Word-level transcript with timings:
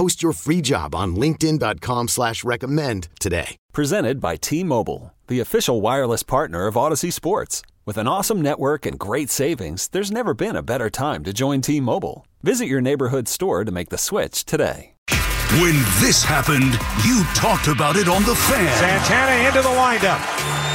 Post 0.00 0.22
your 0.22 0.32
free 0.32 0.62
job 0.62 0.94
on 0.94 1.14
linkedin.com 1.14 2.08
slash 2.08 2.42
recommend 2.42 3.08
today. 3.20 3.58
Presented 3.74 4.18
by 4.18 4.36
T-Mobile, 4.36 5.12
the 5.26 5.40
official 5.40 5.82
wireless 5.82 6.22
partner 6.22 6.66
of 6.66 6.74
Audacy 6.74 7.12
Sports. 7.12 7.60
With 7.84 7.98
an 7.98 8.08
awesome 8.08 8.40
network 8.40 8.86
and 8.86 8.98
great 8.98 9.28
savings, 9.28 9.88
there's 9.88 10.10
never 10.10 10.32
been 10.32 10.56
a 10.56 10.62
better 10.62 10.88
time 10.88 11.22
to 11.24 11.34
join 11.34 11.60
T-Mobile. 11.60 12.26
Visit 12.40 12.64
your 12.64 12.80
neighborhood 12.80 13.28
store 13.28 13.62
to 13.62 13.70
make 13.70 13.90
the 13.90 13.98
switch 13.98 14.46
today. 14.46 14.94
When 15.60 15.76
this 16.00 16.24
happened, 16.24 16.80
you 17.04 17.20
talked 17.36 17.68
about 17.68 17.96
it 17.96 18.08
on 18.08 18.24
The 18.24 18.34
Fan. 18.48 18.72
Santana 18.80 19.48
into 19.52 19.60
the 19.60 19.68
windup. 19.68 20.24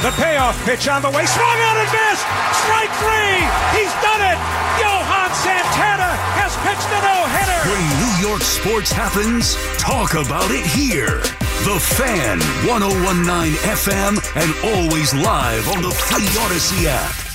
The 0.06 0.14
payoff 0.22 0.54
pitch 0.62 0.86
on 0.86 1.02
the 1.02 1.10
way. 1.10 1.26
Swung 1.26 1.60
on 1.66 1.76
and 1.82 1.90
missed. 1.90 2.26
Strike 2.62 2.94
three. 3.02 3.42
He's 3.74 3.90
done 4.06 4.22
it. 4.22 4.38
Johan 4.78 5.34
Santana 5.42 6.35
has 6.66 6.76
pitched 6.76 6.90
a 6.90 7.00
no-hitter. 7.00 7.60
When 7.70 7.82
New 8.02 8.28
York 8.28 8.42
sports 8.42 8.90
happens, 8.90 9.54
talk 9.78 10.14
about 10.14 10.50
it 10.50 10.66
here. 10.66 11.22
The 11.64 11.78
Fan, 11.80 12.40
1019 12.66 13.54
FM, 13.62 14.18
and 14.36 14.50
always 14.74 15.14
live 15.14 15.68
on 15.68 15.82
the 15.82 15.90
Free 15.90 16.26
Audacy 16.42 16.86
app. 16.86 17.26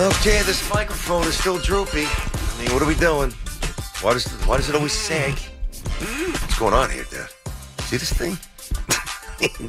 Okay, 0.00 0.42
this 0.42 0.68
microphone 0.72 1.24
is 1.24 1.38
still 1.38 1.58
droopy. 1.58 2.06
I 2.06 2.62
mean, 2.62 2.72
what 2.72 2.82
are 2.82 2.86
we 2.86 2.94
doing? 2.94 3.32
Why 4.00 4.14
does 4.14 4.26
why 4.46 4.56
does 4.56 4.68
it 4.70 4.74
always 4.74 4.92
sag? 4.92 5.34
What's 5.38 6.58
going 6.58 6.72
on 6.72 6.90
here, 6.90 7.04
Dad? 7.10 7.28
See 7.80 7.98
this 7.98 8.12
thing? 8.12 8.38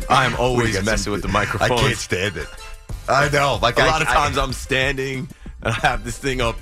I'm 0.10 0.36
always 0.36 0.84
messing 0.84 1.12
with 1.12 1.22
the 1.22 1.28
microphone. 1.28 1.72
I 1.72 1.82
can't 1.82 1.98
stand 1.98 2.38
it. 2.38 2.48
I 3.08 3.30
know. 3.30 3.60
Like 3.62 3.78
a 3.78 3.84
I- 3.84 3.88
lot 3.88 4.02
of 4.02 4.08
times 4.08 4.38
I, 4.38 4.44
am 4.44 4.54
standing 4.54 5.28
and 5.62 5.74
I 5.74 5.80
have 5.88 6.04
this 6.04 6.18
thing 6.18 6.42
up 6.42 6.56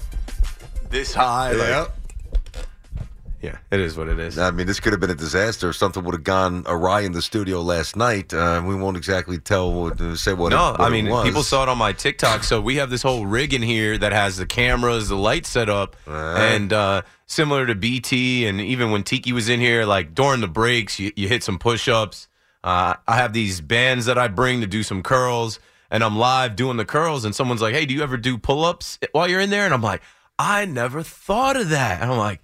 this 0.90 1.14
high. 1.14 1.52
like- 1.52 1.68
Yeah. 1.68 1.86
yeah, 3.42 3.58
it 3.72 3.80
is 3.80 3.96
what 3.98 4.08
it 4.10 4.20
is. 4.20 4.38
I 4.38 4.52
mean, 4.52 4.68
this 4.68 4.80
could 4.80 4.92
have 4.94 5.00
been 5.00 5.10
a 5.12 5.16
disaster 5.16 5.70
if 5.70 5.76
something 5.76 6.04
would 6.04 6.14
have 6.16 6.24
gone 6.24 6.64
awry 6.66 7.02
in 7.02 7.12
the 7.14 7.22
studio 7.22 7.62
last 7.62 7.96
night. 7.96 8.34
Uh, 8.34 8.62
we 8.66 8.75
won't 8.75 8.98
exactly 8.98 9.38
tell 9.38 9.72
what, 9.72 10.00
uh, 10.02 10.16
say 10.16 10.34
what. 10.34 10.50
no, 10.50 10.69
it, 10.69 10.72
what 10.80 10.81
I 10.81 10.90
mean 10.90 11.06
people 11.24 11.44
saw 11.44 11.64
it 11.64 11.69
on 11.69 11.78
my 11.78 11.94
TikTok. 11.94 12.44
So 12.44 12.59
we 12.59 12.78
have 12.78 12.90
this 12.90 13.02
whole 13.03 13.25
rig 13.25 13.53
in 13.53 13.62
here 13.62 13.98
that 13.98 14.12
has 14.12 14.38
the 14.38 14.46
cameras, 14.46 15.09
the 15.09 15.16
lights 15.16 15.50
set 15.50 15.69
up, 15.69 15.96
and 16.08 16.74
uh, 16.74 17.03
similar 17.28 17.66
to 17.68 17.75
BT, 17.75 18.46
and 18.48 18.59
even 18.59 18.92
when 18.92 19.03
Tiki 19.03 19.31
was 19.31 19.48
in 19.50 19.59
here, 19.59 19.86
like 19.86 20.16
during 20.16 20.42
the 20.42 20.48
breaks, 20.48 21.00
you, 21.00 21.12
you 21.16 21.28
hit 21.28 21.44
some 21.44 21.59
push-ups. 21.59 22.28
Uh, 22.64 22.96
I 23.08 23.18
have 23.18 23.34
these 23.34 23.62
bands 23.62 24.06
that 24.06 24.18
I 24.18 24.28
bring 24.28 24.62
to 24.62 24.68
do 24.68 24.84
some 24.84 25.02
curls, 25.02 25.59
and 25.90 26.03
I'm 26.03 26.18
live 26.18 26.56
doing 26.56 26.78
the 26.78 26.86
curls, 26.86 27.25
and 27.25 27.34
someone's 27.34 27.62
like, 27.62 27.74
"Hey, 27.74 27.86
do 27.86 27.94
you 27.94 28.03
ever 28.03 28.18
do 28.18 28.38
pull-ups 28.38 29.00
while 29.12 29.28
you're 29.30 29.40
in 29.40 29.50
there?" 29.50 29.66
And 29.66 29.74
I'm 29.74 29.81
like, 29.81 30.02
"I 30.38 30.66
never 30.66 31.03
thought 31.03 31.56
of 31.56 31.69
that." 31.69 32.02
And 32.02 32.12
I'm 32.12 32.18
like, 32.18 32.42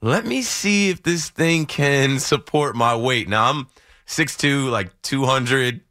"Let 0.00 0.24
me 0.24 0.42
see 0.42 0.90
if 0.90 1.02
this 1.02 1.28
thing 1.28 1.66
can 1.66 2.18
support 2.18 2.76
my 2.76 2.96
weight." 2.96 3.28
Now 3.28 3.50
I'm 3.50 3.66
6'2", 4.06 4.70
like 4.70 5.00
200 5.02 5.82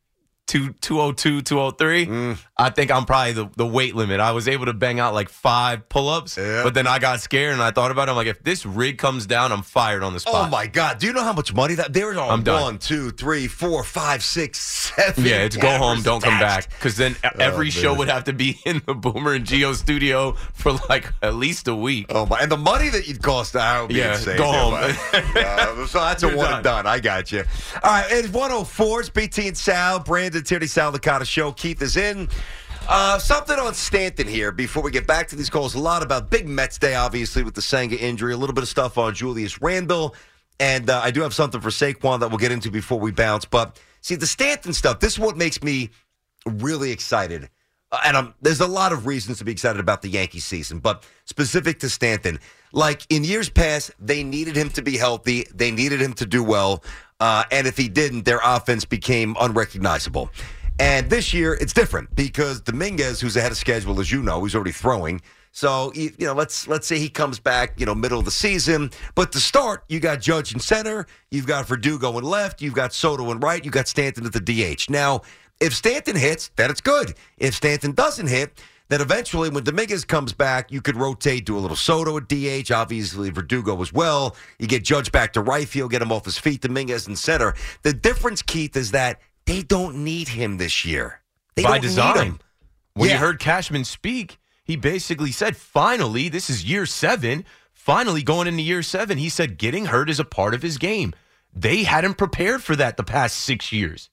two, 0.48 0.74
202, 0.82 1.42
203. 1.44 2.36
I 2.60 2.70
think 2.72 2.90
I'm 2.90 3.06
probably 3.06 3.34
the, 3.34 3.50
the 3.56 3.66
weight 3.68 3.96
limit. 3.96 4.20
I 4.20 4.32
was 4.32 4.48
able 4.48 4.66
to 4.66 4.74
bang 4.74 5.00
out 5.00 5.14
like 5.14 5.30
five 5.30 5.88
pull 5.90 6.10
ups, 6.10 6.38
Yeah. 6.38 6.64
but 6.64 6.74
then 6.74 6.88
I 6.88 6.98
got 6.98 7.20
scared 7.22 7.54
and 7.54 7.62
I 7.62 7.70
thought 7.72 7.92
about 7.92 8.08
it. 8.08 8.12
I'm 8.12 8.18
like, 8.18 8.28
if 8.28 8.44
this 8.44 8.66
rig 8.66 8.98
comes 8.98 9.26
down, 9.28 9.52
I'm 9.52 9.62
fired 9.62 10.02
on 10.02 10.14
the 10.14 10.24
Oh 10.26 10.48
my 10.50 10.66
God! 10.66 10.98
Do 10.98 11.06
you 11.06 11.14
know 11.14 11.22
how 11.24 11.34
much 11.34 11.54
money 11.54 11.76
that 11.76 11.94
There's 11.94 12.18
on 12.18 12.30
I'm 12.32 12.44
done. 12.44 12.62
One, 12.64 12.78
two, 12.80 13.12
three, 13.12 13.48
four, 13.48 13.84
five, 13.84 14.24
six, 14.24 14.60
seven. 14.60 15.24
Yeah, 15.24 15.44
it's 15.44 15.56
go 15.58 15.70
home, 15.78 16.02
don't 16.02 16.24
come 16.24 16.40
back. 16.40 16.70
Because 16.70 16.98
then 16.98 17.16
every 17.40 17.70
show 17.70 17.94
would 17.94 18.10
have 18.10 18.24
to 18.24 18.34
be 18.34 18.60
in 18.66 18.82
the 18.88 18.96
Boomer 18.96 19.34
and 19.34 19.46
Gio 19.46 19.76
studio 19.76 20.32
for 20.54 20.74
like 20.90 21.14
at 21.22 21.36
least 21.36 21.68
a 21.68 21.76
week. 21.76 22.08
Oh 22.10 22.26
my! 22.26 22.40
And 22.40 22.52
the 22.52 22.58
money 22.58 22.90
that 22.90 23.08
you'd 23.08 23.22
cost 23.22 23.56
out. 23.56 23.92
Yeah, 23.92 24.14
insane. 24.14 24.38
go 24.38 24.46
Yeah, 24.52 25.66
home. 25.66 25.84
Uh, 25.84 25.86
so 25.88 26.00
that's 26.00 26.24
a 26.24 26.28
You're 26.30 26.38
one 26.38 26.54
and 26.54 26.64
done. 26.64 26.86
done. 26.86 26.88
I 26.88 27.00
got 27.00 27.32
you. 27.32 27.44
All 27.84 27.92
right, 27.92 28.08
it's 28.10 28.30
104. 28.30 29.00
It's 29.02 29.10
BT 29.10 29.50
and 29.50 29.58
Sal, 29.58 30.00
Brandon 30.00 30.37
Tierney, 30.46 30.68
Sal 30.68 30.92
Licata 30.92 31.26
show. 31.26 31.52
Keith 31.52 31.82
is 31.82 31.98
in. 31.98 32.30
Uh, 32.90 33.20
something 33.20 33.60
on 33.60 33.74
Stanton 33.74 34.28
here 34.28 34.52
before 34.52 34.82
we 34.82 34.92
get 34.92 35.06
back 35.06 35.28
to 35.28 35.36
these 35.36 35.50
calls. 35.50 35.76
A 35.76 35.80
lot 35.80 36.04
about 36.04 36.30
big 36.30 36.48
Mets 36.48 36.78
Day, 36.78 36.96
obviously, 36.96 37.44
with 37.44 37.54
the 37.54 37.62
Senga 37.62 37.98
injury. 37.98 38.34
A 38.34 38.38
little 38.38 38.54
bit 38.54 38.64
of 38.64 38.70
stuff 38.70 38.98
on 38.98 39.14
Julius 39.14 39.62
Randle. 39.62 40.16
And 40.60 40.90
uh, 40.90 41.02
I 41.04 41.12
do 41.12 41.22
have 41.22 41.34
something 41.34 41.62
for 41.62 41.70
Saquon 41.70 42.20
that 42.22 42.30
we'll 42.30 42.38
get 42.38 42.52
into 42.52 42.72
before 42.72 43.00
we 43.00 43.12
bounce. 43.12 43.46
But 43.46 43.80
see, 44.02 44.16
the 44.16 44.28
Stanton 44.28 44.74
stuff, 44.74 45.00
this 45.00 45.14
is 45.14 45.20
what 45.20 45.38
makes 45.38 45.62
me 45.62 45.90
really 46.46 46.92
excited. 46.92 47.50
Uh, 47.92 48.00
and 48.06 48.18
I'm, 48.18 48.34
there's 48.42 48.62
a 48.62 48.68
lot 48.68 48.92
of 48.92 49.06
reasons 49.06 49.38
to 49.38 49.46
be 49.46 49.52
excited 49.52 49.80
about 49.80 50.02
the 50.02 50.10
Yankee 50.10 50.40
season, 50.40 50.80
but 50.80 51.04
specific 51.26 51.80
to 51.80 51.90
Stanton, 51.90 52.40
like 52.74 53.04
in 53.10 53.24
years 53.24 53.50
past, 53.50 53.92
they 54.00 54.24
needed 54.24 54.56
him 54.56 54.70
to 54.72 54.82
be 54.82 54.98
healthy. 54.98 55.46
They 55.54 55.72
needed 55.72 56.02
him 56.02 56.14
to 56.14 56.26
do 56.26 56.44
well. 56.44 56.84
Uh, 57.20 57.44
and 57.52 57.68
if 57.68 57.78
he 57.78 57.88
didn't, 57.88 58.26
their 58.26 58.40
offense 58.44 58.86
became 58.86 59.36
unrecognizable. 59.40 60.30
And 60.80 61.10
this 61.10 61.34
year, 61.34 61.56
it's 61.56 61.74
different 61.74 62.16
because 62.16 62.62
Dominguez, 62.62 63.20
who's 63.20 63.36
ahead 63.36 63.52
of 63.52 63.58
schedule, 63.58 64.00
as 64.00 64.12
you 64.12 64.22
know, 64.22 64.44
he's 64.44 64.54
already 64.54 64.72
throwing. 64.72 65.22
So 65.52 65.92
you 65.96 66.12
know, 66.20 66.34
let's 66.34 66.68
let's 66.68 66.86
say 66.86 67.00
he 67.00 67.10
comes 67.10 67.40
back, 67.40 67.80
you 67.80 67.86
know, 67.88 67.96
middle 67.96 68.20
of 68.20 68.26
the 68.26 68.32
season. 68.32 68.92
But 69.16 69.32
to 69.32 69.40
start, 69.40 69.84
you 69.90 70.00
got 70.00 70.22
Judge 70.22 70.54
in 70.54 70.60
center, 70.60 71.08
you've 71.32 71.48
got 71.48 71.68
Verdugo 71.68 72.16
in 72.20 72.24
left, 72.24 72.62
you've 72.62 72.76
got 72.76 72.94
Soto 72.94 73.32
in 73.32 73.40
right, 73.40 73.66
you 73.66 73.72
got 73.72 73.88
Stanton 73.88 74.28
at 74.28 74.34
the 74.34 74.40
DH. 74.40 74.88
Now, 74.88 75.22
if 75.60 75.74
Stanton 75.74 76.16
hits, 76.16 76.52
then 76.58 76.70
it's 76.70 76.82
good. 76.82 77.16
If 77.40 77.56
Stanton 77.56 77.94
doesn't 77.94 78.28
hit, 78.28 78.62
then 78.90 79.02
eventually 79.02 79.50
when 79.50 79.64
Dominguez 79.64 80.06
comes 80.06 80.34
back, 80.34 80.72
you 80.72 80.82
could 80.82 80.96
rotate, 80.96 81.46
do 81.46 81.58
a 81.58 81.60
little 81.60 81.76
Soto 81.76 82.18
at 82.18 82.28
DH, 82.28 82.72
obviously 82.72 83.30
Verdugo 83.30 83.82
as 83.82 83.92
well. 83.92 84.36
You 84.60 84.68
get 84.68 84.84
Judge 84.84 85.12
back 85.12 85.34
to 85.34 85.42
right 85.42 85.68
field, 85.68 85.92
get 85.92 86.02
him 86.02 86.12
off 86.12 86.26
his 86.26 86.38
feet, 86.38 86.62
Dominguez 86.62 87.08
in 87.08 87.16
center. 87.16 87.54
The 87.84 87.94
difference, 87.94 88.42
Keith, 88.42 88.76
is 88.78 88.92
that 88.92 89.20
they 89.46 89.62
don't 89.62 90.04
need 90.04 90.30
him 90.30 90.58
this 90.58 90.86
year. 90.86 91.22
They 91.56 91.64
By 91.64 91.80
design. 91.80 92.40
When 92.94 93.10
Yeah. 93.10 93.16
you 93.16 93.20
heard 93.20 93.40
Cashman 93.40 93.84
speak, 93.86 94.38
he 94.64 94.76
basically 94.76 95.32
said, 95.32 95.56
finally, 95.56 96.30
this 96.30 96.50
is 96.50 96.64
year 96.66 96.86
seven. 96.86 97.46
Finally, 97.74 98.22
going 98.24 98.48
into 98.48 98.62
year 98.64 98.84
seven, 98.84 99.18
he 99.18 99.30
said 99.30 99.58
getting 99.58 99.86
hurt 99.86 100.10
is 100.10 100.20
a 100.20 100.26
part 100.26 100.54
of 100.54 100.62
his 100.62 100.78
game. 100.78 101.14
They 101.54 101.84
hadn't 101.84 102.16
prepared 102.16 102.62
for 102.64 102.76
that 102.76 102.98
the 102.98 103.04
past 103.04 103.38
six 103.38 103.72
years. 103.72 104.10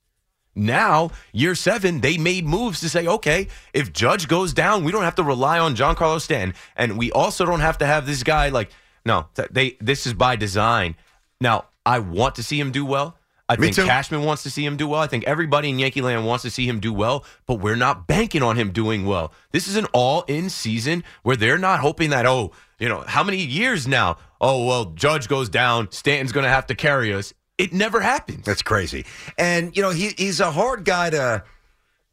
Now, 0.55 1.11
year 1.33 1.55
seven, 1.55 2.01
they 2.01 2.17
made 2.17 2.47
moves 2.47 2.81
to 2.81 2.89
say, 2.89 3.07
okay, 3.07 3.49
if 3.73 3.93
Judge 3.93 4.29
goes 4.29 4.53
down, 4.53 4.85
we 4.85 4.93
don't 4.93 5.03
have 5.03 5.17
to 5.17 5.25
rely 5.25 5.59
on 5.59 5.75
Giancarlo 5.75 6.21
Stanton. 6.21 6.55
And 6.77 6.97
we 6.97 7.11
also 7.11 7.45
don't 7.45 7.61
have 7.61 7.79
to 7.79 7.87
have 7.87 8.07
this 8.07 8.23
guy 8.23 8.51
like, 8.51 8.71
no, 9.05 9.27
they 9.51 9.77
this 9.81 10.07
is 10.07 10.15
by 10.15 10.37
design. 10.37 10.95
Now, 11.41 11.67
I 11.85 11.99
want 11.99 12.37
to 12.37 12.43
see 12.43 12.59
him 12.59 12.71
do 12.71 12.85
well. 12.87 13.17
I 13.47 13.57
Me 13.57 13.67
think 13.67 13.77
too. 13.77 13.85
Cashman 13.85 14.23
wants 14.23 14.43
to 14.45 14.51
see 14.51 14.65
him 14.65 14.79
do 14.79 14.89
well. 14.89 15.01
I 15.03 15.07
think 15.07 15.25
everybody 15.25 15.69
in 15.69 15.79
Yankee 15.79 16.01
Land 16.01 16.25
wants 16.25 16.43
to 16.45 16.51
see 16.51 16.67
him 16.67 16.81
do 16.81 16.95
well, 16.95 17.27
but 17.47 17.57
we're 17.57 17.77
not 17.77 18.07
banking 18.07 18.43
on 18.43 18.57
him 18.57 18.73
doing 18.73 19.05
well. 19.05 19.35
This 19.53 19.69
is 19.69 19.77
an 19.77 19.85
all 19.93 20.23
in 20.23 20.49
season 20.49 21.05
where 21.25 21.37
they're 21.37 21.59
not 21.59 21.81
hoping 21.81 22.09
that, 22.11 22.25
oh, 22.25 22.53
you 22.79 22.89
know, 22.89 23.05
how 23.07 23.23
many 23.23 23.37
years 23.37 23.87
now? 23.87 24.17
Oh, 24.41 24.65
well, 24.65 24.87
Judge 24.87 25.29
goes 25.29 25.51
down, 25.51 25.91
Stanton's 25.93 26.33
going 26.33 26.45
to 26.45 26.51
have 26.51 26.67
to 26.69 26.75
carry 26.75 27.13
us. 27.13 27.35
It 27.59 27.73
never 27.73 28.01
happens. 28.01 28.45
That's 28.45 28.63
crazy. 28.63 29.05
And 29.39 29.77
you 29.77 29.83
know, 29.83 29.91
he 29.91 30.11
he's 30.17 30.41
a 30.41 30.51
hard 30.51 30.85
guy 30.85 31.11
to 31.11 31.45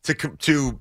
to 0.03 0.13
to 0.13 0.79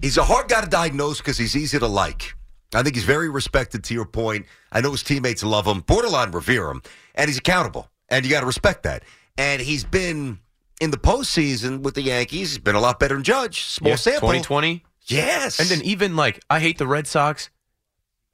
he's 0.00 0.16
a 0.16 0.24
hard 0.24 0.48
guy 0.48 0.60
to 0.62 0.68
diagnose 0.68 1.18
because 1.18 1.38
he's 1.38 1.56
easy 1.56 1.78
to 1.78 1.86
like. 1.86 2.34
I 2.74 2.82
think 2.82 2.96
he's 2.96 3.04
very 3.04 3.28
respected. 3.28 3.84
To 3.84 3.94
your 3.94 4.06
point, 4.06 4.46
I 4.72 4.80
know 4.80 4.90
his 4.90 5.02
teammates 5.02 5.44
love 5.44 5.66
him, 5.66 5.80
borderline 5.80 6.32
revere 6.32 6.68
him, 6.70 6.82
and 7.14 7.28
he's 7.28 7.38
accountable, 7.38 7.88
and 8.08 8.24
you 8.24 8.30
got 8.30 8.40
to 8.40 8.46
respect 8.46 8.82
that. 8.84 9.04
And 9.38 9.60
he's 9.60 9.84
been 9.84 10.38
in 10.80 10.90
the 10.90 10.96
postseason 10.96 11.82
with 11.82 11.94
the 11.94 12.02
Yankees. 12.02 12.50
He's 12.50 12.58
been 12.58 12.74
a 12.74 12.80
lot 12.80 12.98
better 12.98 13.14
than 13.14 13.22
Judge. 13.24 13.62
Small 13.64 13.90
Yeah, 13.90 13.96
sample. 13.96 14.28
2020. 14.28 14.84
Yes. 15.06 15.60
And 15.60 15.68
then 15.68 15.82
even 15.82 16.16
like 16.16 16.40
I 16.50 16.60
hate 16.60 16.78
the 16.78 16.86
Red 16.86 17.06
Sox. 17.06 17.50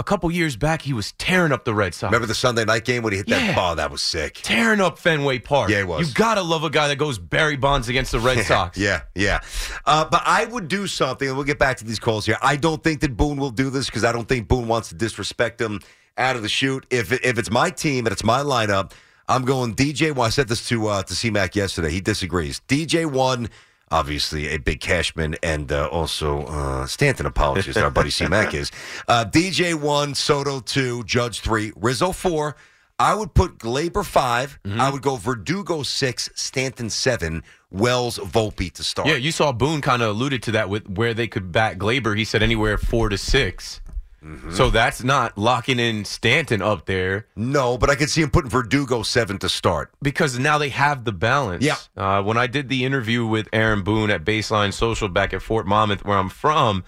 A 0.00 0.02
couple 0.02 0.30
years 0.30 0.56
back, 0.56 0.80
he 0.80 0.94
was 0.94 1.12
tearing 1.18 1.52
up 1.52 1.66
the 1.66 1.74
Red 1.74 1.92
Sox. 1.94 2.10
remember 2.10 2.26
the 2.26 2.34
Sunday 2.34 2.64
night 2.64 2.86
game 2.86 3.02
when 3.02 3.12
he 3.12 3.18
hit 3.18 3.26
that 3.28 3.42
Yeah. 3.48 3.54
ball? 3.54 3.76
That 3.76 3.90
was 3.90 4.00
sick. 4.00 4.40
tearing 4.42 4.80
up 4.80 4.98
Fenway 4.98 5.40
Park. 5.40 5.68
Yeah, 5.68 5.78
he 5.78 5.84
was. 5.84 6.08
You 6.08 6.14
gotta 6.14 6.40
love 6.40 6.64
a 6.64 6.70
guy 6.70 6.88
that 6.88 6.96
goes 6.96 7.18
Barry 7.18 7.56
Bonds 7.56 7.86
against 7.90 8.10
the 8.12 8.18
Red 8.18 8.46
Sox. 8.46 8.78
Yeah, 8.78 9.02
yeah. 9.14 9.40
Uh, 9.84 10.06
but 10.06 10.22
I 10.24 10.46
would 10.46 10.68
do 10.68 10.86
something, 10.86 11.28
and 11.28 11.36
we'll 11.36 11.44
get 11.44 11.58
back 11.58 11.76
to 11.76 11.84
these 11.84 11.98
calls 11.98 12.24
here. 12.24 12.38
I 12.40 12.56
don't 12.56 12.82
think 12.82 13.00
that 13.02 13.14
Boone 13.14 13.36
will 13.36 13.50
do 13.50 13.68
this 13.68 13.86
because 13.86 14.02
I 14.04 14.12
don't 14.12 14.26
think 14.26 14.48
Boone 14.48 14.68
wants 14.68 14.88
to 14.88 14.94
disrespect 14.94 15.60
him 15.60 15.80
out 16.16 16.34
of 16.34 16.40
the 16.42 16.48
chute. 16.48 16.86
If 16.88 17.12
if 17.12 17.38
it's 17.38 17.50
my 17.50 17.68
team 17.68 18.06
and 18.06 18.12
it's 18.12 18.24
my 18.24 18.40
lineup, 18.40 18.92
I'm 19.28 19.44
going 19.44 19.74
DJ. 19.74 20.12
Well, 20.12 20.26
I 20.26 20.30
said 20.30 20.48
this 20.48 20.66
to 20.68 20.88
uh, 20.88 21.02
to 21.02 21.14
C 21.14 21.28
Mac 21.28 21.54
yesterday. 21.54 21.90
He 21.90 22.00
disagrees. 22.00 22.62
DJ 22.68 23.04
one. 23.04 23.50
Obviously, 23.90 24.48
a 24.48 24.58
big 24.58 24.80
Cashman, 24.80 25.36
and 25.42 25.72
uh, 25.72 25.88
also 25.88 26.46
uh, 26.46 26.86
Stanton. 26.86 27.26
Apologies, 27.26 27.76
our 27.76 27.90
buddy 27.90 28.10
C 28.18 28.26
Mac 28.26 28.54
is 28.54 28.70
uh, 29.08 29.24
DJ 29.24 29.74
one, 29.74 30.14
Soto 30.14 30.60
two, 30.60 31.02
Judge 31.04 31.40
three, 31.40 31.72
Rizzo 31.76 32.12
four. 32.12 32.56
I 33.00 33.14
would 33.14 33.32
put 33.32 33.56
Gleyber 33.56 34.04
5 34.04 34.58
Mm-hmm. 34.62 34.78
I 34.78 34.90
would 34.90 35.00
go 35.00 35.16
Verdugo 35.16 35.82
six, 35.82 36.28
Stanton 36.34 36.90
seven, 36.90 37.42
Wells 37.70 38.18
Volpe 38.18 38.70
to 38.74 38.84
start. 38.84 39.08
Yeah, 39.08 39.14
you 39.14 39.32
saw 39.32 39.52
Boone 39.52 39.80
kind 39.80 40.02
of 40.02 40.10
alluded 40.10 40.42
to 40.44 40.52
that 40.52 40.68
with 40.68 40.86
where 40.86 41.14
they 41.14 41.26
could 41.26 41.50
back 41.50 41.78
Gleyber. 41.78 42.16
He 42.16 42.24
said 42.24 42.42
anywhere 42.42 42.76
four 42.76 43.08
to 43.08 43.16
6 43.16 43.80
Mm-hmm. 44.24 44.52
So 44.52 44.68
that's 44.70 45.02
not 45.02 45.38
locking 45.38 45.78
in 45.78 46.04
Stanton 46.04 46.60
up 46.60 46.84
there 46.86 47.26
No, 47.36 47.78
but 47.78 47.88
I 47.88 47.94
could 47.94 48.10
see 48.10 48.20
him 48.20 48.30
putting 48.30 48.50
Verdugo 48.50 49.02
seven 49.02 49.38
to 49.38 49.48
start. 49.48 49.92
because 50.02 50.38
now 50.38 50.58
they 50.58 50.68
have 50.68 51.04
the 51.04 51.12
balance. 51.12 51.64
Yeah. 51.64 51.76
Uh, 51.96 52.22
when 52.22 52.36
I 52.36 52.46
did 52.46 52.68
the 52.68 52.84
interview 52.84 53.24
with 53.24 53.48
Aaron 53.52 53.82
Boone 53.82 54.10
at 54.10 54.24
Baseline 54.24 54.72
Social 54.74 55.08
back 55.08 55.32
at 55.32 55.40
Fort 55.42 55.66
Monmouth, 55.66 56.04
where 56.04 56.18
I'm 56.18 56.28
from, 56.28 56.84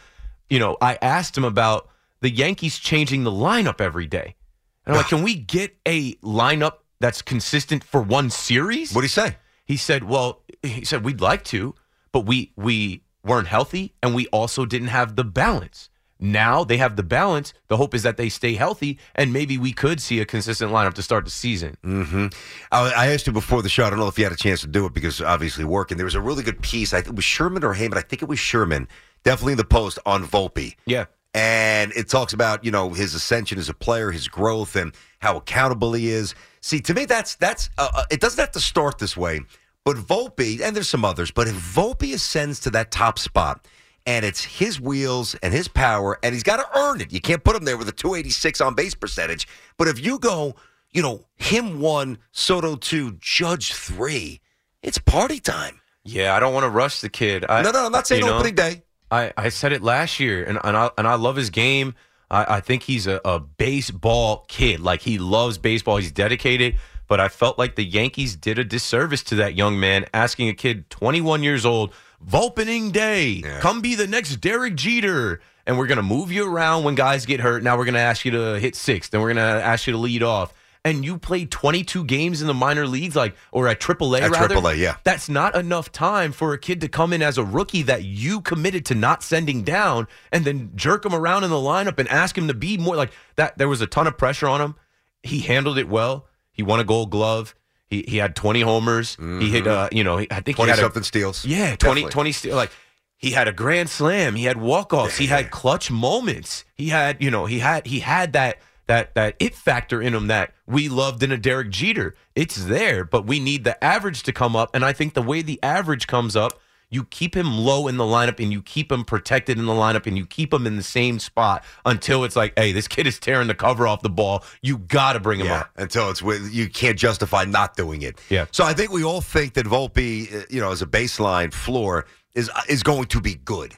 you 0.50 0.58
know, 0.58 0.76
I 0.80 0.98
asked 1.00 1.36
him 1.36 1.44
about 1.44 1.88
the 2.20 2.30
Yankees 2.30 2.78
changing 2.78 3.24
the 3.24 3.30
lineup 3.32 3.80
every 3.80 4.06
day. 4.06 4.36
And 4.84 4.94
I'm 4.94 4.98
like, 4.98 5.08
can 5.14 5.22
we 5.22 5.34
get 5.34 5.74
a 5.88 6.14
lineup 6.16 6.74
that's 7.00 7.22
consistent 7.22 7.82
for 7.82 8.02
one 8.02 8.28
series? 8.30 8.92
What 8.92 9.00
do 9.00 9.06
you 9.06 9.08
say? 9.08 9.36
He 9.64 9.76
said, 9.76 10.04
"Well, 10.04 10.42
he 10.62 10.84
said 10.84 11.04
we'd 11.04 11.20
like 11.20 11.44
to, 11.44 11.74
but 12.12 12.26
we 12.26 12.52
we 12.56 13.02
weren't 13.24 13.46
healthy 13.48 13.94
and 14.02 14.14
we 14.14 14.26
also 14.28 14.66
didn't 14.66 14.88
have 14.88 15.16
the 15.16 15.24
balance. 15.24 15.88
Now 16.22 16.64
they 16.64 16.76
have 16.78 16.96
the 16.96 17.02
balance. 17.02 17.52
The 17.68 17.76
hope 17.76 17.94
is 17.94 18.04
that 18.04 18.16
they 18.16 18.28
stay 18.28 18.54
healthy 18.54 18.98
and 19.14 19.32
maybe 19.32 19.58
we 19.58 19.72
could 19.72 20.00
see 20.00 20.20
a 20.20 20.24
consistent 20.24 20.70
lineup 20.70 20.94
to 20.94 21.02
start 21.02 21.24
the 21.24 21.30
season." 21.30 21.76
Mm-hmm. 21.84 22.26
I, 22.70 22.92
I 22.92 23.06
asked 23.12 23.26
you 23.26 23.32
before 23.32 23.60
the 23.60 23.68
show. 23.68 23.84
I 23.84 23.90
don't 23.90 23.98
know 23.98 24.08
if 24.08 24.18
you 24.18 24.24
had 24.24 24.32
a 24.32 24.36
chance 24.36 24.60
to 24.62 24.68
do 24.68 24.86
it 24.86 24.94
because 24.94 25.20
obviously 25.20 25.64
working. 25.64 25.96
There 25.98 26.06
was 26.06 26.14
a 26.14 26.20
really 26.20 26.42
good 26.44 26.62
piece. 26.62 26.94
I 26.94 26.98
think 26.98 27.08
it 27.08 27.16
was 27.16 27.24
Sherman 27.24 27.64
or 27.64 27.74
Heyman. 27.74 27.96
I 27.96 28.02
think 28.02 28.22
it 28.22 28.28
was 28.28 28.38
Sherman. 28.38 28.88
Definitely 29.24 29.52
in 29.54 29.58
the 29.58 29.64
post 29.64 29.98
on 30.06 30.24
Volpe. 30.24 30.76
Yeah. 30.86 31.06
and 31.34 31.92
it 31.92 32.08
talks 32.08 32.32
about 32.32 32.64
you 32.64 32.70
know 32.70 32.90
his 32.90 33.14
ascension 33.14 33.58
as 33.58 33.68
a 33.68 33.74
player, 33.74 34.10
his 34.10 34.28
growth, 34.28 34.76
and 34.76 34.94
how 35.20 35.36
accountable 35.36 35.92
he 35.92 36.08
is. 36.10 36.34
See, 36.60 36.80
to 36.80 36.94
me, 36.94 37.04
that's 37.06 37.34
that's 37.36 37.68
uh, 37.78 37.88
uh, 37.94 38.04
it 38.10 38.20
doesn't 38.20 38.38
have 38.38 38.52
to 38.52 38.60
start 38.60 38.98
this 38.98 39.16
way, 39.16 39.40
but 39.84 39.96
Volpe 39.96 40.60
and 40.60 40.76
there's 40.76 40.88
some 40.88 41.04
others, 41.04 41.30
but 41.30 41.48
if 41.48 41.54
Volpe 41.54 42.12
ascends 42.14 42.60
to 42.60 42.70
that 42.70 42.90
top 42.90 43.18
spot. 43.18 43.66
And 44.06 44.24
it's 44.24 44.42
his 44.42 44.80
wheels 44.80 45.36
and 45.42 45.54
his 45.54 45.68
power, 45.68 46.18
and 46.22 46.34
he's 46.34 46.42
got 46.42 46.56
to 46.56 46.78
earn 46.78 47.00
it. 47.00 47.12
You 47.12 47.20
can't 47.20 47.44
put 47.44 47.54
him 47.54 47.64
there 47.64 47.76
with 47.76 47.88
a 47.88 47.92
286 47.92 48.60
on 48.60 48.74
base 48.74 48.94
percentage. 48.94 49.46
But 49.76 49.86
if 49.86 50.04
you 50.04 50.18
go, 50.18 50.56
you 50.90 51.02
know, 51.02 51.24
him 51.36 51.80
one, 51.80 52.18
Soto 52.32 52.76
two, 52.76 53.12
Judge 53.20 53.72
three, 53.72 54.40
it's 54.82 54.98
party 54.98 55.38
time. 55.38 55.80
Yeah, 56.04 56.34
I 56.34 56.40
don't 56.40 56.52
want 56.52 56.64
to 56.64 56.70
rush 56.70 57.00
the 57.00 57.08
kid. 57.08 57.44
I, 57.48 57.62
no, 57.62 57.70
no, 57.70 57.86
I'm 57.86 57.92
not 57.92 58.06
saying 58.06 58.22
you 58.22 58.26
know, 58.26 58.38
opening 58.38 58.56
day. 58.56 58.82
I, 59.10 59.32
I 59.36 59.48
said 59.50 59.72
it 59.72 59.82
last 59.82 60.18
year, 60.18 60.42
and, 60.42 60.58
and 60.64 60.76
I 60.76 60.90
and 60.98 61.06
I 61.06 61.14
love 61.14 61.36
his 61.36 61.50
game. 61.50 61.94
I, 62.30 62.56
I 62.56 62.60
think 62.60 62.82
he's 62.82 63.06
a, 63.06 63.20
a 63.24 63.38
baseball 63.38 64.44
kid. 64.48 64.80
Like 64.80 65.02
he 65.02 65.18
loves 65.18 65.58
baseball. 65.58 65.98
He's 65.98 66.12
dedicated. 66.12 66.76
But 67.08 67.20
I 67.20 67.28
felt 67.28 67.58
like 67.58 67.74
the 67.74 67.84
Yankees 67.84 68.36
did 68.36 68.58
a 68.58 68.64
disservice 68.64 69.22
to 69.24 69.34
that 69.34 69.54
young 69.54 69.78
man, 69.78 70.06
asking 70.14 70.48
a 70.48 70.54
kid 70.54 70.88
21 70.88 71.42
years 71.42 71.66
old, 71.66 71.92
Volpening 72.28 72.92
Day, 72.92 73.42
Yeah. 73.44 73.60
come 73.60 73.80
be 73.80 73.94
the 73.94 74.06
next 74.06 74.36
Derek 74.36 74.74
Jeter. 74.76 75.40
And 75.66 75.78
we're 75.78 75.86
gonna 75.86 76.02
move 76.02 76.32
you 76.32 76.46
around 76.52 76.82
when 76.84 76.94
guys 76.96 77.24
get 77.24 77.38
hurt. 77.40 77.62
Now 77.62 77.76
we're 77.76 77.84
gonna 77.84 77.98
ask 78.00 78.24
you 78.24 78.32
to 78.32 78.58
hit 78.58 78.74
sixth. 78.74 79.10
Then 79.12 79.20
we're 79.20 79.28
gonna 79.32 79.60
ask 79.62 79.86
you 79.86 79.92
to 79.92 79.98
lead 79.98 80.22
off. 80.22 80.52
And 80.84 81.04
you 81.04 81.16
played 81.18 81.52
22 81.52 82.02
games 82.02 82.40
in 82.40 82.48
the 82.48 82.54
minor 82.54 82.88
leagues, 82.88 83.14
like 83.14 83.36
or 83.52 83.68
at 83.68 83.78
AAA, 83.78 84.22
At 84.22 84.32
rather. 84.32 84.56
AAA, 84.56 84.78
yeah. 84.78 84.96
That's 85.04 85.28
not 85.28 85.54
enough 85.54 85.92
time 85.92 86.32
for 86.32 86.52
a 86.52 86.58
kid 86.58 86.80
to 86.80 86.88
come 86.88 87.12
in 87.12 87.22
as 87.22 87.38
a 87.38 87.44
rookie 87.44 87.82
that 87.82 88.02
you 88.02 88.40
committed 88.40 88.84
to 88.86 88.96
not 88.96 89.22
sending 89.22 89.62
down 89.62 90.08
and 90.32 90.44
then 90.44 90.72
jerk 90.74 91.04
him 91.06 91.14
around 91.14 91.44
in 91.44 91.50
the 91.50 91.56
lineup 91.56 92.00
and 92.00 92.08
ask 92.08 92.36
him 92.36 92.48
to 92.48 92.54
be 92.54 92.76
more 92.76 92.96
like 92.96 93.12
that. 93.36 93.56
There 93.58 93.68
was 93.68 93.80
a 93.80 93.86
ton 93.86 94.08
of 94.08 94.18
pressure 94.18 94.48
on 94.48 94.60
him. 94.60 94.74
He 95.22 95.38
handled 95.40 95.78
it 95.78 95.88
well. 95.88 96.26
He 96.50 96.64
won 96.64 96.80
a 96.80 96.84
gold 96.84 97.10
glove. 97.10 97.54
He, 97.92 98.04
he 98.08 98.16
had 98.16 98.34
20 98.34 98.62
homers. 98.62 99.18
He 99.20 99.50
hit, 99.50 99.66
uh, 99.66 99.90
you 99.92 100.02
know, 100.02 100.16
I 100.18 100.24
think 100.26 100.46
he 100.46 100.54
20 100.54 100.70
had 100.70 100.78
a, 100.78 100.82
something 100.82 101.02
steals. 101.02 101.44
yeah, 101.44 101.76
20, 101.76 101.76
Definitely. 101.76 102.10
20 102.10 102.32
steal. 102.32 102.56
Like 102.56 102.70
he 103.18 103.32
had 103.32 103.48
a 103.48 103.52
grand 103.52 103.90
slam. 103.90 104.34
He 104.34 104.44
had 104.44 104.56
walk-offs. 104.56 105.18
He 105.18 105.26
had 105.26 105.50
clutch 105.50 105.90
moments. 105.90 106.64
He 106.74 106.88
had, 106.88 107.22
you 107.22 107.30
know, 107.30 107.44
he 107.44 107.58
had 107.58 107.86
he 107.86 108.00
had 108.00 108.32
that 108.32 108.60
that 108.86 109.14
that 109.14 109.36
it 109.38 109.54
factor 109.54 110.00
in 110.00 110.14
him 110.14 110.28
that 110.28 110.54
we 110.66 110.88
loved 110.88 111.22
in 111.22 111.32
a 111.32 111.36
Derek 111.36 111.68
Jeter. 111.68 112.14
It's 112.34 112.64
there, 112.64 113.04
but 113.04 113.26
we 113.26 113.38
need 113.38 113.64
the 113.64 113.82
average 113.84 114.22
to 114.22 114.32
come 114.32 114.56
up. 114.56 114.70
And 114.74 114.86
I 114.86 114.94
think 114.94 115.12
the 115.12 115.22
way 115.22 115.42
the 115.42 115.62
average 115.62 116.06
comes 116.06 116.34
up, 116.34 116.61
you 116.92 117.04
keep 117.04 117.34
him 117.34 117.50
low 117.56 117.88
in 117.88 117.96
the 117.96 118.04
lineup 118.04 118.38
and 118.38 118.52
you 118.52 118.62
keep 118.62 118.92
him 118.92 119.02
protected 119.04 119.58
in 119.58 119.66
the 119.66 119.72
lineup 119.72 120.06
and 120.06 120.16
you 120.16 120.26
keep 120.26 120.52
him 120.52 120.66
in 120.66 120.76
the 120.76 120.82
same 120.82 121.18
spot 121.18 121.64
until 121.86 122.22
it's 122.22 122.36
like, 122.36 122.52
hey, 122.56 122.70
this 122.70 122.86
kid 122.86 123.06
is 123.06 123.18
tearing 123.18 123.48
the 123.48 123.54
cover 123.54 123.86
off 123.88 124.02
the 124.02 124.10
ball. 124.10 124.44
You 124.60 124.78
got 124.78 125.14
to 125.14 125.20
bring 125.20 125.40
him 125.40 125.46
Yeah, 125.46 125.60
up. 125.60 125.70
until 125.76 126.10
it's 126.10 126.22
with 126.22 126.52
you 126.52 126.68
can't 126.68 126.98
justify 126.98 127.44
not 127.46 127.76
doing 127.76 128.02
it. 128.02 128.20
Yeah. 128.28 128.44
So 128.52 128.62
I 128.64 128.74
think 128.74 128.92
we 128.92 129.02
all 129.02 129.20
think 129.22 129.54
that 129.54 129.66
Volpe, 129.66 130.32
uh, 130.32 130.44
you 130.50 130.60
know, 130.60 130.70
as 130.70 130.82
a 130.82 130.86
baseline 130.86 131.52
floor 131.52 132.04
is 132.34 132.50
is 132.68 132.82
going 132.82 133.06
to 133.06 133.20
be 133.20 133.34
good, 133.34 133.74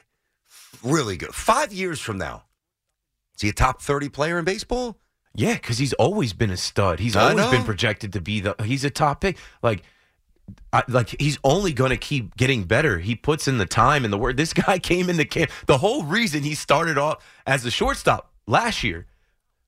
really 0.83 1.17
good. 1.17 1.33
Five 1.33 1.73
years 1.73 1.99
from 1.99 2.17
now, 2.17 2.43
is 3.35 3.41
he 3.41 3.49
a 3.49 3.53
top 3.53 3.81
thirty 3.81 4.09
player 4.09 4.37
in 4.39 4.45
baseball? 4.45 4.97
Yeah, 5.37 5.55
because 5.55 5.77
he's 5.77 5.91
always 5.93 6.31
been 6.31 6.51
a 6.51 6.57
stud. 6.57 6.99
He's 6.99 7.15
I 7.15 7.23
always 7.31 7.37
know. 7.45 7.51
been 7.51 7.63
projected 7.65 8.13
to 8.13 8.21
be 8.21 8.39
the. 8.39 8.55
He's 8.63 8.85
a 8.85 8.89
top 8.89 9.19
pick. 9.21 9.37
Like, 9.61 9.83
I, 10.73 10.83
like 10.87 11.15
he's 11.19 11.37
only 11.43 11.73
going 11.73 11.91
to 11.91 11.97
keep 11.97 12.35
getting 12.35 12.63
better. 12.63 12.99
He 12.99 13.15
puts 13.15 13.47
in 13.47 13.57
the 13.57 13.65
time 13.65 14.03
and 14.03 14.13
the 14.13 14.17
work. 14.17 14.37
This 14.37 14.53
guy 14.53 14.79
came 14.91 15.09
in 15.09 15.17
the 15.17 15.25
camp. 15.25 15.51
The 15.67 15.77
whole 15.77 16.03
reason 16.03 16.43
he 16.43 16.55
started 16.55 16.97
off 16.97 17.25
as 17.47 17.65
a 17.65 17.71
shortstop 17.71 18.31
last 18.47 18.83
year, 18.83 19.05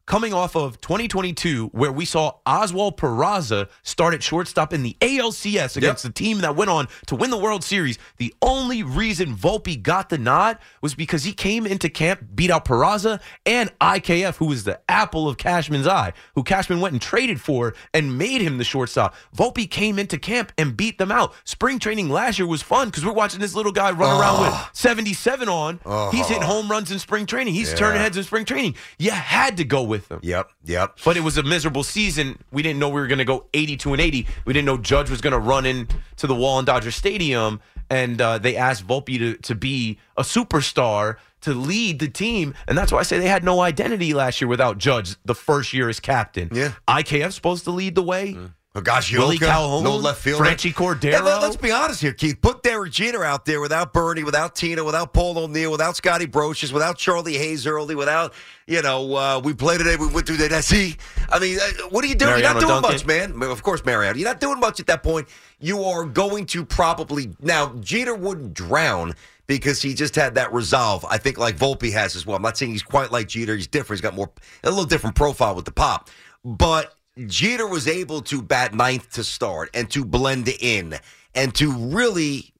coming 0.08 0.34
off 0.34 0.56
of 0.56 0.80
2022, 0.80 1.68
where 1.74 1.92
we 1.92 2.06
saw 2.06 2.34
Oswald 2.46 2.98
Peraza 2.98 3.70
start 3.84 4.14
at 4.14 4.24
shortstop 4.24 4.74
in 4.74 4.82
the 4.82 4.96
ALCS 5.02 5.76
against 5.76 6.04
the 6.04 6.10
team 6.10 6.40
that 6.40 6.56
went 6.56 6.72
on 6.72 6.88
to 7.08 7.16
win 7.16 7.30
the 7.30 7.38
World 7.38 7.62
Series. 7.64 8.00
The 8.16 8.34
only 8.42 8.84
reason 8.84 9.36
Volpe 9.36 9.80
got 9.80 10.08
the 10.08 10.18
nod 10.18 10.58
was 10.82 10.96
because 10.96 11.26
he 11.26 11.34
came 11.34 11.68
into 11.68 11.90
camp, 11.90 12.26
beat 12.34 12.50
out 12.50 12.64
Peraza 12.64 13.20
and 13.46 13.70
IKF, 13.80 14.38
who 14.38 14.46
was 14.46 14.64
the 14.64 14.80
apple 14.88 15.28
of 15.28 15.38
Cashman's 15.38 15.88
eye, 15.88 16.14
who 16.36 16.44
Cashman 16.44 16.80
went 16.80 16.94
and 16.94 17.02
traded 17.02 17.42
for 17.42 17.76
and 17.94 18.18
made 18.18 18.42
him 18.42 18.58
the 18.58 18.64
shortstop. 18.64 19.14
Volpe 19.36 19.70
came 19.70 20.00
into 20.00 20.18
camp 20.18 20.54
and 20.58 20.78
beat 20.78 20.98
them 20.98 21.12
out. 21.12 21.34
Spring 21.44 21.80
training 21.80 22.10
last 22.10 22.40
year 22.40 22.48
was 22.48 22.62
fun 22.62 22.88
because 22.88 23.06
we're 23.06 23.12
watching 23.12 23.42
this 23.42 23.54
little 23.54 23.74
guy 23.74 23.92
run 23.92 24.22
around 24.22 24.40
with 24.40 24.52
ah. 24.52 24.70
77 24.72 25.50
on. 25.50 25.80
He's 26.14 26.28
hitting 26.28 26.44
uh-huh. 26.44 26.54
home 26.54 26.72
runs 26.72 26.94
in 26.94 27.00
spring 27.00 27.26
training. 27.26 27.54
He's 27.54 27.74
turning 27.74 28.00
heads 28.00 28.16
in 28.16 28.24
spring 28.24 28.46
training. 28.46 28.76
You 28.98 29.12
had 29.12 29.58
to 29.58 29.66
go 29.66 29.84
with 29.84 29.97
him. 30.06 30.20
Yep, 30.24 30.50
yep. 30.66 30.98
But 31.04 31.18
it 31.18 31.22
was 31.22 31.38
a 31.38 31.44
miserable 31.44 31.84
season. 31.84 32.40
We 32.52 32.62
didn't 32.62 32.80
know 32.80 32.90
we 32.90 33.02
were 33.02 33.08
going 33.08 33.18
to 33.20 33.26
go 33.26 33.46
82 33.54 33.94
and 33.94 34.02
80. 34.02 34.28
We 34.46 34.54
didn't 34.54 34.66
know 34.66 34.78
Judge 34.78 35.10
was 35.10 35.22
going 35.22 35.34
to 35.34 35.40
run 35.40 35.66
into 35.66 36.28
the 36.28 36.36
wall 36.36 36.60
in 36.60 36.66
Dodger 36.66 36.92
Stadium. 36.92 37.60
And 37.90 38.20
uh, 38.20 38.38
they 38.38 38.58
asked 38.58 38.86
Volpe 38.86 39.18
to, 39.18 39.36
to 39.36 39.56
be 39.56 39.98
a 40.18 40.24
superstar 40.24 41.18
to 41.42 41.54
lead 41.54 42.00
the 42.00 42.10
team. 42.10 42.54
And 42.68 42.78
that's 42.78 42.92
why 42.92 43.00
I 43.00 43.04
say 43.04 43.20
they 43.20 43.28
had 43.28 43.44
no 43.44 43.62
identity 43.62 44.14
last 44.14 44.42
year 44.42 44.48
without 44.48 44.78
Judge 44.78 45.16
the 45.24 45.36
first 45.36 45.74
year 45.74 45.88
as 45.88 46.00
captain. 46.00 46.50
Yeah. 46.52 46.74
IKF 46.88 47.32
supposed 47.32 47.64
to 47.66 47.72
lead 47.72 47.96
the 47.96 48.04
way. 48.04 48.36
Oh, 48.38 48.50
gosh, 48.82 49.12
Willie 49.12 49.38
Calhoun, 49.38 49.84
no 49.84 49.96
left 49.96 50.22
fielder. 50.22 50.44
Franchy 50.44 50.74
Cordero. 50.74 51.24
Let, 51.24 51.44
us 51.44 51.56
be 51.56 51.72
honest 51.72 52.02
here, 52.02 52.14
Keith. 52.14 52.42
Put 52.42 52.64
Derek 52.64 52.92
Jeter 52.92 53.24
out 53.24 53.46
there 53.46 53.62
without 53.62 53.94
Bernie, 53.94 54.24
without 54.24 54.56
Tino, 54.56 54.84
without 54.84 55.14
Paul 55.14 55.38
O'Neill, 55.38 55.72
without 55.72 55.96
Scotty 55.96 56.28
Brosius, 56.28 56.72
without 56.72 56.98
Charlie 56.98 57.38
Hayes 57.38 57.68
early, 57.68 57.96
without, 57.96 58.34
you 58.66 58.82
know, 58.82 59.16
uh, 59.16 59.42
we 59.44 59.54
played 59.54 59.80
today, 59.80 59.96
we 59.96 60.08
went 60.08 60.28
through 60.28 60.38
that 60.38 60.52
SE. 60.52 60.96
I 61.30 61.40
mean, 61.40 61.60
uh, 61.60 61.88
what 61.90 62.04
are 62.04 62.08
you 62.08 62.16
doing? 62.16 62.40
You're 62.40 62.54
not 62.54 62.60
doing 62.60 62.82
Duncan. 62.82 62.92
much, 62.92 63.06
man. 63.06 63.44
Of 63.44 63.64
course, 63.64 63.84
Mariano. 63.86 64.18
You're 64.18 64.28
not 64.28 64.40
doing 64.40 64.60
much 64.60 64.80
at 64.80 64.88
that 64.88 65.04
point. 65.04 65.28
You 65.60 65.84
are 65.84 66.06
going 66.06 66.46
to 66.48 66.66
probably, 66.66 67.30
now, 67.42 67.74
Jeter 67.80 68.16
wouldn't 68.16 68.54
drown 68.54 69.16
because 69.48 69.82
he 69.82 69.94
just 69.94 70.16
had 70.16 70.36
that 70.36 70.54
resolve. 70.54 71.06
I 71.10 71.18
think 71.18 71.38
like 71.38 71.58
Volpe 71.58 71.92
has 71.94 72.16
as 72.16 72.26
well. 72.26 72.36
I'm 72.36 72.42
not 72.44 72.58
saying 72.58 72.72
he's 72.72 72.84
quite 72.84 73.12
like 73.12 73.30
Jeter. 73.30 73.56
He's 73.56 73.68
different. 73.68 74.00
He's 74.00 74.02
got 74.02 74.14
more 74.14 74.30
a 74.64 74.70
little 74.70 74.86
different 74.86 75.16
profile 75.16 75.56
with 75.56 75.66
the 75.66 75.72
pop, 75.72 76.10
but 76.44 76.97
Jeter 77.26 77.68
was 77.68 77.88
able 77.88 78.22
to 78.24 78.42
bat 78.42 78.74
ninth 78.74 79.12
to 79.14 79.24
start 79.24 79.70
and 79.74 79.90
to 79.92 80.06
blend 80.06 80.48
in 80.48 80.96
and 81.34 81.54
to 81.56 81.72
really 81.72 82.54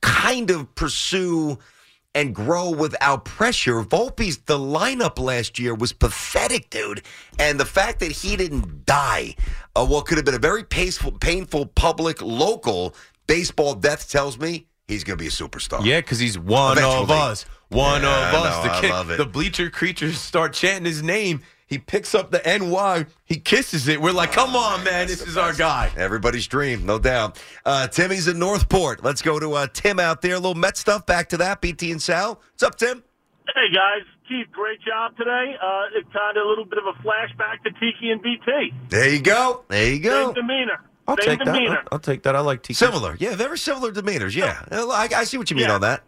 kind 0.00 0.50
of 0.50 0.74
pursue 0.74 1.58
and 2.14 2.34
grow 2.34 2.70
without 2.70 3.24
pressure. 3.24 3.82
Volpe's 3.82 4.36
the 4.38 4.58
lineup 4.58 5.18
last 5.18 5.58
year 5.58 5.74
was 5.74 5.92
pathetic, 5.92 6.70
dude. 6.70 7.02
And 7.38 7.58
the 7.58 7.64
fact 7.64 7.98
that 8.00 8.12
he 8.12 8.36
didn't 8.36 8.86
die, 8.86 9.34
uh, 9.74 9.84
what 9.84 10.06
could 10.06 10.18
have 10.18 10.24
been 10.24 10.34
a 10.34 10.38
very 10.38 10.62
painful, 10.64 11.12
painful 11.12 11.66
public 11.66 12.22
local 12.22 12.94
baseball 13.26 13.74
death 13.74 14.08
tells 14.10 14.38
me 14.38 14.66
he's 14.86 15.02
going 15.02 15.18
to 15.18 15.22
be 15.22 15.26
a 15.28 15.32
superstar. 15.32 15.84
Yeah, 15.84 16.00
because 16.00 16.20
he's 16.20 16.38
one 16.38 16.78
of 16.78 17.10
us. 17.10 17.46
One 17.70 18.02
Yeah, 18.02 18.28
of 18.28 18.34
us. 18.34 18.64
know, 18.64 18.90
the, 19.06 19.14
kid- 19.14 19.18
the 19.18 19.26
bleacher 19.26 19.68
creatures 19.70 20.18
start 20.20 20.52
chanting 20.52 20.84
his 20.84 21.02
name. 21.02 21.42
He 21.74 21.78
picks 21.78 22.14
up 22.14 22.30
the 22.30 22.40
NY. 22.46 23.06
He 23.24 23.34
kisses 23.40 23.88
it. 23.88 24.00
We're 24.00 24.12
like, 24.12 24.30
come 24.30 24.54
on, 24.54 24.84
man. 24.84 25.08
This 25.08 25.22
is 25.26 25.36
our 25.36 25.52
guy. 25.52 25.90
Everybody's 25.96 26.46
dream, 26.46 26.86
no 26.86 27.00
doubt. 27.00 27.42
Uh, 27.64 27.88
Timmy's 27.88 28.28
in 28.28 28.38
Northport. 28.38 29.02
Let's 29.02 29.22
go 29.22 29.40
to 29.40 29.54
uh, 29.54 29.66
Tim 29.72 29.98
out 29.98 30.22
there. 30.22 30.34
A 30.34 30.38
little 30.38 30.54
Met 30.54 30.76
stuff. 30.76 31.04
Back 31.04 31.30
to 31.30 31.36
that. 31.38 31.60
BT 31.60 31.90
and 31.90 32.00
Sal. 32.00 32.34
What's 32.52 32.62
up, 32.62 32.76
Tim? 32.76 33.02
Hey 33.56 33.72
guys, 33.74 34.02
Keith, 34.28 34.46
great 34.52 34.80
job 34.82 35.16
today. 35.16 35.56
Uh, 35.60 35.82
it's 35.96 36.08
kind 36.12 36.36
of 36.36 36.46
a 36.46 36.48
little 36.48 36.64
bit 36.64 36.78
of 36.78 36.84
a 36.86 36.92
flashback 37.02 37.62
to 37.64 37.70
Tiki 37.72 38.10
and 38.10 38.22
BT. 38.22 38.72
There 38.88 39.08
you 39.12 39.20
go. 39.20 39.64
There 39.68 39.92
you 39.92 39.98
go. 40.00 40.26
Same 40.26 40.34
demeanor. 40.34 40.80
I'll 41.08 41.16
Same 41.20 41.38
take 41.38 41.44
that. 41.46 41.54
I'll, 41.56 41.78
I'll 41.92 41.98
take 41.98 42.22
that. 42.22 42.36
I 42.36 42.40
like 42.40 42.62
Tiki. 42.62 42.74
Similar. 42.74 43.16
Yeah, 43.18 43.34
very 43.34 43.58
similar 43.58 43.90
demeanors. 43.92 44.34
Yeah. 44.36 44.64
I, 44.70 45.08
I 45.14 45.24
see 45.24 45.38
what 45.38 45.50
you 45.50 45.56
mean 45.56 45.66
Yeah. 45.66 45.74
on 45.74 45.80
that. 45.82 46.04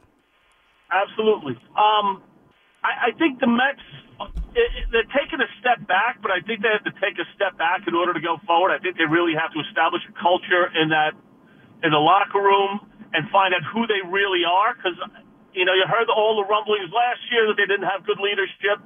Absolutely. 0.91 1.55
Um, 1.77 2.23
I, 2.85 3.09
I 3.09 3.19
think 3.19 3.41
the 3.41 3.47
Mets 3.49 3.81
it, 3.81 3.91
it- 3.97 4.06
they're 4.93 5.13
taking 5.13 5.41
a 5.41 5.51
step 5.61 5.85
back, 5.85 6.25
but 6.25 6.33
I 6.33 6.41
think 6.41 6.65
they 6.65 6.73
have 6.73 6.85
to 6.89 6.97
take 6.97 7.21
a 7.21 7.29
step 7.37 7.61
back 7.61 7.85
in 7.85 7.93
order 7.93 8.17
to 8.17 8.23
go 8.23 8.41
forward. 8.49 8.73
I 8.73 8.81
think 8.81 8.97
they 8.97 9.05
really 9.05 9.37
have 9.37 9.53
to 9.53 9.61
establish 9.69 10.01
a 10.09 10.15
culture 10.17 10.73
in 10.73 10.89
that 10.91 11.13
in 11.85 11.93
the 11.93 12.01
locker 12.01 12.41
room 12.41 12.81
and 13.13 13.29
find 13.29 13.53
out 13.53 13.61
who 13.69 13.85
they 13.85 14.01
really 14.09 14.49
are. 14.49 14.73
Because 14.73 14.97
you 15.53 15.69
know 15.69 15.77
you 15.77 15.85
heard 15.85 16.09
all 16.09 16.41
the 16.41 16.49
rumblings 16.49 16.89
last 16.89 17.21
year 17.29 17.45
that 17.53 17.61
they 17.61 17.69
didn't 17.69 17.89
have 17.89 18.09
good 18.09 18.21
leadership. 18.21 18.81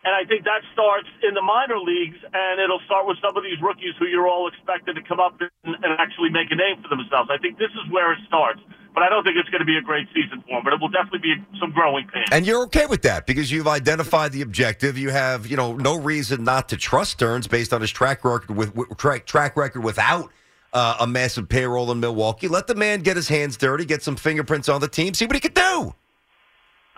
And 0.00 0.16
I 0.16 0.24
think 0.24 0.48
that 0.48 0.64
starts 0.72 1.12
in 1.20 1.36
the 1.36 1.44
minor 1.44 1.76
leagues, 1.76 2.16
and 2.16 2.56
it'll 2.56 2.80
start 2.88 3.04
with 3.04 3.20
some 3.20 3.36
of 3.36 3.44
these 3.44 3.60
rookies 3.60 3.92
who 4.00 4.08
you're 4.08 4.24
all 4.24 4.48
expected 4.48 4.96
to 4.96 5.04
come 5.04 5.20
up 5.20 5.36
and, 5.36 5.76
and 5.76 5.92
actually 6.00 6.32
make 6.32 6.48
a 6.48 6.56
name 6.56 6.80
for 6.80 6.88
themselves. 6.88 7.28
I 7.28 7.36
think 7.36 7.60
this 7.60 7.68
is 7.76 7.84
where 7.92 8.16
it 8.16 8.20
starts. 8.24 8.64
But 8.94 9.04
I 9.04 9.08
don't 9.08 9.22
think 9.22 9.36
it's 9.36 9.48
going 9.50 9.60
to 9.60 9.66
be 9.66 9.76
a 9.76 9.82
great 9.82 10.08
season 10.14 10.42
for 10.42 10.58
him. 10.58 10.64
but 10.64 10.72
it 10.72 10.80
will 10.80 10.88
definitely 10.88 11.20
be 11.20 11.34
some 11.60 11.70
growing 11.70 12.06
pains. 12.08 12.28
And 12.32 12.46
you're 12.46 12.62
okay 12.64 12.86
with 12.86 13.02
that 13.02 13.26
because 13.26 13.50
you've 13.50 13.68
identified 13.68 14.32
the 14.32 14.42
objective. 14.42 14.98
You 14.98 15.10
have, 15.10 15.46
you 15.46 15.56
know, 15.56 15.76
no 15.76 15.96
reason 15.96 16.44
not 16.44 16.68
to 16.70 16.76
trust 16.76 17.12
Stearns 17.12 17.46
based 17.46 17.72
on 17.72 17.80
his 17.80 17.90
track 17.90 18.24
record 18.24 18.56
with, 18.56 18.74
track 18.96 19.26
track 19.26 19.56
record 19.56 19.84
without 19.84 20.30
uh, 20.72 20.96
a 21.00 21.06
massive 21.06 21.48
payroll 21.48 21.90
in 21.92 22.00
Milwaukee. 22.00 22.48
Let 22.48 22.66
the 22.66 22.74
man 22.74 23.00
get 23.00 23.16
his 23.16 23.28
hands 23.28 23.56
dirty, 23.56 23.84
get 23.84 24.02
some 24.02 24.16
fingerprints 24.16 24.68
on 24.68 24.80
the 24.80 24.88
team, 24.88 25.14
see 25.14 25.26
what 25.26 25.36
he 25.36 25.40
could 25.40 25.54
do. 25.54 25.94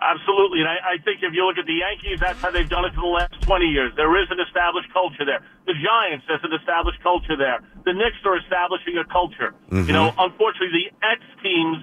Absolutely. 0.02 0.61
And 0.61 0.68
I, 0.68 0.99
I 0.99 1.02
think 1.06 1.23
if 1.23 1.32
you 1.32 1.47
look 1.47 1.59
at 1.59 1.66
the 1.66 1.78
Yankees, 1.78 2.18
that's 2.18 2.40
how 2.42 2.50
they've 2.50 2.68
done 2.68 2.85
it 2.85 2.94
for 2.94 3.02
the 3.02 3.14
last 3.14 3.38
20 3.42 3.66
years. 3.66 3.92
There 3.94 4.11
is 4.18 4.26
an 4.30 4.40
established 4.40 4.92
culture 4.92 5.25
there. 5.25 5.47
The 5.66 5.78
Giants, 5.78 6.26
there's 6.26 6.42
an 6.42 6.52
established 6.52 7.00
culture 7.02 7.37
there. 7.38 7.62
The 7.87 7.94
Knicks 7.94 8.18
are 8.26 8.37
establishing 8.37 8.99
a 8.99 9.06
culture. 9.06 9.54
You 9.71 9.87
mm-hmm. 9.87 9.92
know, 9.92 10.11
unfortunately, 10.18 10.90
the 10.90 11.06
X 11.06 11.23
teams, 11.42 11.78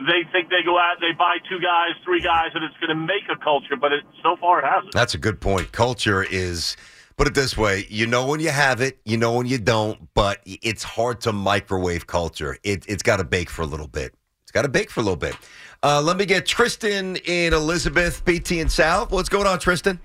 they 0.00 0.24
think 0.32 0.48
they 0.48 0.64
go 0.64 0.78
out, 0.78 0.96
they 1.00 1.12
buy 1.12 1.38
two 1.44 1.60
guys, 1.60 1.92
three 2.04 2.20
guys, 2.20 2.56
and 2.56 2.64
it's 2.64 2.76
going 2.80 2.90
to 2.90 2.98
make 2.98 3.28
a 3.28 3.36
culture, 3.36 3.76
but 3.76 3.92
it, 3.92 4.04
so 4.22 4.36
far 4.40 4.60
it 4.60 4.64
hasn't. 4.64 4.92
That's 4.92 5.14
a 5.14 5.18
good 5.18 5.40
point. 5.40 5.72
Culture 5.72 6.22
is, 6.24 6.76
put 7.16 7.26
it 7.26 7.34
this 7.34 7.56
way, 7.56 7.84
you 7.88 8.06
know 8.06 8.26
when 8.26 8.40
you 8.40 8.50
have 8.50 8.80
it, 8.80 8.98
you 9.04 9.16
know 9.16 9.32
when 9.36 9.46
you 9.46 9.58
don't, 9.58 10.08
but 10.14 10.40
it's 10.46 10.84
hard 10.84 11.20
to 11.22 11.32
microwave 11.32 12.06
culture. 12.06 12.56
It, 12.62 12.84
it's 12.88 13.02
got 13.02 13.18
to 13.18 13.24
bake 13.24 13.50
for 13.50 13.62
a 13.62 13.66
little 13.66 13.88
bit. 13.88 14.14
It's 14.48 14.52
got 14.52 14.62
to 14.62 14.68
bake 14.68 14.88
for 14.88 15.00
a 15.00 15.02
little 15.02 15.16
bit. 15.16 15.36
Uh, 15.82 16.02
let 16.02 16.16
me 16.16 16.26
get 16.26 16.44
Tristan 16.44 17.16
in 17.24 17.52
Elizabeth, 17.54 18.24
BT 18.24 18.60
and 18.60 18.70
Sal. 18.70 19.06
What's 19.06 19.28
going 19.28 19.46
on, 19.46 19.58
Tristan? 19.60 20.00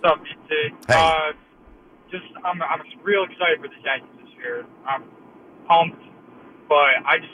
What's 0.00 0.12
up, 0.18 0.24
BT? 0.24 0.74
Hey. 0.88 0.94
Uh, 0.94 1.32
just 2.10 2.24
I'm 2.44 2.60
I'm 2.62 2.80
real 3.02 3.24
excited 3.24 3.60
for 3.60 3.68
the 3.68 3.74
Yankees 3.84 4.08
this 4.24 4.30
year. 4.36 4.66
I'm 4.86 5.04
pumped, 5.68 6.02
but 6.68 6.98
I 7.06 7.18
just 7.18 7.32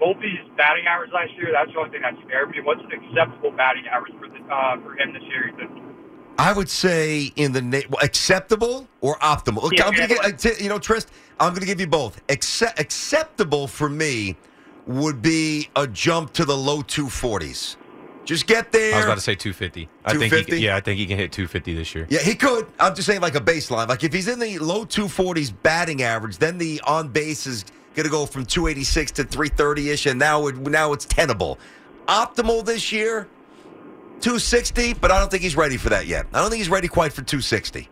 Volpe's 0.00 0.50
batting 0.56 0.86
average 0.86 1.10
last 1.12 1.32
year. 1.36 1.50
That's 1.52 1.72
the 1.72 1.78
only 1.78 1.90
thing 1.90 2.02
that 2.02 2.14
scared 2.26 2.50
me. 2.50 2.58
What's 2.62 2.80
an 2.82 2.92
acceptable 2.92 3.50
batting 3.52 3.86
average 3.86 4.12
for 4.18 4.28
the 4.28 4.44
uh, 4.52 4.76
for 4.82 4.96
him 4.96 5.12
this 5.14 5.22
year? 5.22 5.52
I 6.36 6.52
would 6.52 6.68
say 6.68 7.32
in 7.36 7.52
the 7.52 7.62
na- 7.62 7.96
acceptable 8.02 8.88
or 9.00 9.16
optimal. 9.18 9.62
Look, 9.62 9.78
Yeah, 9.78 9.86
I'm 9.86 9.92
gonna 9.94 10.08
yeah. 10.12 10.30
get, 10.30 10.38
t- 10.38 10.62
you 10.62 10.68
know, 10.68 10.78
Trist. 10.78 11.08
I'm 11.40 11.50
going 11.50 11.60
to 11.60 11.66
give 11.66 11.80
you 11.80 11.86
both. 11.86 12.20
Accept- 12.28 12.78
acceptable 12.78 13.66
for 13.68 13.88
me 13.88 14.36
would 14.86 15.22
be 15.22 15.68
a 15.76 15.86
jump 15.86 16.32
to 16.34 16.44
the 16.44 16.56
low 16.56 16.82
240s. 16.82 17.76
Just 18.24 18.46
get 18.46 18.72
there. 18.72 18.94
I 18.94 18.96
was 18.96 19.04
about 19.04 19.14
to 19.16 19.20
say 19.20 19.34
250. 19.34 19.88
I 20.04 20.12
think 20.12 20.22
he, 20.22 20.28
250? 20.30 20.60
yeah, 20.60 20.76
I 20.76 20.80
think 20.80 20.98
he 20.98 21.06
can 21.06 21.18
hit 21.18 21.30
250 21.32 21.74
this 21.74 21.94
year. 21.94 22.06
Yeah, 22.08 22.20
he 22.20 22.34
could. 22.34 22.66
I'm 22.80 22.94
just 22.94 23.06
saying, 23.06 23.20
like 23.20 23.34
a 23.34 23.40
baseline. 23.40 23.88
Like 23.88 24.02
if 24.02 24.12
he's 24.12 24.28
in 24.28 24.38
the 24.38 24.58
low 24.58 24.86
240s 24.86 25.52
batting 25.62 26.02
average, 26.02 26.38
then 26.38 26.56
the 26.56 26.80
on 26.86 27.08
base 27.08 27.46
is 27.46 27.64
going 27.94 28.04
to 28.04 28.10
go 28.10 28.26
from 28.26 28.46
286 28.46 29.12
to 29.12 29.24
330 29.24 29.90
ish, 29.90 30.06
and 30.06 30.18
now 30.18 30.46
it, 30.46 30.56
now 30.56 30.92
it's 30.92 31.04
tenable. 31.04 31.58
Optimal 32.08 32.64
this 32.64 32.92
year, 32.92 33.28
260, 34.20 34.94
but 34.94 35.10
I 35.10 35.18
don't 35.18 35.30
think 35.30 35.42
he's 35.42 35.56
ready 35.56 35.76
for 35.76 35.90
that 35.90 36.06
yet. 36.06 36.26
I 36.32 36.40
don't 36.40 36.50
think 36.50 36.60
he's 36.60 36.70
ready 36.70 36.88
quite 36.88 37.12
for 37.12 37.22
260. 37.22 37.88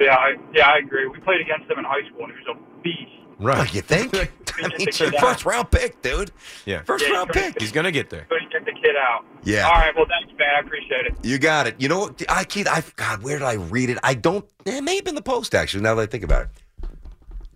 Yeah, 0.00 0.14
I, 0.14 0.34
yeah, 0.52 0.68
I 0.68 0.78
agree. 0.78 1.06
We 1.06 1.20
played 1.20 1.40
against 1.40 1.70
him 1.70 1.78
in 1.78 1.84
high 1.84 2.06
school, 2.08 2.24
and 2.24 2.32
he 2.32 2.38
was 2.38 2.56
a 2.56 2.82
beast. 2.82 3.23
Right. 3.38 3.72
You 3.74 3.80
think? 3.80 4.14
I 4.56 4.68
mean, 4.68 4.86
Just 4.86 4.98
to 4.98 5.10
first 5.18 5.40
out. 5.40 5.44
round 5.44 5.70
pick, 5.72 6.00
dude. 6.02 6.30
Yeah. 6.64 6.82
First 6.82 7.04
Yeah, 7.06 7.14
round 7.14 7.30
pick. 7.30 7.60
He's 7.60 7.72
going 7.72 7.84
to 7.84 7.90
get 7.92 8.08
there. 8.10 8.26
Couldn't 8.28 8.52
get 8.52 8.64
the 8.64 8.72
kid 8.72 8.94
out. 8.96 9.24
Yeah. 9.42 9.66
All 9.66 9.72
right. 9.72 9.92
Well, 9.96 10.06
thanks, 10.08 10.32
man. 10.38 10.48
I 10.56 10.60
appreciate 10.60 11.06
it. 11.06 11.14
You 11.24 11.38
got 11.38 11.66
it. 11.66 11.74
You 11.80 11.88
know 11.88 11.98
what? 11.98 12.22
I 12.28 12.44
Keith, 12.44 12.68
I 12.68 12.82
God, 12.96 13.22
where 13.22 13.38
did 13.38 13.44
I 13.44 13.54
read 13.54 13.90
it? 13.90 13.98
I 14.04 14.14
don't. 14.14 14.44
It 14.64 14.82
may 14.84 14.96
have 14.96 15.04
been 15.04 15.16
the 15.16 15.22
post 15.22 15.54
actually. 15.54 15.82
Now 15.82 15.96
that 15.96 16.02
I 16.02 16.06
think 16.06 16.22
about 16.22 16.42
it, 16.42 16.88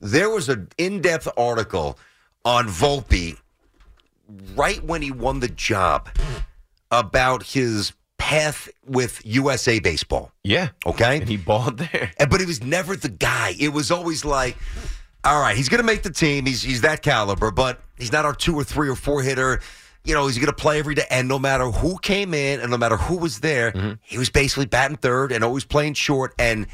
there 0.01 0.29
was 0.31 0.49
an 0.49 0.69
in-depth 0.79 1.29
article 1.37 1.99
on 2.45 2.67
Volpe 2.67 3.37
right 4.57 4.83
when 4.85 5.03
he 5.03 5.11
won 5.13 5.41
the 5.41 5.49
job 5.49 6.09
about 6.91 7.43
his 7.45 7.93
path 8.19 8.69
with 8.87 9.21
USA 9.25 9.79
Baseball. 9.79 10.33
Yeah. 10.43 10.71
Okay, 10.87 11.19
And 11.21 11.29
he 11.29 11.37
balled 11.37 11.79
there. 11.79 12.11
and, 12.19 12.29
but 12.31 12.41
he 12.41 12.47
was 12.47 12.63
never 12.63 12.97
the 12.97 13.09
guy. 13.09 13.55
It 13.59 13.69
was 13.73 13.91
always 13.91 14.25
like, 14.25 14.57
all 15.25 15.41
right, 15.41 15.57
he's 15.57 15.69
going 15.69 15.81
to 15.81 15.87
make 15.87 16.03
the 16.03 16.11
team. 16.11 16.47
He's 16.47 16.63
he's 16.63 16.81
that 16.83 17.03
caliber, 17.03 17.51
but 17.51 17.81
he's 17.97 18.13
not 18.13 18.25
our 18.25 18.35
two 18.35 18.55
or 18.55 18.65
three 18.65 18.89
or 18.89 18.95
four 18.97 19.23
hitter. 19.23 19.61
You 20.05 20.15
know, 20.15 20.27
he's 20.27 20.37
going 20.39 20.47
to 20.47 20.53
play 20.55 20.79
every 20.79 20.95
day, 20.95 21.05
and 21.11 21.29
no 21.29 21.39
matter 21.39 21.67
who 21.67 21.99
came 21.99 22.33
in 22.33 22.61
and 22.61 22.71
no 22.71 22.79
matter 22.79 22.97
who 22.97 23.19
was 23.19 23.41
there, 23.41 23.73
Mm-hmm. 23.73 23.93
he 24.03 24.17
was 24.17 24.31
basically 24.31 24.67
batting 24.67 24.97
third 24.97 25.33
and 25.33 25.45
always 25.45 25.65
playing 25.65 25.95
short. 25.95 26.35
And 26.39 26.67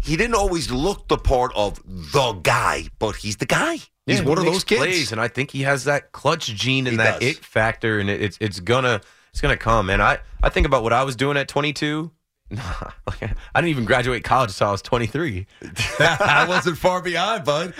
he 0.00 0.16
didn't 0.16 0.36
always 0.36 0.70
look 0.70 1.08
the 1.08 1.18
part 1.18 1.52
of 1.56 1.82
the 1.86 2.32
guy, 2.42 2.88
but 2.98 3.16
he's 3.16 3.36
the 3.38 3.46
guy. 3.46 3.78
He's 4.06 4.22
one 4.22 4.38
he 4.38 4.46
of 4.46 4.52
those 4.54 4.64
kids. 4.64 4.78
Plays, 4.80 5.12
and 5.12 5.20
I 5.20 5.28
think 5.28 5.50
he 5.50 5.62
has 5.62 5.84
that 5.84 6.12
clutch 6.12 6.46
gene 6.46 6.86
and 6.86 6.92
He 6.92 6.96
that 6.98 7.20
does. 7.20 7.30
it 7.30 7.44
factor, 7.44 7.98
and 7.98 8.08
it, 8.08 8.22
it's 8.22 8.38
it's 8.40 8.58
gonna 8.60 9.02
it's 9.32 9.42
gonna 9.42 9.56
come. 9.58 9.90
And 9.90 10.00
I 10.02 10.20
I 10.42 10.48
think 10.48 10.66
about 10.66 10.82
what 10.82 10.94
I 10.94 11.02
was 11.02 11.14
doing 11.14 11.36
at 11.36 11.46
22. 11.48 12.10
I 12.56 13.34
didn't 13.56 13.68
even 13.68 13.84
graduate 13.84 14.24
college 14.24 14.50
until 14.50 14.68
I 14.68 14.72
was 14.72 14.82
23. 14.82 15.46
I 16.00 16.46
wasn't 16.48 16.78
far 16.78 17.02
behind, 17.02 17.44
bud. 17.44 17.74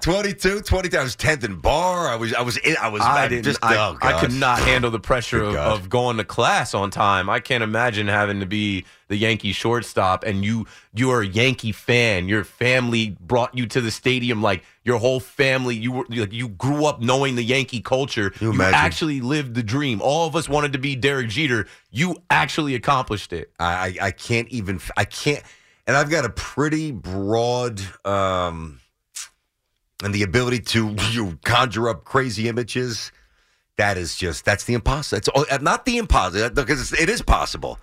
22, 0.00 0.60
23. 0.60 0.98
I 0.98 1.02
was 1.02 1.16
10th 1.16 1.42
in 1.44 1.56
bar. 1.56 2.08
I 2.08 2.14
was, 2.16 2.32
I 2.32 2.42
was, 2.42 2.56
in, 2.58 2.76
I 2.80 2.88
was, 2.88 3.02
I 3.02 3.24
I 3.24 3.28
didn't. 3.28 3.44
just, 3.44 3.58
I, 3.62 3.76
oh, 3.76 3.98
I 4.00 4.20
could 4.20 4.32
not 4.32 4.60
handle 4.60 4.90
the 4.90 5.00
pressure 5.00 5.42
of, 5.42 5.56
of 5.56 5.88
going 5.90 6.18
to 6.18 6.24
class 6.24 6.74
on 6.74 6.90
time. 6.90 7.28
I 7.28 7.40
can't 7.40 7.64
imagine 7.64 8.06
having 8.06 8.40
to 8.40 8.46
be 8.46 8.84
the 9.08 9.16
Yankee 9.16 9.52
shortstop, 9.52 10.24
and 10.24 10.44
you 10.44 10.66
you 10.94 11.10
are 11.10 11.20
a 11.20 11.26
Yankee 11.26 11.72
fan. 11.72 12.28
Your 12.28 12.44
family 12.44 13.16
brought 13.20 13.56
you 13.56 13.66
to 13.66 13.80
the 13.80 13.90
stadium, 13.90 14.42
like 14.42 14.64
your 14.84 14.98
whole 14.98 15.20
family. 15.20 15.76
You 15.76 15.92
were 15.92 16.06
like 16.08 16.32
you 16.32 16.48
grew 16.48 16.86
up 16.86 17.00
knowing 17.00 17.34
the 17.34 17.42
Yankee 17.44 17.80
culture. 17.80 18.32
you 18.40 18.50
imagine? 18.50 18.74
actually 18.74 19.20
lived 19.20 19.54
the 19.54 19.62
dream. 19.62 20.00
All 20.02 20.26
of 20.26 20.36
us 20.36 20.48
wanted 20.48 20.72
to 20.72 20.78
be 20.78 20.96
Derek 20.96 21.28
Jeter. 21.28 21.66
You 21.90 22.16
actually 22.30 22.74
accomplished 22.74 23.32
it. 23.32 23.50
I, 23.58 23.96
I 24.00 24.06
I 24.06 24.10
can't 24.10 24.48
even 24.48 24.80
I 24.96 25.04
can't 25.04 25.42
and 25.86 25.96
I've 25.96 26.10
got 26.10 26.24
a 26.24 26.30
pretty 26.30 26.92
broad 26.92 27.80
um 28.04 28.80
and 30.02 30.14
the 30.14 30.22
ability 30.22 30.60
to 30.60 30.94
you 31.10 31.38
conjure 31.44 31.88
up 31.88 32.04
crazy 32.04 32.48
images 32.48 33.12
that 33.76 33.96
is 33.96 34.16
just 34.16 34.44
that's 34.44 34.64
the 34.64 34.74
impossible 34.74 35.18
it's 35.18 35.28
all- 35.28 35.46
not 35.60 35.84
the 35.84 35.98
impossible 35.98 36.50
because 36.50 36.92
it 36.92 37.08
is 37.08 37.22
possible 37.22 37.78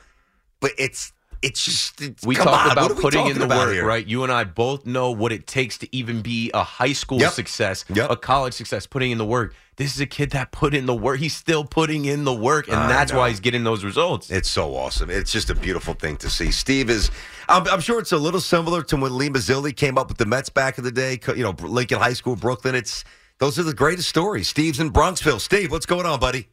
but 0.62 0.72
it's 0.78 1.12
it's 1.42 1.66
just 1.66 2.00
it's, 2.02 2.24
We 2.24 2.36
come 2.36 2.46
talked 2.46 2.66
on, 2.68 2.72
about 2.74 2.96
we 2.96 3.02
putting 3.02 3.26
in 3.26 3.40
the 3.40 3.48
work, 3.48 3.74
here? 3.74 3.84
right? 3.84 4.06
You 4.06 4.22
and 4.24 4.32
I 4.32 4.44
both 4.44 4.86
know 4.86 5.10
what 5.10 5.32
it 5.32 5.48
takes 5.48 5.76
to 5.80 5.96
even 5.96 6.22
be 6.22 6.52
a 6.54 6.62
high 6.64 6.94
school 6.94 7.18
Yep. 7.20 7.32
success, 7.34 7.84
Yep. 7.92 8.12
a 8.12 8.16
college 8.16 8.54
success, 8.54 8.86
putting 8.86 9.10
in 9.10 9.18
the 9.18 9.26
work. 9.26 9.56
this 9.78 9.96
is 9.96 10.00
a 10.02 10.06
kid 10.06 10.30
that 10.30 10.52
put 10.52 10.76
in 10.76 10.86
the 10.86 10.94
work. 10.94 11.18
He's 11.20 11.36
still 11.36 11.66
putting 11.66 12.06
in 12.06 12.24
the 12.26 12.34
work, 12.34 12.68
and 12.68 12.76
I 12.78 12.88
that's 12.88 13.12
know. 13.12 13.18
why 13.18 13.30
he's 13.30 13.40
getting 13.40 13.64
those 13.64 13.84
results. 13.84 14.30
It's 14.30 14.48
so 14.52 14.76
awesome. 14.76 15.10
It's 15.10 15.32
just 15.32 15.50
a 15.50 15.56
beautiful 15.56 15.96
thing 15.96 16.18
to 16.18 16.30
see. 16.30 16.52
Steve 16.52 16.92
is, 16.92 17.10
I'm, 17.50 17.68
I'm 17.68 17.80
sure 17.80 17.98
it's 18.00 18.12
a 18.12 18.18
little 18.18 18.40
similar 18.42 18.84
to 18.84 18.96
when 18.98 19.18
Lee 19.18 19.30
Mazzilli 19.30 19.76
came 19.76 19.98
up 19.98 20.10
with 20.10 20.20
the 20.20 20.28
Mets 20.28 20.50
back 20.50 20.78
in 20.78 20.84
the 20.84 20.92
day. 20.92 21.20
You 21.36 21.42
know, 21.42 21.56
Lincoln 21.60 21.98
High 21.98 22.14
School, 22.14 22.36
Brooklyn. 22.36 22.76
It's 22.76 23.04
those 23.40 23.58
are 23.58 23.64
the 23.64 23.74
greatest 23.74 24.08
stories. 24.10 24.48
Steve's 24.48 24.80
in 24.80 24.92
Bronxville. 24.92 25.42
Steve, 25.42 25.72
what's 25.72 25.88
going 25.88 26.06
on, 26.06 26.20
buddy? 26.20 26.50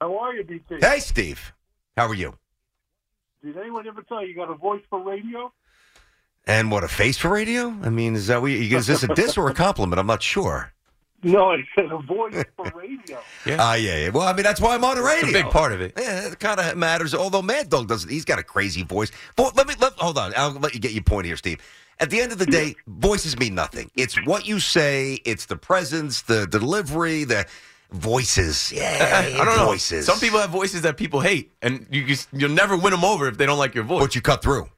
How 0.00 0.18
are 0.18 0.34
you, 0.34 0.42
BT? 0.42 0.78
Hey, 0.80 0.98
Steve. 0.98 1.52
How 1.96 2.08
are 2.08 2.14
you? 2.14 2.34
Did 3.42 3.56
anyone 3.56 3.86
ever 3.86 4.02
tell 4.02 4.22
you 4.22 4.28
you 4.28 4.34
got 4.34 4.50
a 4.50 4.54
voice 4.54 4.82
for 4.90 5.00
radio? 5.00 5.52
And 6.46 6.70
what 6.70 6.82
a 6.82 6.88
face 6.88 7.18
for 7.18 7.28
radio? 7.28 7.68
I 7.82 7.90
mean, 7.90 8.14
is 8.14 8.26
that 8.28 8.40
what 8.40 8.50
you, 8.50 8.76
is 8.76 8.86
this 8.86 9.02
a 9.02 9.08
diss 9.08 9.36
or 9.36 9.48
a 9.48 9.54
compliment? 9.54 10.00
I'm 10.00 10.06
not 10.06 10.22
sure. 10.22 10.72
No, 11.22 11.52
I 11.52 11.58
said 11.74 11.86
a 11.90 11.98
voice 11.98 12.44
for 12.56 12.72
radio. 12.74 13.18
Ah, 13.58 13.74
yeah, 13.74 13.96
yeah. 13.96 14.08
Well, 14.10 14.26
I 14.28 14.34
mean, 14.34 14.42
that's 14.42 14.60
why 14.60 14.74
I'm 14.74 14.84
on 14.84 14.96
the 14.96 15.02
radio. 15.02 15.28
It's 15.28 15.38
a 15.38 15.42
big 15.42 15.50
part 15.50 15.72
of 15.72 15.80
it. 15.80 15.94
Yeah, 15.98 16.28
it 16.28 16.38
kind 16.38 16.60
of 16.60 16.76
matters. 16.76 17.14
Although 17.14 17.40
Mad 17.42 17.70
Dog 17.70 17.88
doesn't, 17.88 18.10
he's 18.10 18.24
got 18.24 18.38
a 18.38 18.42
crazy 18.42 18.82
voice. 18.82 19.10
Vo- 19.36 19.50
let 19.56 19.66
me 19.66 19.74
let, 19.80 19.94
hold 19.94 20.18
on. 20.18 20.32
I'll 20.36 20.52
let 20.52 20.74
you 20.74 20.80
get 20.80 20.92
your 20.92 21.02
point 21.02 21.26
here, 21.26 21.36
Steve. 21.36 21.60
At 21.98 22.10
the 22.10 22.20
end 22.20 22.30
of 22.30 22.38
the 22.38 22.46
day, 22.46 22.74
voices 22.86 23.38
mean 23.38 23.54
nothing. 23.54 23.90
It's 23.96 24.14
what 24.26 24.46
you 24.46 24.60
say. 24.60 25.20
It's 25.24 25.46
the 25.46 25.56
presence, 25.56 26.22
the 26.22 26.46
delivery, 26.46 27.24
the 27.24 27.46
voices. 27.90 28.72
Yeah, 28.72 29.22
I 29.40 29.44
don't 29.44 29.56
know. 29.56 29.66
voices. 29.66 30.06
Some 30.06 30.18
people 30.20 30.38
have 30.38 30.50
voices 30.50 30.82
that 30.82 30.96
people 30.96 31.20
hate, 31.20 31.52
and 31.62 31.86
you 31.90 32.04
just, 32.06 32.28
you'll 32.32 32.50
never 32.50 32.76
win 32.76 32.92
them 32.92 33.04
over 33.04 33.28
if 33.28 33.38
they 33.38 33.46
don't 33.46 33.58
like 33.58 33.74
your 33.74 33.84
voice. 33.84 34.00
but 34.02 34.14
you 34.14 34.20
cut 34.20 34.42
through. 34.42 34.68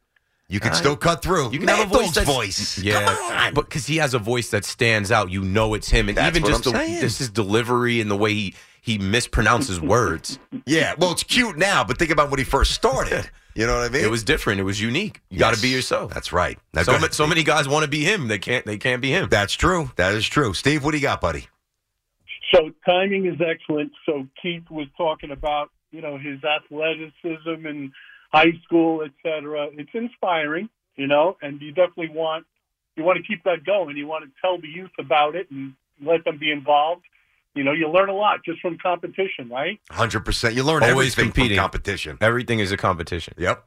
You 0.49 0.59
can 0.59 0.73
I- 0.73 0.75
still 0.75 0.97
cut 0.97 1.23
through. 1.23 1.52
You 1.52 1.61
can 1.61 1.69
have 1.69 1.87
a 1.93 1.97
voice 1.97 2.12
that's- 2.14 2.26
voice. 2.35 2.79
Yeah, 2.79 3.05
Come 3.05 3.33
on. 3.37 3.55
but 3.55 3.67
because 3.67 3.87
he 3.87 3.97
has 3.99 4.14
a 4.14 4.19
voice 4.19 4.50
that 4.50 4.64
stands 4.64 5.12
out, 5.12 5.31
you 5.31 5.43
know 5.43 5.75
it's 5.75 5.88
him, 5.90 6.09
and 6.09 6.17
That's 6.19 6.37
even 6.37 6.43
what 6.43 6.50
just 6.62 6.64
the, 6.64 6.73
this 6.73 7.19
his 7.19 7.31
delivery 7.31 8.00
and 8.00 8.11
the 8.11 8.17
way 8.17 8.35
he 8.35 8.55
he 8.83 8.99
mispronounces 8.99 9.79
words. 9.87 10.38
Yeah, 10.67 10.95
well, 10.99 11.12
it's 11.12 11.23
cute 11.23 11.57
now, 11.59 11.85
but 11.85 11.99
think 11.99 12.11
about 12.11 12.31
when 12.31 12.38
he 12.38 12.45
first 12.45 12.73
started. 12.73 13.29
You 13.52 13.67
know 13.67 13.75
what 13.81 13.90
I 13.90 13.93
mean? 13.93 14.05
It 14.05 14.11
was 14.11 14.23
different. 14.23 14.61
It 14.61 14.62
was 14.62 14.81
unique. 14.81 15.21
You 15.29 15.40
got 15.40 15.55
to 15.57 15.61
be 15.61 15.69
yourself. 15.71 16.14
That's 16.14 16.33
right. 16.33 16.57
Now, 16.73 16.85
so, 16.85 16.97
so 17.09 17.26
many 17.26 17.43
guys 17.43 17.69
want 17.69 17.83
to 17.83 17.90
be 17.90 18.05
him. 18.05 18.29
They 18.29 18.38
can't. 18.38 18.64
They 18.64 18.79
can't 18.79 19.02
be 19.02 19.11
him. 19.11 19.29
That's 19.29 19.55
true. 19.55 19.90
That 19.97 20.14
is 20.14 20.25
true. 20.25 20.55
Steve, 20.55 20.85
what 20.85 20.93
do 20.93 20.99
you 20.99 21.02
got, 21.02 21.21
buddy? 21.21 21.49
So 22.54 22.71
timing 22.85 23.26
is 23.26 23.40
excellent. 23.40 23.92
So 24.07 24.26
Keith 24.42 24.69
was 24.71 24.87
talking 24.97 25.30
about, 25.30 25.71
you 25.90 26.00
know, 26.00 26.19
his 26.19 26.38
athleticism 26.45 27.66
in 27.66 27.92
high 28.33 28.52
school, 28.64 29.02
et 29.04 29.12
cetera. 29.23 29.69
It's 29.73 29.90
inspiring, 29.95 30.69
you 30.97 31.07
know, 31.07 31.37
and 31.42 31.61
you 31.61 31.73
definitely 31.73 32.11
want 32.11 32.47
you 32.97 33.04
want 33.04 33.19
to 33.19 33.23
keep 33.23 33.45
that 33.45 33.64
going. 33.64 33.97
You 33.97 34.07
want 34.07 34.25
to 34.25 34.30
tell 34.40 34.61
the 34.61 34.69
youth 34.69 34.90
about 34.99 35.37
it 35.37 35.50
and 35.50 35.75
let 36.02 36.25
them 36.25 36.38
be 36.38 36.50
involved. 36.50 37.02
You 37.54 37.64
know, 37.64 37.73
you 37.73 37.88
learn 37.88 38.09
a 38.09 38.14
lot 38.14 38.45
just 38.45 38.61
from 38.61 38.78
competition, 38.78 39.49
right? 39.50 39.80
Hundred 39.90 40.25
percent. 40.25 40.54
You 40.54 40.62
learn 40.62 40.83
Always 40.83 41.12
everything 41.14 41.33
competing. 41.33 41.57
from 41.57 41.62
competition. 41.62 42.19
Everything 42.21 42.59
is 42.61 42.73
a 42.73 42.76
competition. 42.76 43.35
Yep. 43.38 43.64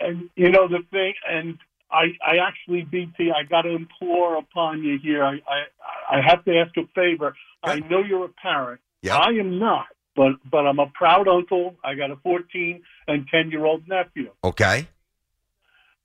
And 0.00 0.30
you 0.36 0.50
know 0.50 0.68
the 0.68 0.78
thing, 0.90 1.12
and 1.28 1.58
I, 1.92 2.04
I 2.24 2.36
actually, 2.46 2.82
BT, 2.82 3.30
I 3.30 3.42
got 3.48 3.62
to 3.62 3.70
implore 3.70 4.36
upon 4.36 4.82
you 4.82 4.98
here. 5.02 5.24
I, 5.24 5.34
I, 5.48 6.18
I 6.18 6.20
have 6.24 6.44
to 6.44 6.56
ask 6.58 6.76
a 6.76 6.86
favor. 6.94 7.34
I 7.62 7.80
know 7.80 8.02
you're 8.02 8.26
a 8.26 8.28
parent. 8.28 8.80
Yeah. 9.02 9.16
I 9.16 9.30
am 9.30 9.58
not, 9.58 9.86
but 10.14 10.32
but 10.50 10.66
I'm 10.66 10.78
a 10.78 10.86
proud 10.86 11.26
uncle. 11.26 11.74
I 11.82 11.94
got 11.94 12.10
a 12.10 12.16
14 12.16 12.82
and 13.08 13.26
10 13.28 13.50
year 13.50 13.64
old 13.64 13.88
nephew, 13.88 14.30
Okay. 14.44 14.88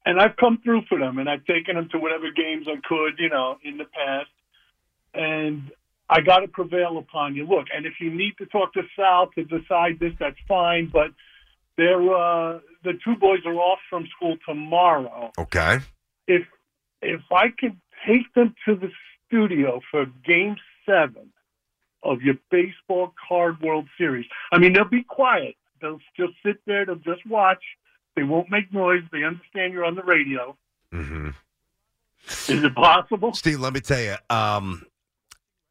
and 0.05 0.19
I've 0.19 0.37
come 0.37 0.59
through 0.63 0.83
for 0.89 0.97
them, 0.97 1.17
and 1.17 1.29
I've 1.29 1.45
taken 1.45 1.75
them 1.75 1.89
to 1.91 1.97
whatever 1.99 2.31
games 2.31 2.67
I 2.67 2.79
could, 2.87 3.19
you 3.19 3.29
know, 3.29 3.57
in 3.63 3.77
the 3.77 3.85
past, 3.85 4.29
and. 5.13 5.71
I 6.07 6.21
got 6.21 6.41
to 6.41 6.47
prevail 6.47 6.99
upon 6.99 7.33
you. 7.33 7.47
Look, 7.47 7.65
and 7.75 7.87
if 7.87 7.93
you 7.99 8.13
need 8.13 8.33
to 8.37 8.45
talk 8.45 8.73
to 8.73 8.83
Sal 8.95 9.31
to 9.33 9.43
decide 9.43 9.97
this, 9.99 10.13
that's 10.19 10.37
fine. 10.47 10.87
But 10.93 11.07
they're 11.77 12.01
uh, 12.01 12.59
the 12.83 12.93
two 13.03 13.15
boys 13.15 13.39
are 13.45 13.55
off 13.55 13.79
from 13.89 14.07
school 14.15 14.37
tomorrow. 14.47 15.31
Okay. 15.37 15.79
if 16.27 16.43
if 17.01 17.21
I 17.31 17.49
could 17.49 17.77
take 18.07 18.33
them 18.33 18.55
to 18.67 18.75
the 18.75 18.89
studio 19.27 19.81
for 19.91 20.05
Game 20.25 20.55
Seven 20.85 21.31
of 22.03 22.21
your 22.21 22.35
baseball 22.51 23.13
card 23.27 23.61
World 23.61 23.87
Series, 23.97 24.25
I 24.51 24.57
mean 24.59 24.73
they'll 24.73 24.85
be 24.85 25.03
quiet. 25.03 25.55
They'll 25.81 25.99
just 26.15 26.33
sit 26.45 26.57
there. 26.65 26.85
They'll 26.85 26.95
just 26.95 27.25
watch. 27.27 27.63
They 28.15 28.23
won't 28.23 28.49
make 28.49 28.73
noise. 28.73 29.03
They 29.11 29.23
understand 29.23 29.73
you're 29.73 29.83
on 29.83 29.95
the 29.95 30.03
radio. 30.03 30.55
Mm-hmm. 30.93 31.29
Is 32.27 32.63
it 32.63 32.73
possible? 32.75 33.33
Steve, 33.33 33.59
let 33.59 33.73
me 33.73 33.81
tell 33.81 33.99
you. 33.99 34.15
Um, 34.29 34.85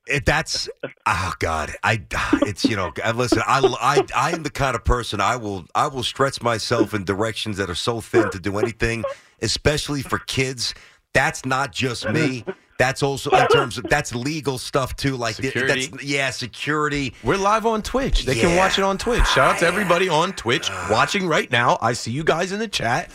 it, 0.07 0.27
that's 0.27 0.69
oh 1.07 1.33
god, 1.38 1.75
I 1.83 2.03
ah, 2.14 2.38
it's 2.43 2.64
you 2.64 2.77
know 2.77 2.93
uh, 3.03 3.12
listen. 3.12 3.43
I, 3.47 3.61
I 3.81 4.05
I 4.14 4.31
am 4.33 4.43
the 4.43 4.51
kind 4.51 4.75
of 4.75 4.85
person 4.85 5.21
I 5.21 5.37
will 5.37 5.67
I 5.75 5.87
will 5.87 6.03
stretch 6.03 6.43
myself 6.43 6.95
in 6.95 7.05
directions 7.05 7.57
that 7.57 7.71
are 7.71 7.75
so 7.75 8.01
thin 8.01 8.31
to 8.31 8.38
do 8.38 8.59
anything, 8.59 9.05
especially 9.40 10.03
for 10.03 10.19
kids. 10.19 10.75
That's 11.14 11.47
not 11.47 11.73
just 11.73 12.09
me. 12.09 12.45
That's 12.79 13.03
also 13.03 13.31
in 13.31 13.47
terms 13.49 13.79
of 13.79 13.85
that's 13.88 14.14
legal 14.14 14.59
stuff 14.59 14.97
too. 14.97 15.17
Like 15.17 15.37
Security. 15.37 15.87
that's 15.87 16.05
yeah, 16.05 16.31
security. 16.31 17.14
We're 17.23 17.37
live 17.37 17.67
on 17.67 17.83
Twitch. 17.83 18.25
They 18.25 18.35
can 18.35 18.57
watch 18.57 18.79
it 18.79 18.85
on 18.85 18.99
Twitch. 18.99 19.25
Shout 19.29 19.55
out 19.55 19.59
to 19.61 19.67
everybody 19.67 20.09
on 20.09 20.33
Twitch 20.33 20.71
uh, 20.71 20.88
watching 20.90 21.27
right 21.29 21.51
now. 21.51 21.79
I 21.81 21.93
see 21.93 22.11
you 22.11 22.25
guys 22.25 22.53
in 22.53 22.59
the 22.59 22.69
chat. 22.69 23.11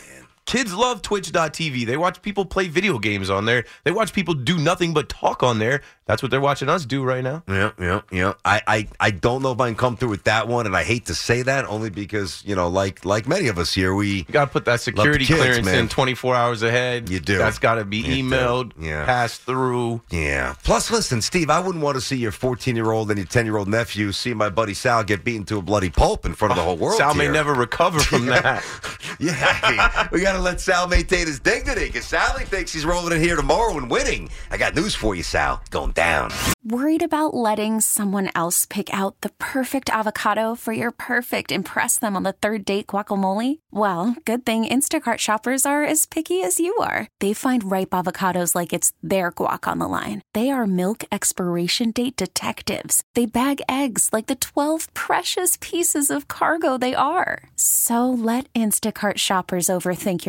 Kids 0.49 0.73
love 0.73 1.03
twitch.tv. 1.03 1.85
They 1.85 1.95
watch 1.95 2.23
people 2.23 2.43
play 2.43 2.67
video 2.69 2.97
games 2.97 3.29
on 3.29 3.45
there. 3.45 3.65
They 3.83 3.91
watch 3.91 4.13
people 4.13 4.33
do 4.33 4.57
nothing 4.57 4.95
but 4.95 5.07
talk 5.07 5.43
on 5.43 5.59
there. 5.59 5.83
That's 6.07 6.23
what 6.23 6.31
they're 6.31 6.41
watching 6.41 6.69
us 6.69 6.85
do 6.88 7.03
right 7.03 7.23
now. 7.23 7.43
Yeah, 7.47 7.69
yeah, 7.79 8.01
yeah. 8.12 8.33
I, 8.43 8.62
I, 8.65 8.88
I 8.99 9.12
don't 9.12 9.43
know 9.43 9.51
if 9.51 9.62
I 9.62 9.67
can 9.67 9.75
come 9.75 9.95
through 9.95 10.09
with 10.09 10.23
that 10.23 10.47
one, 10.47 10.65
and 10.65 10.75
I 10.75 10.83
hate 10.83 11.05
to 11.05 11.13
say 11.13 11.43
that 11.43 11.65
only 11.65 11.91
because 11.91 12.43
you 12.43 12.55
know, 12.55 12.67
like 12.67 13.05
like 13.05 13.27
many 13.27 13.47
of 13.47 13.59
us 13.59 13.71
here, 13.75 13.93
we 13.93 14.07
You 14.09 14.23
got 14.23 14.45
to 14.45 14.51
put 14.51 14.65
that 14.65 14.81
security 14.81 15.23
kids, 15.25 15.39
clearance 15.39 15.67
man. 15.67 15.81
in 15.81 15.88
24 15.88 16.33
hours 16.33 16.63
ahead. 16.63 17.09
You 17.12 17.19
do. 17.19 17.38
That's 17.38 17.59
got 17.59 17.75
to 17.75 17.85
be 17.85 17.97
You 17.97 18.23
emailed, 18.23 18.71
Yeah. 18.81 19.05
passed 19.05 19.41
through. 19.41 20.01
Yeah. 20.09 20.55
Plus, 20.63 20.89
listen, 20.89 21.21
Steve, 21.21 21.51
I 21.51 21.59
wouldn't 21.59 21.83
want 21.83 21.93
to 21.93 22.01
see 22.01 22.17
your 22.17 22.31
14 22.31 22.75
year 22.75 22.89
old 22.91 23.12
and 23.12 23.19
your 23.19 23.27
10 23.27 23.45
year 23.45 23.57
old 23.57 23.67
nephew 23.67 24.12
see 24.12 24.33
my 24.33 24.49
buddy 24.49 24.73
Sal 24.73 25.03
get 25.03 25.23
beaten 25.23 25.45
to 25.45 25.57
a 25.59 25.62
bloody 25.62 25.91
pulp 25.91 26.25
in 26.25 26.33
front 26.33 26.53
of 26.53 26.55
the 26.55 26.63
oh, 26.63 26.65
whole 26.65 26.77
world. 26.77 26.97
Sal 26.97 27.13
may 27.13 27.27
never 27.27 27.53
recover 27.53 27.99
from 27.99 28.25
that. 28.33 28.65
Yeah, 29.21 29.33
I 29.63 29.71
mean, 29.71 30.09
we 30.13 30.21
got 30.21 30.33
to 30.33 30.38
let 30.43 30.62
Sal 30.62 30.88
maintain 30.88 31.28
his 31.28 31.39
dignity 31.39 31.86
because 31.88 32.06
Sally 32.06 32.45
thinks 32.45 32.73
he's 32.73 32.86
rolling 32.86 33.13
in 33.13 33.21
here 33.21 33.36
tomorrow 33.36 33.78
and 33.78 33.89
winning. 33.89 34.30
I 34.52 34.58
got 34.58 34.75
news 34.75 34.95
for 34.95 35.15
you, 35.15 35.23
Sal. 35.23 35.62
Going 35.69 35.91
down. 35.91 36.32
Worried 36.63 37.02
about 37.02 37.34
letting 37.34 37.82
someone 37.82 38.30
else 38.36 38.65
pick 38.65 38.93
out 38.93 39.21
the 39.21 39.32
perfect 39.39 39.89
avocado 39.89 40.56
for 40.56 40.73
your 40.73 40.91
perfect 40.91 41.52
impress 41.52 41.97
them 41.97 42.15
on 42.15 42.23
the 42.23 42.34
third 42.34 42.65
date 42.65 42.88
guacamole? 42.88 43.60
Well, 43.71 44.15
good 44.25 44.45
thing 44.45 44.65
Instacart 44.65 45.17
shoppers 45.17 45.65
are 45.65 45.84
as 45.84 46.06
picky 46.06 46.43
as 46.43 46.60
you 46.60 46.75
are. 46.78 47.08
They 47.21 47.34
find 47.34 47.71
ripe 47.71 47.91
avocados 47.91 48.54
like 48.54 48.73
it's 48.73 48.93
their 49.02 49.32
guac 49.32 49.67
on 49.67 49.80
the 49.80 49.88
line. 49.88 50.21
They 50.34 50.49
are 50.52 50.67
milk 50.67 51.06
expiration 51.12 51.91
date 51.91 52.17
detectives. 52.17 53.04
They 53.15 53.25
bag 53.25 53.62
eggs 53.67 54.10
like 54.12 54.28
the 54.28 54.36
12 54.36 54.93
precious 54.93 55.58
pieces 55.62 56.12
of 56.12 56.28
cargo 56.28 56.78
they 56.78 56.93
are. 56.93 57.49
So 57.56 58.10
let 58.10 58.52
Instacart 58.54 59.17
shoppers 59.17 59.67
overthink 59.67 60.25
your 60.25 60.28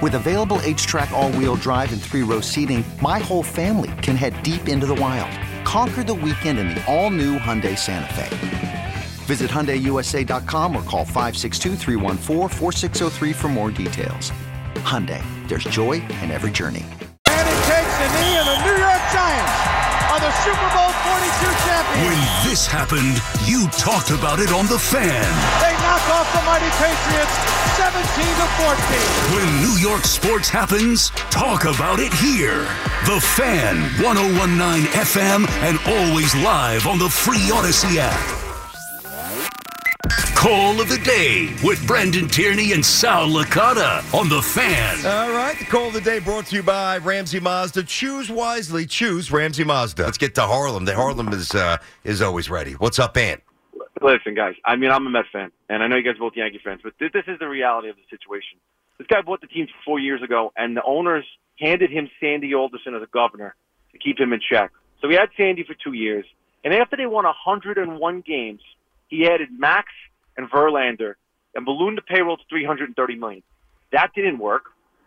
With 0.00 0.14
available 0.14 0.60
H-Track 0.62 1.10
all-wheel 1.10 1.56
drive 1.56 1.92
and 1.92 2.00
three-row 2.00 2.40
seating, 2.40 2.84
my 3.02 3.18
whole 3.18 3.42
family 3.42 3.90
can 4.00 4.14
head 4.14 4.40
deep 4.44 4.68
into 4.68 4.86
the 4.86 4.94
wild. 4.94 5.28
Conquer 5.66 6.04
the 6.04 6.14
weekend 6.14 6.60
in 6.60 6.68
the 6.68 6.80
all-new 6.86 7.36
Hyundai 7.36 7.76
Santa 7.76 8.14
Fe. 8.14 8.28
Visit 9.26 9.50
HyundaiUSA.com 9.50 10.76
or 10.76 10.82
call 10.82 11.04
562-314-4603 11.04 13.34
for 13.34 13.48
more 13.48 13.72
details. 13.72 14.30
Hyundai, 14.86 15.20
there's 15.48 15.64
joy 15.64 15.94
in 16.22 16.30
every 16.30 16.52
journey. 16.52 16.84
And 17.26 17.48
he 17.48 17.56
takes 17.66 17.98
the 17.98 18.06
knee, 18.22 18.38
and 18.38 18.46
the 18.46 18.58
New 18.70 18.78
York 18.78 19.02
Giants 19.10 19.50
are 20.14 20.22
the 20.22 20.30
Super 20.46 20.68
Bowl 20.78 20.94
42 21.10 21.26
champions. 21.66 21.87
When 21.98 22.18
this 22.48 22.64
happened, 22.64 23.20
you 23.44 23.66
talked 23.70 24.10
about 24.10 24.38
it 24.38 24.52
on 24.52 24.66
The 24.66 24.78
Fan. 24.78 25.26
They 25.58 25.74
knock 25.82 26.06
off 26.14 26.30
the 26.32 26.42
mighty 26.46 26.70
Patriots 26.78 27.34
17 27.74 27.98
to 28.38 28.46
14. 28.62 29.34
When 29.34 29.48
New 29.62 29.76
York 29.80 30.04
sports 30.04 30.48
happens, 30.48 31.10
talk 31.30 31.64
about 31.64 31.98
it 31.98 32.14
here. 32.14 32.62
The 33.04 33.20
Fan, 33.34 33.82
1019 34.00 34.86
FM, 34.92 35.48
and 35.66 35.76
always 35.88 36.36
live 36.36 36.86
on 36.86 37.00
the 37.00 37.08
free 37.08 37.50
Audacy 37.50 37.96
app. 37.96 38.47
Call 40.10 40.80
of 40.80 40.88
the 40.88 40.98
day 40.98 41.54
with 41.64 41.84
Brandon 41.86 42.28
Tierney 42.28 42.72
and 42.72 42.84
Sal 42.84 43.28
Licata 43.28 44.02
on 44.14 44.28
The 44.28 44.40
Fan. 44.40 45.04
All 45.04 45.32
right, 45.32 45.58
the 45.58 45.64
call 45.64 45.88
of 45.88 45.94
the 45.94 46.00
day 46.00 46.18
brought 46.18 46.46
to 46.46 46.56
you 46.56 46.62
by 46.62 46.98
Ramsey 46.98 47.40
Mazda. 47.40 47.82
Choose 47.82 48.30
wisely. 48.30 48.86
Choose 48.86 49.30
Ramsey 49.32 49.64
Mazda. 49.64 50.04
Let's 50.04 50.16
get 50.18 50.34
to 50.36 50.42
Harlem. 50.42 50.84
The 50.84 50.94
Harlem 50.94 51.28
is 51.28 51.54
uh, 51.54 51.78
is 52.04 52.22
always 52.22 52.48
ready. 52.48 52.72
What's 52.72 52.98
up, 52.98 53.16
Ant? 53.16 53.42
Listen, 54.00 54.34
guys. 54.34 54.54
I 54.64 54.76
mean, 54.76 54.90
I'm 54.90 55.06
a 55.06 55.10
Mets 55.10 55.28
fan, 55.32 55.50
and 55.68 55.82
I 55.82 55.88
know 55.88 55.96
you 55.96 56.04
guys 56.04 56.14
are 56.16 56.20
both 56.20 56.36
Yankee 56.36 56.60
fans, 56.62 56.80
but 56.84 56.96
th- 56.98 57.12
this 57.12 57.24
is 57.26 57.38
the 57.40 57.48
reality 57.48 57.88
of 57.88 57.96
the 57.96 58.02
situation. 58.08 58.58
This 58.96 59.08
guy 59.08 59.20
bought 59.22 59.40
the 59.40 59.48
team 59.48 59.66
four 59.84 59.98
years 59.98 60.22
ago, 60.22 60.52
and 60.56 60.76
the 60.76 60.82
owners 60.84 61.24
handed 61.58 61.90
him 61.90 62.08
Sandy 62.20 62.54
Alderson 62.54 62.94
as 62.94 63.02
a 63.02 63.06
governor 63.06 63.54
to 63.92 63.98
keep 63.98 64.18
him 64.18 64.32
in 64.32 64.40
check. 64.40 64.70
So 65.00 65.08
he 65.08 65.16
had 65.16 65.30
Sandy 65.36 65.64
for 65.64 65.74
two 65.74 65.92
years, 65.92 66.24
and 66.64 66.72
after 66.72 66.96
they 66.96 67.06
won 67.06 67.24
101 67.24 68.20
games, 68.20 68.60
he 69.08 69.26
added 69.26 69.48
Max 69.56 69.88
and 70.36 70.50
Verlander 70.50 71.14
and 71.54 71.64
ballooned 71.64 71.98
the 71.98 72.02
payroll 72.02 72.36
to 72.36 72.42
330 72.48 73.16
million. 73.16 73.42
That 73.92 74.10
didn't 74.14 74.38
work. 74.38 74.64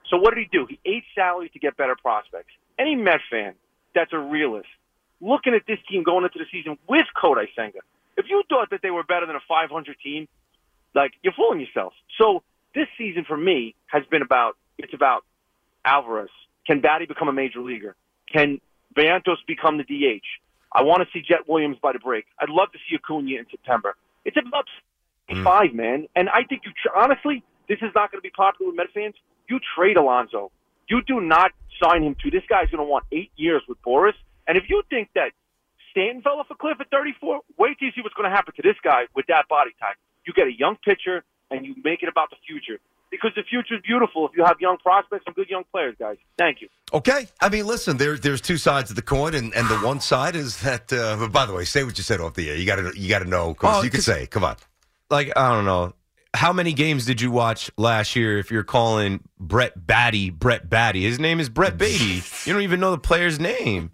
So 0.09 0.17
what 0.17 0.35
did 0.35 0.41
he 0.41 0.49
do? 0.51 0.65
He 0.67 0.79
ate 0.85 1.03
salary 1.15 1.49
to 1.49 1.59
get 1.59 1.77
better 1.77 1.95
prospects. 1.95 2.51
Any 2.77 2.95
Met 2.95 3.21
fan 3.29 3.53
that's 3.95 4.11
a 4.13 4.19
realist, 4.19 4.67
looking 5.21 5.53
at 5.53 5.61
this 5.67 5.79
team 5.89 6.03
going 6.03 6.25
into 6.25 6.39
the 6.39 6.45
season 6.51 6.77
with 6.87 7.05
Kodai 7.21 7.47
Senga, 7.55 7.79
if 8.17 8.25
you 8.29 8.43
thought 8.49 8.69
that 8.71 8.81
they 8.81 8.91
were 8.91 9.03
better 9.03 9.25
than 9.25 9.35
a 9.35 9.41
500 9.47 9.95
team, 10.03 10.27
like 10.93 11.11
you're 11.23 11.33
fooling 11.33 11.59
yourself. 11.59 11.93
So 12.19 12.43
this 12.75 12.87
season 12.97 13.25
for 13.25 13.37
me 13.37 13.75
has 13.87 14.03
been 14.09 14.21
about 14.21 14.57
it's 14.77 14.93
about 14.93 15.23
Alvarez. 15.85 16.29
Can 16.65 16.81
Batty 16.81 17.05
become 17.05 17.27
a 17.27 17.33
major 17.33 17.59
leaguer? 17.59 17.95
Can 18.31 18.59
Vientos 18.95 19.37
become 19.47 19.77
the 19.77 19.83
DH? 19.83 20.25
I 20.71 20.84
want 20.84 21.03
to 21.03 21.07
see 21.13 21.21
Jett 21.21 21.47
Williams 21.47 21.77
by 21.81 21.93
the 21.93 21.99
break. 21.99 22.25
I'd 22.39 22.49
love 22.49 22.71
to 22.71 22.79
see 22.89 22.95
Acuna 22.95 23.39
in 23.39 23.45
September. 23.49 23.95
It's 24.25 24.38
about 24.38 24.65
hmm. 25.29 25.43
five, 25.43 25.73
man. 25.73 26.07
And 26.15 26.29
I 26.29 26.43
think 26.43 26.63
you 26.65 26.71
tr- 26.71 26.95
honestly, 26.95 27.43
this 27.67 27.79
is 27.81 27.91
not 27.95 28.12
going 28.12 28.19
to 28.19 28.23
be 28.23 28.29
popular 28.29 28.71
with 28.71 28.77
Met 28.77 28.88
fans. 28.93 29.15
You 29.49 29.60
trade 29.75 29.97
Alonso. 29.97 30.51
You 30.88 31.01
do 31.05 31.21
not 31.21 31.51
sign 31.81 32.03
him 32.03 32.15
to. 32.23 32.31
This 32.31 32.43
guy's 32.49 32.69
going 32.69 32.84
to 32.84 32.89
want 32.89 33.05
eight 33.12 33.31
years 33.36 33.62
with 33.67 33.81
Boras. 33.81 34.13
And 34.47 34.57
if 34.57 34.65
you 34.69 34.84
think 34.89 35.10
that 35.15 35.31
Stanton 35.91 36.21
fell 36.21 36.39
off 36.39 36.47
a 36.49 36.55
cliff 36.55 36.77
at 36.79 36.89
34, 36.89 37.41
wait 37.57 37.79
till 37.79 37.88
you 37.88 37.91
see 37.93 38.01
what's 38.01 38.15
going 38.15 38.29
to 38.29 38.36
happen 38.36 38.53
to 38.55 38.62
this 38.62 38.75
guy 38.84 39.03
with 39.15 39.27
that 39.27 39.47
body 39.47 39.71
type. 39.79 39.95
You 40.25 40.34
get 40.34 40.47
a 40.47 40.53
young 40.53 40.77
pitcher 40.84 41.23
and 41.49 41.65
you 41.65 41.75
make 41.84 42.03
it 42.03 42.10
about 42.10 42.29
the 42.29 42.38
future. 42.47 42.79
Because 43.12 43.32
the 43.36 43.43
future 43.43 43.76
is 43.76 43.82
beautiful 43.86 44.26
if 44.28 44.32
you 44.38 44.43
have 44.45 44.56
young 44.62 44.78
prospects 44.78 45.26
and 45.28 45.36
good 45.36 45.50
young 45.50 45.63
players, 45.71 45.95
guys. 46.00 46.15
Thank 46.38 46.62
you. 46.62 46.69
Okay. 46.93 47.28
I 47.41 47.50
mean, 47.50 47.67
listen, 47.67 47.97
there, 47.97 48.17
there's 48.17 48.39
two 48.41 48.58
sides 48.58 48.89
of 48.89 48.95
the 48.95 49.02
coin, 49.02 49.36
and, 49.36 49.54
and 49.54 49.67
the 49.67 49.76
one 49.80 50.00
side 50.00 50.36
is 50.36 50.62
that. 50.62 50.91
Uh, 50.93 51.28
by 51.28 51.45
the 51.45 51.54
way, 51.54 51.65
say 51.65 51.84
what 51.84 51.97
you 51.97 52.04
said 52.06 52.21
off 52.21 52.34
the 52.36 52.50
air. 52.50 52.56
You 52.56 52.65
got 52.65 52.78
to 52.78 52.93
you 52.97 53.10
got 53.10 53.19
to 53.19 53.26
know 53.30 53.50
because 53.54 53.78
Oh, 53.80 53.84
you 53.84 53.89
can 53.89 53.97
'cause- 53.97 54.06
say, 54.06 54.28
"Come 54.28 54.43
on." 54.45 54.56
like 55.10 55.32
I 55.36 55.54
don't 55.54 55.65
know. 55.65 55.93
How 56.34 56.54
many 56.54 56.71
games 56.71 57.06
did 57.06 57.19
you 57.19 57.30
watch 57.30 57.69
last 57.78 58.15
year 58.15 58.38
if 58.39 58.50
you're 58.50 58.63
calling 58.63 59.19
Brett 59.38 59.86
Batty 59.86 60.30
Brett 60.30 60.69
Batty? 60.69 61.04
His 61.04 61.19
name 61.19 61.41
is 61.41 61.50
Brett 61.50 61.78
Baty. 61.78 62.24
You 62.45 62.54
don't 62.54 62.62
even 62.62 62.80
know 62.80 62.91
the 62.91 62.97
player's 62.97 63.38
name. 63.38 63.91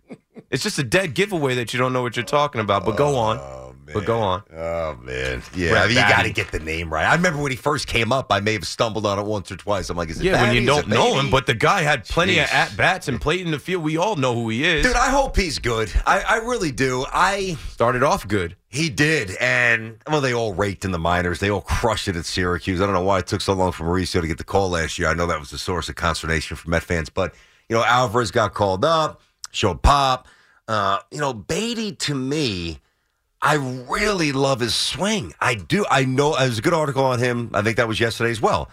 It's 0.51 0.61
just 0.61 0.77
a 0.77 0.83
dead 0.83 1.15
giveaway 1.15 1.55
that 1.55 1.73
you 1.73 1.79
don't 1.79 1.91
know 1.93 2.03
what 2.03 2.15
you're 2.15 2.23
talking 2.23 2.61
about. 2.61 2.85
But 2.85 2.95
go 2.95 3.15
on. 3.15 3.66
But 3.93 4.05
go 4.05 4.19
on. 4.19 4.43
Oh 4.53 4.97
man, 5.01 5.41
yeah. 5.55 5.69
Brett 5.69 5.89
you 5.89 5.95
got 5.95 6.23
to 6.23 6.31
get 6.31 6.51
the 6.51 6.59
name 6.59 6.91
right. 6.91 7.05
I 7.05 7.15
remember 7.15 7.41
when 7.41 7.51
he 7.51 7.57
first 7.57 7.87
came 7.87 8.11
up, 8.11 8.31
I 8.31 8.39
may 8.39 8.53
have 8.53 8.67
stumbled 8.67 9.05
on 9.05 9.17
it 9.19 9.25
once 9.25 9.51
or 9.51 9.55
twice. 9.55 9.89
I'm 9.89 9.97
like, 9.97 10.09
"Is 10.09 10.19
it 10.19 10.25
Yeah, 10.25 10.41
when 10.41 10.55
you 10.55 10.65
don't 10.65 10.87
know 10.87 11.13
Baty?" 11.13 11.19
him, 11.19 11.31
but 11.31 11.45
the 11.45 11.53
guy 11.53 11.81
had 11.81 12.05
plenty 12.05 12.39
of 12.39 12.47
at 12.49 12.75
bats 12.75 13.07
and 13.07 13.19
played 13.21 13.41
in 13.41 13.51
the 13.51 13.59
field. 13.59 13.83
We 13.83 13.97
all 13.97 14.15
know 14.15 14.33
who 14.33 14.49
he 14.49 14.63
is. 14.63 14.85
Dude, 14.85 14.95
I 14.95 15.09
hope 15.09 15.35
he's 15.35 15.59
good. 15.59 15.91
I, 16.05 16.21
I 16.21 16.35
really 16.37 16.71
do. 16.71 17.05
I 17.11 17.57
started 17.69 18.03
off 18.03 18.27
good. 18.27 18.55
He 18.69 18.89
did, 18.89 19.31
and 19.39 19.97
well, 20.07 20.19
they 20.21 20.33
all 20.33 20.53
raked 20.53 20.83
in 20.83 20.91
the 20.91 20.99
minors. 20.99 21.39
They 21.39 21.49
all 21.49 21.61
crushed 21.61 22.07
it 22.07 22.15
at 22.17 22.25
Syracuse. 22.25 22.81
I 22.81 22.85
don't 22.85 22.93
know 22.93 23.01
why 23.01 23.19
it 23.19 23.27
took 23.27 23.41
so 23.41 23.53
long 23.53 23.71
for 23.71 23.85
Mauricio 23.85 24.19
to 24.21 24.27
get 24.27 24.37
the 24.37 24.43
call 24.43 24.69
last 24.69 24.99
year. 24.99 25.07
I 25.07 25.13
know 25.13 25.27
that 25.27 25.39
was 25.39 25.51
the 25.51 25.57
source 25.57 25.87
of 25.87 25.95
consternation 25.95 26.57
for 26.57 26.69
Met 26.69 26.83
fans, 26.83 27.09
but 27.09 27.33
you 27.69 27.75
know, 27.75 27.83
Alvarez 27.83 28.31
got 28.31 28.53
called 28.53 28.83
up, 28.83 29.21
showed 29.51 29.81
pop. 29.81 30.27
Uh, 30.67 30.99
you 31.11 31.19
know, 31.19 31.33
Baty 31.33 31.93
to 31.93 32.13
me, 32.13 32.79
I 33.41 33.55
really 33.55 34.31
love 34.31 34.59
his 34.59 34.73
swing. 34.73 35.33
I 35.39 35.55
do. 35.55 35.85
I 35.89 36.05
know 36.05 36.37
there's 36.37 36.59
a 36.59 36.61
good 36.61 36.73
article 36.73 37.03
on 37.03 37.19
him. 37.19 37.51
I 37.53 37.61
think 37.61 37.77
that 37.77 37.87
was 37.87 37.99
yesterday 37.99 38.31
as 38.31 38.41
well 38.41 38.69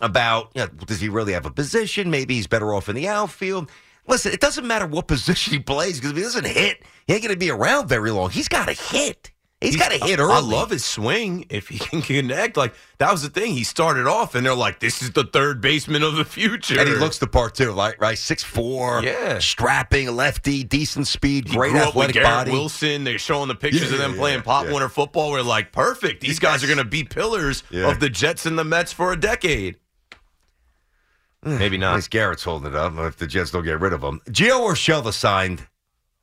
about 0.00 0.50
you 0.54 0.62
know, 0.62 0.68
does 0.86 1.00
he 1.00 1.08
really 1.08 1.32
have 1.32 1.46
a 1.46 1.50
position? 1.50 2.10
Maybe 2.10 2.34
he's 2.34 2.46
better 2.46 2.74
off 2.74 2.88
in 2.88 2.96
the 2.96 3.08
outfield. 3.08 3.70
Listen, 4.06 4.32
it 4.32 4.40
doesn't 4.40 4.66
matter 4.66 4.86
what 4.86 5.06
position 5.08 5.52
he 5.52 5.58
plays 5.60 5.96
because 5.96 6.10
if 6.10 6.16
he 6.16 6.22
doesn't 6.22 6.46
hit, 6.46 6.82
he 7.06 7.14
ain't 7.14 7.22
going 7.22 7.32
to 7.34 7.38
be 7.38 7.50
around 7.50 7.88
very 7.88 8.10
long. 8.10 8.30
He's 8.30 8.48
got 8.48 8.66
to 8.66 8.74
hit. 8.74 9.30
He's 9.60 9.76
got 9.76 9.90
to 9.92 9.98
hit 10.02 10.18
early. 10.18 10.32
I 10.32 10.38
love 10.40 10.70
his 10.70 10.86
swing 10.86 11.44
if 11.50 11.68
he 11.68 11.78
can 11.78 12.00
connect. 12.00 12.56
Like 12.56 12.72
that 12.96 13.12
was 13.12 13.22
the 13.22 13.28
thing. 13.28 13.52
He 13.52 13.62
started 13.62 14.06
off, 14.06 14.34
and 14.34 14.46
they're 14.46 14.54
like, 14.54 14.80
"This 14.80 15.02
is 15.02 15.10
the 15.10 15.24
third 15.24 15.60
baseman 15.60 16.02
of 16.02 16.14
the 16.16 16.24
future." 16.24 16.80
And 16.80 16.88
he 16.88 16.94
looks 16.94 17.18
the 17.18 17.26
part 17.26 17.54
too, 17.56 17.72
like 17.72 18.00
right, 18.00 18.16
six 18.16 18.42
four, 18.42 19.02
Yeah. 19.02 19.38
strapping, 19.38 20.16
lefty, 20.16 20.64
decent 20.64 21.08
speed, 21.08 21.48
He 21.48 21.56
great 21.56 21.72
grew 21.72 21.80
up 21.80 21.94
with 21.94 22.08
athletic 22.08 22.22
body. 22.22 22.52
Wilson. 22.52 23.04
They're 23.04 23.18
showing 23.18 23.48
the 23.48 23.54
pictures 23.54 23.88
Yeah, 23.90 23.96
of 23.96 23.98
them 23.98 24.12
yeah, 24.12 24.18
playing 24.18 24.42
pop 24.42 24.64
yeah. 24.64 24.72
winner 24.72 24.88
football. 24.88 25.30
We're 25.30 25.42
like, 25.42 25.72
perfect. 25.72 26.22
These 26.22 26.38
guys 26.38 26.64
are 26.64 26.66
going 26.66 26.78
to 26.78 26.84
be 26.84 27.04
pillars 27.04 27.62
of 27.70 28.00
the 28.00 28.08
Jets 28.08 28.46
and 28.46 28.58
the 28.58 28.64
Mets 28.64 28.94
for 28.94 29.12
a 29.12 29.20
decade. 29.20 29.76
Maybe 31.42 31.76
At 31.76 31.80
not. 31.80 31.94
least 31.96 32.10
Garrett's 32.10 32.44
holding 32.44 32.68
it 32.70 32.74
up 32.76 32.94
if 32.98 33.16
the 33.16 33.26
Jets 33.26 33.50
don't 33.50 33.64
get 33.64 33.80
rid 33.80 33.92
of 33.92 34.02
him. 34.02 34.20
Gio 34.30 34.60
Urshela 34.70 35.12
signed 35.12 35.66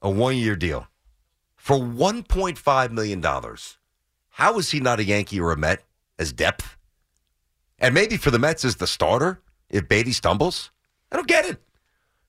a 0.01 0.09
one 0.09 0.35
year 0.37 0.55
deal 0.55 0.87
for 1.67 1.75
$1.5 1.77 2.91
million. 2.91 3.21
How 4.29 4.57
is 4.57 4.71
he 4.71 4.79
not 4.79 5.01
a 5.01 5.03
Yankee 5.03 5.37
or 5.41 5.51
a 5.51 5.57
Met 5.57 5.83
as 6.17 6.31
depth? 6.31 6.77
And 7.77 7.93
maybe 7.93 8.15
for 8.15 8.31
the 8.31 8.39
Mets 8.39 8.63
as 8.63 8.77
the 8.77 8.87
starter 8.87 9.41
if 9.69 9.89
Baty 9.89 10.13
stumbles? 10.13 10.71
I 11.11 11.17
don't 11.17 11.27
get 11.27 11.43
it. 11.43 11.61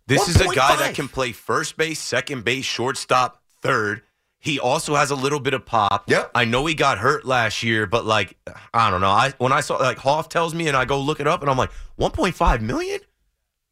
This 0.08 0.26
is 0.28 0.40
a 0.40 0.44
guy 0.46 0.72
1.5. 0.74 0.78
that 0.80 0.94
can 0.96 1.06
play 1.06 1.30
first 1.30 1.76
base, 1.76 2.00
second 2.00 2.44
base, 2.44 2.64
shortstop, 2.64 3.40
third. 3.62 4.02
He 4.40 4.58
also 4.58 4.96
has 4.96 5.12
a 5.12 5.14
little 5.14 5.38
bit 5.38 5.54
of 5.54 5.64
pop. 5.64 6.10
Yep. 6.10 6.32
I 6.34 6.44
know 6.44 6.66
he 6.66 6.74
got 6.74 6.98
hurt 6.98 7.24
last 7.24 7.62
year, 7.62 7.86
but 7.86 8.04
like 8.04 8.36
I 8.74 8.90
don't 8.90 9.00
know. 9.00 9.10
I 9.10 9.34
when 9.38 9.52
I 9.52 9.60
saw 9.60 9.76
like 9.76 9.98
Hoff 9.98 10.28
tells 10.28 10.52
me 10.52 10.66
and 10.66 10.76
I 10.76 10.84
go 10.84 11.00
look 11.00 11.20
it 11.20 11.28
up 11.28 11.42
and 11.42 11.50
I'm 11.50 11.56
like, 11.58 11.70
1.5 12.00 12.60
million 12.60 12.98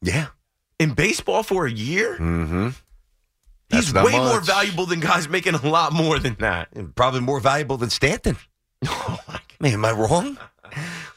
Yeah. 0.01 0.27
in 0.79 0.93
baseball 0.93 1.43
for 1.43 1.65
a 1.65 1.71
year? 1.71 2.13
Mm-hmm. 2.17 2.69
He's 3.69 3.93
not 3.93 4.05
way 4.05 4.13
more 4.13 4.39
valuable 4.41 4.85
than 4.85 4.99
guys 4.99 5.27
making 5.27 5.55
a 5.55 5.67
lot 5.67 5.91
more 5.93 6.19
than 6.19 6.35
that. 6.39 6.69
Probably 6.95 7.19
more 7.19 7.39
valuable 7.39 7.77
than 7.77 7.89
Stanton. 7.89 8.37
Man, 9.59 9.73
am 9.73 9.85
I 9.85 9.91
wrong? 9.91 10.37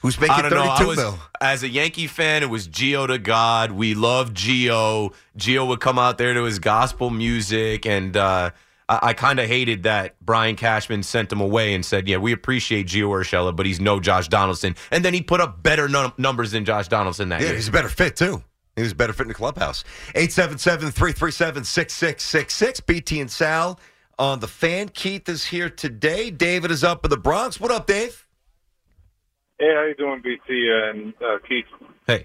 Who's 0.02 0.18
making 0.18 0.36
I 0.36 0.42
don't 0.42 0.52
know. 0.52 0.62
I 0.62 0.78
32 0.78 0.86
was, 0.88 0.96
mil? 0.98 1.18
as 1.40 1.62
a 1.62 1.68
Yankee 1.68 2.06
fan, 2.06 2.42
it 2.42 2.48
was 2.48 2.66
Gio 2.68 3.06
to 3.06 3.18
God. 3.18 3.72
We 3.72 3.94
love 3.94 4.32
Gio. 4.32 5.12
Gio 5.36 5.68
would 5.68 5.80
come 5.80 5.98
out 5.98 6.16
there 6.18 6.32
to 6.34 6.44
his 6.44 6.58
gospel 6.58 7.10
music, 7.10 7.84
and 7.84 8.16
uh, 8.16 8.50
I, 8.88 8.98
I 9.02 9.12
kind 9.12 9.38
of 9.38 9.46
hated 9.46 9.82
that 9.82 10.16
Brian 10.24 10.56
Cashman 10.56 11.02
sent 11.02 11.30
him 11.30 11.40
away 11.42 11.74
and 11.74 11.84
said, 11.84 12.08
"Yeah, 12.08 12.16
we 12.16 12.32
appreciate 12.32 12.86
Gio 12.86 13.08
Urshela, 13.10 13.54
but 13.54 13.66
he's 13.66 13.78
no 13.78 14.00
Josh 14.00 14.28
Donaldson." 14.28 14.74
And 14.90 15.04
then 15.04 15.12
he 15.12 15.20
put 15.20 15.40
up 15.42 15.62
better 15.62 15.86
num- 15.86 16.14
numbers 16.16 16.52
than 16.52 16.64
Josh 16.64 16.88
Donaldson 16.88 17.28
that 17.28 17.42
Yeah, 17.42 17.48
year. 17.48 17.56
he's 17.56 17.68
a 17.68 17.72
better 17.72 17.90
fit, 17.90 18.16
too. 18.16 18.42
He 18.80 18.82
was 18.82 18.94
better 18.94 19.12
fit 19.12 19.24
in 19.24 19.28
the 19.28 19.34
clubhouse. 19.34 19.84
877-337-6666. 20.14 22.86
BT 22.86 23.20
and 23.20 23.30
Sal 23.30 23.78
on 24.18 24.40
the 24.40 24.48
fan. 24.48 24.88
Keith 24.88 25.28
is 25.28 25.44
here 25.44 25.68
today. 25.68 26.30
David 26.30 26.70
is 26.70 26.82
up 26.82 27.04
in 27.04 27.10
the 27.10 27.18
Bronx. 27.18 27.60
What 27.60 27.70
up, 27.70 27.86
Dave? 27.86 28.26
Hey, 29.58 29.74
how 29.74 29.84
you 29.84 29.94
doing, 29.96 30.22
BT 30.22 30.40
and 30.48 31.12
uh, 31.22 31.36
Keith? 31.46 31.66
Hey. 32.06 32.24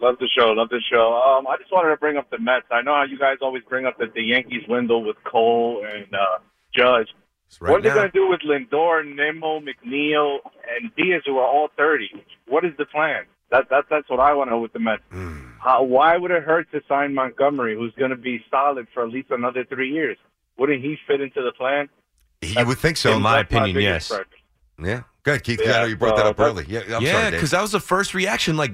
Love 0.00 0.16
the 0.18 0.28
show. 0.36 0.48
Love 0.48 0.68
the 0.68 0.80
show. 0.90 1.14
Um, 1.14 1.46
I 1.46 1.56
just 1.58 1.70
wanted 1.70 1.90
to 1.90 1.96
bring 1.96 2.16
up 2.16 2.28
the 2.30 2.40
Mets. 2.40 2.66
I 2.72 2.82
know 2.82 2.96
how 2.96 3.04
you 3.04 3.20
guys 3.20 3.36
always 3.40 3.62
bring 3.68 3.86
up 3.86 3.98
that 3.98 4.14
the 4.14 4.22
Yankees 4.22 4.64
window 4.68 4.98
with 4.98 5.22
Cole 5.22 5.84
and 5.88 6.12
uh, 6.12 6.38
Judge. 6.74 7.14
right 7.60 7.70
what 7.70 7.78
are 7.78 7.82
they 7.82 7.90
going 7.90 8.10
to 8.10 8.12
do 8.12 8.28
with 8.28 8.40
Lindor, 8.40 9.04
Nimmo, 9.06 9.60
McNeil, 9.60 10.38
and 10.68 10.90
Diaz, 10.96 11.22
who 11.24 11.38
are 11.38 11.46
all 11.46 11.68
thirty? 11.76 12.10
What 12.48 12.64
is 12.64 12.72
the 12.78 12.86
plan? 12.86 13.26
That, 13.50 13.70
that 13.70 13.84
that's 13.88 14.08
what 14.10 14.20
I 14.20 14.34
want 14.34 14.48
to 14.48 14.52
know 14.52 14.60
with 14.60 14.72
the 14.72 14.78
Mets. 14.78 15.02
Hmm. 15.10 15.46
How, 15.58 15.82
why 15.82 16.16
would 16.16 16.30
it 16.30 16.42
hurt 16.42 16.70
to 16.72 16.80
sign 16.88 17.14
Montgomery, 17.14 17.74
who's 17.74 17.94
going 17.98 18.10
to 18.10 18.16
be 18.16 18.44
solid 18.50 18.86
for 18.92 19.02
at 19.02 19.10
least 19.10 19.30
another 19.30 19.64
three 19.64 19.90
years? 19.90 20.18
Wouldn't 20.58 20.82
he 20.82 20.96
fit 21.06 21.20
into 21.20 21.42
the 21.42 21.52
plan? 21.52 21.88
You 22.42 22.66
would 22.66 22.78
think 22.78 22.96
so. 22.96 23.12
In 23.12 23.22
my 23.22 23.38
That's 23.38 23.52
my 23.52 23.58
opinion, 23.60 23.82
yes. 23.82 24.08
gripe. 24.08 24.26
Yeah. 24.80 25.02
Good, 25.24 25.44
Keith. 25.44 25.60
Yeah, 25.62 25.72
I 25.72 25.80
know 25.80 25.84
you 25.86 25.96
brought 25.96 26.16
that 26.16 26.26
uh, 26.26 26.30
up 26.30 26.40
early. 26.40 26.64
Yeah, 26.68 26.82
I'm 26.96 27.02
yeah, 27.02 27.30
because 27.30 27.50
that 27.50 27.60
was 27.60 27.72
the 27.72 27.80
first 27.80 28.14
reaction. 28.14 28.56
Like 28.56 28.72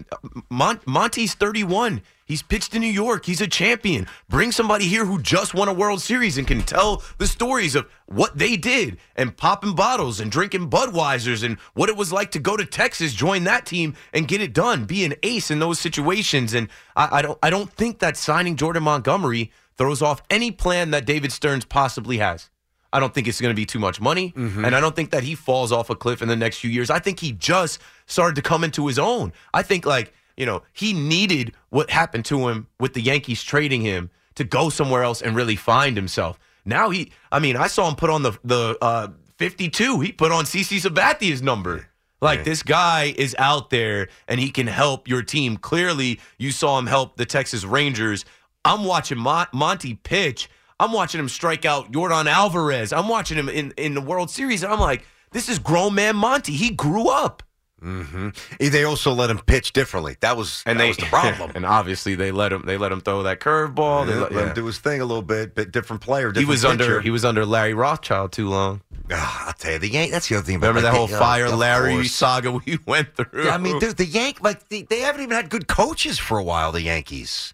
Mon- 0.51 0.81
Monty's 0.87 1.35
31. 1.35 2.03
He's 2.27 2.43
pitched 2.43 2.75
in 2.75 2.81
New 2.81 2.87
York. 2.87 3.27
He's 3.27 3.43
a 3.43 3.47
champion. 3.47 4.07
Bring 4.31 4.51
somebody 4.51 4.87
here 4.87 5.05
who 5.05 5.21
just 5.21 5.53
won 5.53 5.69
a 5.69 5.75
World 5.75 6.01
Series 6.01 6.39
and 6.39 6.47
can 6.47 6.63
tell 6.63 7.03
the 7.19 7.27
stories 7.27 7.75
of 7.75 7.87
what 8.07 8.39
they 8.39 8.57
did 8.57 8.97
and 9.15 9.37
popping 9.37 9.75
bottles 9.75 10.21
and 10.21 10.31
drinking 10.33 10.71
Budweisers 10.71 11.45
and 11.45 11.59
what 11.75 11.91
it 11.91 11.97
was 11.97 12.13
like 12.13 12.31
to 12.31 12.39
go 12.39 12.57
to 12.57 12.65
Texas, 12.65 13.13
join 13.13 13.45
that 13.45 13.67
team 13.67 13.95
and 14.15 14.27
get 14.27 14.41
it 14.41 14.55
done, 14.55 14.87
be 14.87 15.05
an 15.05 15.15
ace 15.23 15.51
in 15.51 15.59
those 15.59 15.79
situations. 15.79 16.55
And 16.55 16.69
I, 16.97 17.19
I 17.19 17.23
don't, 17.23 17.39
I 17.43 17.51
don't 17.51 17.71
think 17.71 17.99
that 17.99 18.17
signing 18.17 18.57
Jordan 18.57 18.85
Montgomery 18.85 19.51
throws 19.77 20.01
off 20.01 20.23
any 20.31 20.51
plan 20.51 20.93
that 20.93 21.05
David 21.05 21.31
Stearns 21.31 21.65
possibly 21.67 22.19
has. 22.19 22.49
I 22.91 23.01
don't 23.01 23.13
think 23.13 23.27
it's 23.29 23.41
going 23.41 23.51
to 23.53 23.57
be 23.61 23.67
too 23.67 23.81
much 23.81 24.01
money, 24.01 24.33
Mm-hmm. 24.37 24.65
and 24.65 24.75
I 24.75 24.81
don't 24.81 24.95
think 24.95 25.11
that 25.11 25.25
he 25.25 25.35
falls 25.35 25.73
off 25.73 25.91
a 25.91 25.97
cliff 25.97 26.23
in 26.23 26.29
the 26.29 26.37
next 26.37 26.59
few 26.59 26.71
years. 26.71 26.91
I 26.91 27.01
think 27.01 27.19
he 27.21 27.33
just 27.33 27.81
started 28.07 28.37
to 28.37 28.43
come 28.43 28.63
into 28.65 28.87
his 28.87 29.01
own. 29.01 29.33
I 29.53 29.63
think 29.63 29.85
like 29.85 30.15
you 30.37 30.47
know 30.47 30.62
he 30.73 30.92
needed 30.92 31.53
what 31.70 31.90
happened 31.90 32.25
to 32.27 32.49
him 32.49 32.68
with 32.79 32.94
the 32.94 33.01
Yankees 33.01 33.42
trading 33.42 33.83
him 33.83 34.11
to 34.35 34.44
go 34.44 34.68
somewhere 34.68 35.03
else 35.03 35.23
and 35.23 35.37
really 35.37 35.57
find 35.57 35.97
himself. 35.97 36.38
Now 36.64 36.90
he, 36.90 37.12
I 37.31 37.38
mean, 37.38 37.57
I 37.57 37.66
saw 37.66 37.88
him 37.88 37.97
put 37.97 38.11
on 38.11 38.23
the 38.23 38.38
the 38.44 38.79
uh, 38.81 39.09
52. 39.38 40.01
He 40.01 40.12
put 40.12 40.33
on 40.33 40.44
CC 40.44 40.81
Sabathia's 40.81 41.42
number. 41.42 41.88
Like 42.20 42.44
this 42.44 42.62
guy 42.62 43.12
is 43.18 43.37
out 43.38 43.68
there 43.68 44.09
and 44.29 44.40
he 44.40 44.51
can 44.51 44.66
help 44.66 45.09
your 45.09 45.23
team. 45.23 45.59
Clearly, 45.59 46.20
you 46.38 46.53
saw 46.53 46.79
him 46.79 46.87
help 46.87 47.16
the 47.16 47.27
Texas 47.27 47.64
Rangers. 47.64 48.25
I'm 48.64 48.85
watching 48.85 49.18
Mon- 49.18 49.49
Monty 49.53 49.94
pitch. 49.94 50.49
I'm 50.81 50.92
watching 50.92 51.20
him 51.20 51.29
strike 51.29 51.66
out 51.66 51.92
Yordan 51.92 52.27
Alvarez. 52.27 52.94
I'm 52.94 53.09
watching 53.09 53.37
him 53.37 53.51
in, 53.51 53.73
in 53.77 53.92
the 53.92 54.01
World 54.01 54.31
Series, 54.31 54.62
and 54.62 54.73
I'm 54.73 54.81
like, 54.81 55.07
this 55.33 55.51
is 55.51 55.59
grown 55.59 55.94
man 55.94 56.16
Monty. 56.16 56.53
He 56.53 56.70
grew 56.70 57.09
up. 57.09 57.42
Hmm 57.85 58.29
They 58.59 58.85
also 58.85 59.12
let 59.12 59.29
him 59.31 59.38
pitch 59.38 59.73
differently. 59.75 60.16
That 60.20 60.37
was 60.38 60.62
And 60.64 60.79
that 60.79 60.85
they 60.85 60.88
was 60.88 60.97
the 60.97 61.07
problem. 61.18 61.53
and 61.55 61.66
obviously 61.66 62.14
they 62.14 62.31
let 62.33 62.53
him 62.53 62.62
they 62.64 62.77
let 62.79 62.90
him 62.92 63.01
throw 63.03 63.23
that 63.25 63.40
curveball. 63.40 64.07
They 64.07 64.14
Yeah, 64.14 64.20
let- 64.20 64.33
let 64.33 64.40
yeah. 64.42 64.49
him 64.49 64.55
do 64.55 64.64
his 64.66 64.79
thing 64.79 65.01
a 65.01 65.05
little 65.05 65.23
bit, 65.23 65.55
bit 65.55 65.70
different 65.70 66.01
player. 66.03 66.29
He 66.29 66.33
Different 66.33 66.49
was 66.49 66.64
under 66.64 67.01
he 67.03 67.11
was 67.11 67.25
under 67.25 67.44
Larry 67.44 67.75
Rothschild 67.75 68.33
too 68.33 68.49
long. 68.49 68.81
Ah, 69.12 69.49
I'll 69.49 69.53
tell 69.53 69.73
you, 69.73 69.79
the 69.79 69.88
Yank. 69.90 70.12
That's 70.12 70.29
the 70.29 70.37
other 70.37 70.47
thing. 70.47 70.57
About 70.57 70.68
Remember 70.68 70.88
that 70.90 70.97
whole 70.97 71.09
fire 71.09 71.51
Larry 71.51 72.07
saga 72.09 72.53
we 72.66 72.79
went 72.87 73.14
through? 73.14 73.44
Yeah, 73.44 73.55
I 73.55 73.59
mean, 73.59 73.79
dude, 73.79 73.99
the 73.99 74.07
Yank 74.07 74.40
like 74.42 74.66
they, 74.70 74.83
they 74.83 75.01
haven't 75.01 75.20
even 75.23 75.37
had 75.37 75.51
good 75.51 75.68
coaches 75.68 76.18
for 76.18 76.38
a 76.38 76.42
while. 76.42 76.73
The 76.73 76.81
Yankees. 76.83 77.53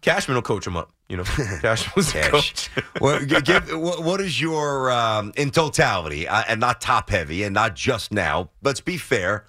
Cashman 0.00 0.34
will 0.34 0.42
coach 0.42 0.66
him 0.66 0.76
up. 0.76 0.92
You 1.08 1.18
know, 1.18 1.24
Cashman 1.60 1.92
was 1.96 2.12
Cash. 2.12 2.30
coach. 2.30 2.70
well, 3.00 3.24
give, 3.24 3.68
what, 3.78 4.02
what 4.02 4.20
is 4.20 4.40
your 4.40 4.90
um, 4.90 5.32
in 5.36 5.50
totality, 5.50 6.26
uh, 6.26 6.42
and 6.48 6.60
not 6.60 6.80
top 6.80 7.10
heavy, 7.10 7.42
and 7.42 7.54
not 7.54 7.74
just 7.74 8.12
now? 8.12 8.50
Let's 8.62 8.80
be 8.80 8.96
fair. 8.96 9.46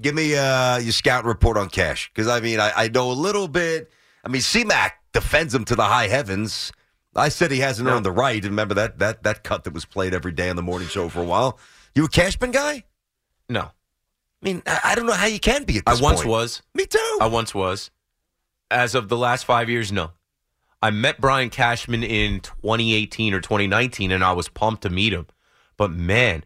Give 0.00 0.14
me 0.14 0.36
uh, 0.36 0.78
your 0.78 0.92
scout 0.92 1.24
report 1.24 1.56
on 1.56 1.68
Cash, 1.68 2.10
because 2.12 2.28
I 2.28 2.40
mean, 2.40 2.60
I, 2.60 2.72
I 2.74 2.88
know 2.88 3.10
a 3.10 3.14
little 3.14 3.48
bit. 3.48 3.90
I 4.24 4.28
mean, 4.28 4.42
CMAC 4.42 4.92
defends 5.12 5.54
him 5.54 5.64
to 5.66 5.74
the 5.76 5.84
high 5.84 6.08
heavens. 6.08 6.72
I 7.14 7.28
said 7.28 7.50
he 7.50 7.58
hasn't 7.58 7.88
earned 7.88 8.06
the 8.06 8.12
right. 8.12 8.42
Remember 8.42 8.74
that 8.74 8.98
that 9.00 9.22
that 9.24 9.42
cut 9.42 9.64
that 9.64 9.74
was 9.74 9.84
played 9.84 10.14
every 10.14 10.32
day 10.32 10.48
on 10.48 10.56
the 10.56 10.62
morning 10.62 10.88
show 10.88 11.08
for 11.08 11.20
a 11.20 11.24
while. 11.24 11.58
You 11.94 12.04
a 12.04 12.08
Cashman 12.08 12.52
guy? 12.52 12.84
No, 13.48 13.62
I 13.62 13.72
mean, 14.42 14.62
I, 14.66 14.80
I 14.84 14.94
don't 14.94 15.06
know 15.06 15.12
how 15.12 15.26
you 15.26 15.40
can 15.40 15.64
be 15.64 15.82
I 15.86 15.94
once 16.00 16.20
point. 16.20 16.28
was. 16.28 16.62
Me 16.74 16.86
too. 16.86 17.18
I 17.20 17.26
once 17.26 17.54
was. 17.54 17.90
As 18.70 18.94
of 18.94 19.08
the 19.08 19.16
last 19.16 19.44
five 19.44 19.68
years, 19.68 19.90
no. 19.90 20.12
I 20.82 20.90
met 20.90 21.20
Brian 21.20 21.50
Cashman 21.50 22.02
in 22.02 22.40
2018 22.40 23.34
or 23.34 23.40
2019, 23.40 24.12
and 24.12 24.24
I 24.24 24.32
was 24.32 24.48
pumped 24.48 24.82
to 24.82 24.90
meet 24.90 25.12
him. 25.12 25.26
But 25.76 25.90
man, 25.90 26.44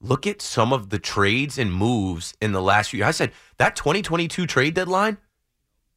look 0.00 0.26
at 0.26 0.42
some 0.42 0.72
of 0.72 0.90
the 0.90 0.98
trades 0.98 1.58
and 1.58 1.72
moves 1.72 2.34
in 2.40 2.52
the 2.52 2.62
last 2.62 2.90
few. 2.90 3.04
I 3.04 3.12
said 3.12 3.32
that 3.58 3.76
2022 3.76 4.46
trade 4.46 4.74
deadline, 4.74 5.18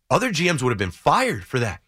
other 0.09 0.31
GMs 0.31 0.61
would 0.61 0.71
have 0.71 0.77
been 0.77 0.91
fired 0.91 1.43
for 1.43 1.59
that. 1.59 1.81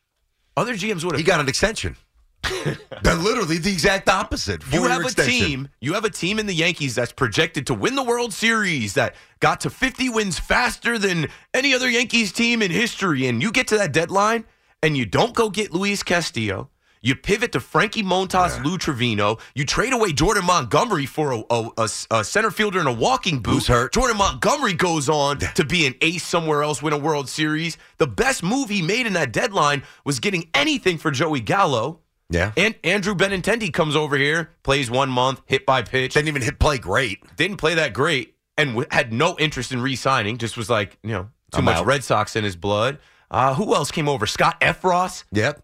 Other 0.55 0.73
GMs 0.73 1.03
would 1.03 1.13
have. 1.13 1.19
He 1.19 1.23
got 1.23 1.39
an 1.39 1.49
extension. 1.49 1.95
They're 3.03 3.15
literally 3.15 3.57
the 3.57 3.71
exact 3.71 4.09
opposite. 4.09 4.63
You 4.71 4.83
have 4.83 5.01
a 5.01 5.05
extension. 5.05 5.45
team. 5.47 5.69
You 5.81 5.93
have 5.93 6.05
a 6.05 6.09
team 6.09 6.39
in 6.39 6.45
the 6.45 6.53
Yankees 6.53 6.95
that's 6.95 7.11
projected 7.11 7.67
to 7.67 7.73
win 7.73 7.95
the 7.95 8.03
World 8.03 8.33
Series 8.33 8.93
that 8.95 9.15
got 9.39 9.61
to 9.61 9.69
50 9.69 10.09
wins 10.09 10.39
faster 10.39 10.97
than 10.97 11.27
any 11.53 11.73
other 11.73 11.89
Yankees 11.89 12.31
team 12.31 12.61
in 12.61 12.71
history. 12.71 13.27
And 13.27 13.41
you 13.41 13.51
get 13.51 13.67
to 13.67 13.77
that 13.77 13.91
deadline 13.93 14.45
and 14.81 14.95
you 14.97 15.05
don't 15.05 15.33
go 15.33 15.49
get 15.49 15.73
Luis 15.73 16.03
Castillo. 16.03 16.69
You 17.05 17.15
pivot 17.17 17.51
to 17.51 17.59
Frankie 17.59 18.01
Montas, 18.01 18.63
Lou 18.63 18.77
Trevino. 18.77 19.37
You 19.55 19.65
trade 19.65 19.91
away 19.91 20.13
Jordan 20.13 20.45
Montgomery 20.45 21.05
for 21.05 21.33
a, 21.33 21.43
a- 21.49 21.69
a- 21.77 21.89
a 22.19 22.23
center 22.23 22.49
fielder 22.49 22.79
and 22.79 22.87
a 22.87 22.93
walking 22.93 23.39
boot. 23.41 23.55
Who's 23.55 23.67
hurt? 23.67 23.93
Jordan 23.93 24.15
Montgomery 24.15 24.71
goes 24.71 25.09
on 25.09 25.39
to 25.39 25.65
be 25.65 25.85
an 25.85 25.95
ace 25.99 26.23
somewhere 26.23 26.63
else, 26.63 26.81
win 26.81 26.93
a 26.93 26.97
World 26.97 27.27
Series. 27.27 27.77
The 27.97 28.07
best 28.07 28.41
move 28.41 28.69
he 28.69 28.81
made 28.81 29.05
in 29.05 29.11
that 29.13 29.33
deadline 29.33 29.83
was 30.05 30.21
getting 30.21 30.49
anything 30.53 30.97
for 30.97 31.11
Joey 31.11 31.41
Gallo. 31.41 31.99
Yeah. 32.29 32.51
And 32.57 32.75
Andrew 32.83 33.13
Benintendi 33.15 33.71
comes 33.71 33.95
over 33.95 34.15
here, 34.17 34.51
plays 34.63 34.89
one 34.89 35.09
month, 35.09 35.41
hit 35.45 35.65
by 35.65 35.81
pitch. 35.83 36.13
Didn't 36.13 36.27
even 36.29 36.41
hit 36.41 36.59
play 36.59 36.77
great. 36.77 37.19
Didn't 37.35 37.57
play 37.57 37.75
that 37.75 37.93
great, 37.93 38.35
and 38.57 38.69
w- 38.71 38.87
had 38.91 39.13
no 39.13 39.35
interest 39.37 39.71
in 39.71 39.81
re-signing. 39.81 40.37
Just 40.37 40.57
was 40.57 40.69
like, 40.69 40.97
you 41.03 41.11
know, 41.11 41.23
too 41.51 41.59
I'm 41.59 41.65
much 41.65 41.77
out. 41.77 41.85
Red 41.85 42.03
Sox 42.03 42.35
in 42.35 42.43
his 42.43 42.55
blood. 42.55 42.99
Uh, 43.29 43.55
who 43.55 43.73
else 43.73 43.91
came 43.91 44.07
over? 44.07 44.25
Scott 44.25 44.59
Effross. 44.61 45.23
Yep. 45.31 45.62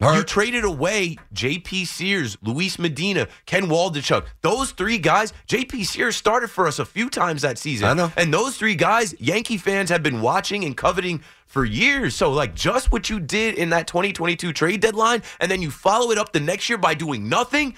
You 0.00 0.22
traded 0.24 0.64
away 0.64 1.16
J.P. 1.32 1.86
Sears, 1.86 2.36
Luis 2.42 2.78
Medina, 2.78 3.28
Ken 3.46 3.64
Waldichuk. 3.64 4.26
Those 4.42 4.72
three 4.72 4.98
guys, 4.98 5.32
J.P. 5.46 5.84
Sears 5.84 6.16
started 6.16 6.48
for 6.48 6.66
us 6.66 6.78
a 6.78 6.84
few 6.84 7.08
times 7.08 7.42
that 7.42 7.56
season. 7.56 7.88
I 7.88 7.94
know. 7.94 8.12
And 8.16 8.32
those 8.32 8.58
three 8.58 8.74
guys, 8.74 9.14
Yankee 9.18 9.56
fans 9.56 9.88
have 9.88 10.02
been 10.02 10.20
watching 10.20 10.64
and 10.64 10.76
coveting 10.76 11.22
for 11.46 11.64
years. 11.64 12.14
So, 12.14 12.30
like, 12.30 12.54
just 12.54 12.92
what 12.92 13.08
you 13.08 13.18
did 13.18 13.54
in 13.54 13.70
that 13.70 13.86
2022 13.86 14.52
trade 14.52 14.80
deadline, 14.80 15.22
and 15.40 15.50
then 15.50 15.62
you 15.62 15.70
follow 15.70 16.10
it 16.10 16.18
up 16.18 16.32
the 16.32 16.40
next 16.40 16.68
year 16.68 16.78
by 16.78 16.92
doing 16.92 17.28
nothing. 17.30 17.74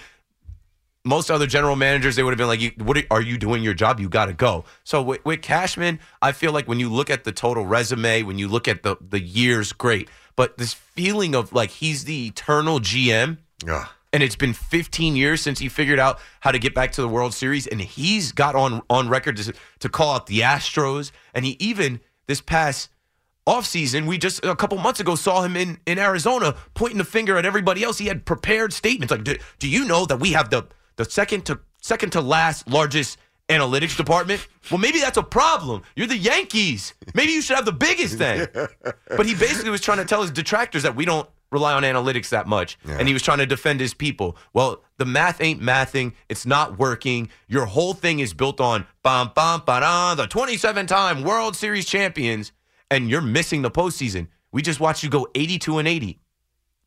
Most 1.05 1.31
other 1.31 1.47
general 1.47 1.77
managers, 1.77 2.17
they 2.17 2.25
would 2.25 2.33
have 2.33 2.39
been 2.39 2.49
like, 2.49 2.75
"What 2.83 2.99
are, 2.99 3.05
are 3.13 3.23
you 3.23 3.39
doing 3.39 3.63
your 3.63 3.73
job? 3.73 4.01
You 4.01 4.09
got 4.09 4.27
to 4.27 4.33
go." 4.33 4.65
So 4.83 5.01
with, 5.01 5.25
with 5.25 5.41
Cashman, 5.41 6.01
I 6.21 6.33
feel 6.33 6.53
like 6.53 6.67
when 6.67 6.81
you 6.81 6.93
look 6.93 7.09
at 7.09 7.23
the 7.23 7.33
total 7.33 7.65
resume, 7.65 8.25
when 8.25 8.39
you 8.39 8.49
look 8.49 8.67
at 8.67 8.83
the 8.83 8.97
the 9.01 9.21
years, 9.21 9.73
great. 9.73 10.09
But 10.39 10.57
this 10.57 10.73
feeling 10.73 11.35
of 11.35 11.53
like 11.53 11.71
he's 11.71 12.05
the 12.05 12.29
eternal 12.29 12.79
GM, 12.79 13.39
Ugh. 13.69 13.89
and 14.13 14.23
it's 14.23 14.37
been 14.37 14.53
15 14.53 15.17
years 15.17 15.41
since 15.41 15.59
he 15.59 15.69
figured 15.69 15.99
out 15.99 16.21
how 16.39 16.53
to 16.53 16.61
get 16.61 16.77
back 16.77 16.93
to 16.93 17.03
the 17.03 17.09
World 17.09 17.35
Series, 17.35 17.67
and 17.67 17.81
he's 17.81 18.31
got 18.31 18.55
on 18.55 18.81
on 18.89 19.09
record 19.09 19.37
to, 19.39 19.53
to 19.81 19.89
call 19.89 20.15
out 20.15 20.27
the 20.27 20.39
Astros, 20.43 21.11
and 21.35 21.45
he 21.45 21.57
even 21.59 21.99
this 22.29 22.41
past 22.41 22.89
offseason, 23.49 24.07
we 24.07 24.17
just 24.17 24.45
a 24.45 24.55
couple 24.55 24.79
months 24.79 25.01
ago 25.01 25.17
saw 25.17 25.43
him 25.43 25.57
in 25.57 25.81
in 25.87 25.99
Arizona 25.99 26.55
pointing 26.75 26.99
the 26.99 27.05
finger 27.05 27.37
at 27.37 27.45
everybody 27.45 27.83
else. 27.83 27.99
He 27.99 28.07
had 28.07 28.25
prepared 28.25 28.73
statements 28.73 29.11
like, 29.11 29.25
"Do, 29.25 29.35
do 29.59 29.69
you 29.69 29.85
know 29.87 30.07
that 30.07 30.21
we 30.21 30.35
have 30.35 30.51
the 30.51 30.69
the 30.95 31.05
second 31.05 31.47
to 31.47 31.59
second 31.83 32.11
to 32.13 32.21
last 32.21 32.69
largest 32.69 33.19
analytics 33.49 33.97
department?" 33.97 34.47
Well, 34.71 34.79
maybe 34.79 35.01
that's 35.01 35.17
a 35.17 35.23
problem. 35.23 35.83
You're 35.97 36.07
the 36.07 36.17
Yankees. 36.17 36.95
Maybe 37.15 37.33
you 37.33 37.43
should 37.43 37.57
have 37.57 37.65
the 37.65 37.73
biggest 37.73 38.19
thing. 38.19 38.47
But 39.17 39.27
he 39.27 39.35
basically 39.35 39.71
was 39.71 39.81
trying 39.81 39.99
to 39.99 40.05
tell 40.05 40.23
his 40.23 40.31
detractors 40.31 40.83
that 40.85 40.95
we 40.95 41.05
don't 41.05 41.29
rely 41.51 41.73
on 41.73 41.83
analytics 41.83 42.29
that 42.29 42.47
much. 42.47 42.79
And 42.87 43.09
he 43.09 43.15
was 43.15 43.23
trying 43.23 43.39
to 43.39 43.47
defend 43.47 43.81
his 43.81 43.95
people. 43.95 44.37
Well, 44.53 44.83
the 44.99 45.07
math 45.07 45.41
ain't 45.41 45.61
mathing. 45.63 46.13
It's 46.29 46.47
not 46.47 46.79
working. 46.79 47.31
Your 47.49 47.65
whole 47.65 47.95
thing 47.95 48.19
is 48.21 48.35
built 48.35 48.61
on 48.61 48.87
bam, 49.03 49.31
bam, 49.35 49.63
ba 49.65 50.15
the 50.17 50.27
27 50.27 50.87
time 50.87 51.23
World 51.23 51.57
Series 51.57 51.87
champions, 51.87 52.53
and 52.91 53.09
you're 53.09 53.23
missing 53.23 53.63
the 53.63 53.71
postseason. 53.71 54.29
We 54.53 54.63
just 54.63 54.81
watched 54.81 55.03
you 55.03 55.11
go 55.11 55.27
82 55.35 55.79
and 55.79 55.89
80. 55.89 56.19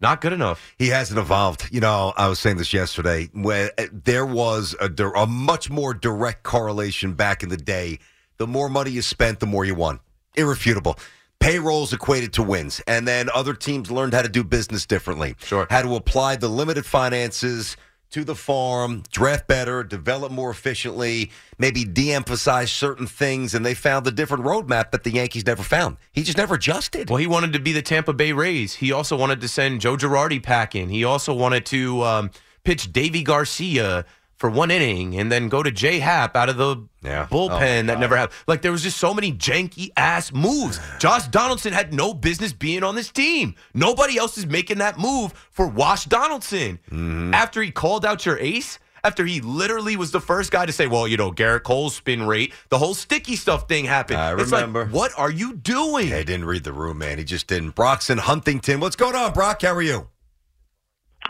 Not 0.01 0.19
good 0.19 0.33
enough. 0.33 0.73
He 0.77 0.87
hasn't 0.87 1.19
evolved. 1.19 1.69
You 1.71 1.79
know, 1.79 2.11
I 2.17 2.27
was 2.27 2.39
saying 2.39 2.57
this 2.57 2.73
yesterday. 2.73 3.29
Where 3.33 3.71
uh, 3.77 3.85
there 3.91 4.25
was 4.25 4.75
a, 4.81 4.89
a 5.09 5.27
much 5.27 5.69
more 5.69 5.93
direct 5.93 6.43
correlation 6.43 7.13
back 7.13 7.43
in 7.43 7.49
the 7.49 7.57
day. 7.57 7.99
The 8.37 8.47
more 8.47 8.67
money 8.67 8.89
you 8.89 9.03
spent, 9.03 9.39
the 9.39 9.45
more 9.45 9.63
you 9.63 9.75
won. 9.75 9.99
Irrefutable. 10.35 10.97
Payrolls 11.39 11.93
equated 11.93 12.33
to 12.33 12.43
wins, 12.43 12.81
and 12.85 13.07
then 13.07 13.27
other 13.33 13.55
teams 13.55 13.89
learned 13.89 14.13
how 14.13 14.21
to 14.21 14.29
do 14.29 14.43
business 14.43 14.85
differently. 14.85 15.35
Sure. 15.39 15.65
How 15.69 15.81
to 15.81 15.95
apply 15.95 16.35
the 16.35 16.47
limited 16.47 16.85
finances 16.85 17.77
to 18.11 18.23
the 18.23 18.35
farm, 18.35 19.03
draft 19.11 19.47
better, 19.47 19.83
develop 19.83 20.31
more 20.31 20.51
efficiently, 20.51 21.31
maybe 21.57 21.83
de-emphasize 21.85 22.71
certain 22.71 23.07
things, 23.07 23.53
and 23.53 23.65
they 23.65 23.73
found 23.73 24.05
a 24.05 24.11
different 24.11 24.43
roadmap 24.43 24.91
that 24.91 25.03
the 25.03 25.11
Yankees 25.11 25.45
never 25.45 25.63
found. 25.63 25.97
He 26.11 26.23
just 26.23 26.37
never 26.37 26.55
adjusted. 26.55 27.09
Well, 27.09 27.17
he 27.17 27.27
wanted 27.27 27.53
to 27.53 27.59
be 27.59 27.71
the 27.71 27.81
Tampa 27.81 28.13
Bay 28.13 28.33
Rays. 28.33 28.75
He 28.75 28.91
also 28.91 29.15
wanted 29.15 29.39
to 29.41 29.47
send 29.47 29.81
Joe 29.81 29.95
Girardi 29.95 30.43
packing. 30.43 30.89
He 30.89 31.05
also 31.05 31.33
wanted 31.33 31.65
to 31.67 32.03
um, 32.03 32.31
pitch 32.63 32.91
Deivi 32.91 33.23
Garcia 33.23 34.05
for 34.41 34.49
one 34.49 34.71
inning 34.71 35.17
and 35.19 35.31
then 35.31 35.47
go 35.49 35.61
to 35.63 35.69
Jay 35.71 35.99
Happ 35.99 36.35
out 36.35 36.49
of 36.49 36.57
the 36.57 36.77
Yeah. 37.03 37.27
bullpen 37.31 37.83
Oh, 37.83 37.85
that 37.87 37.99
never 37.99 38.17
happened. 38.17 38.37
Like 38.47 38.61
there 38.63 38.71
was 38.71 38.81
just 38.81 38.97
so 38.97 39.13
many 39.13 39.31
janky 39.31 39.91
ass 39.95 40.33
moves. 40.33 40.79
Josh 40.99 41.27
Donaldson 41.27 41.71
had 41.73 41.93
no 41.93 42.13
business 42.13 42.51
being 42.51 42.83
on 42.83 42.95
this 42.95 43.11
team. 43.11 43.53
Nobody 43.73 44.17
else 44.17 44.37
is 44.39 44.47
making 44.47 44.79
that 44.79 44.97
move 44.99 45.31
for 45.51 45.67
Wash 45.67 46.05
Donaldson. 46.05 46.79
Mm-hmm. 46.89 47.33
After 47.35 47.61
he 47.61 47.71
called 47.71 48.03
out 48.05 48.25
your 48.25 48.37
ace, 48.39 48.79
after 49.03 49.25
he 49.25 49.41
literally 49.41 49.95
was 49.95 50.11
the 50.11 50.19
first 50.21 50.51
guy 50.51 50.65
to 50.65 50.71
say, 50.71 50.85
well, 50.87 51.07
you 51.07 51.17
know, 51.17 51.31
Gerrit 51.31 51.63
Cole's 51.63 51.95
spin 51.95 52.23
rate, 52.25 52.51
the 52.69 52.77
whole 52.79 52.93
sticky 52.95 53.35
stuff 53.35 53.67
thing 53.67 53.85
happened. 53.85 54.19
I 54.19 54.33
It's 54.33 54.51
like, 54.51 54.61
remember. 54.61 54.85
what 54.87 55.11
are 55.17 55.31
you 55.31 55.53
doing? 55.53 56.07
He 56.07 56.23
didn't 56.23 56.45
read 56.45 56.63
the 56.63 56.73
room, 56.73 56.97
man. 56.99 57.17
He 57.19 57.23
just 57.23 57.45
didn't. 57.47 57.75
Brock's 57.75 58.09
in 58.09 58.17
Huntington. 58.17 58.79
What's 58.79 58.95
going 58.95 59.15
on, 59.15 59.33
Brock? 59.33 59.61
How 59.61 59.73
are 59.75 59.81
you? 59.81 60.07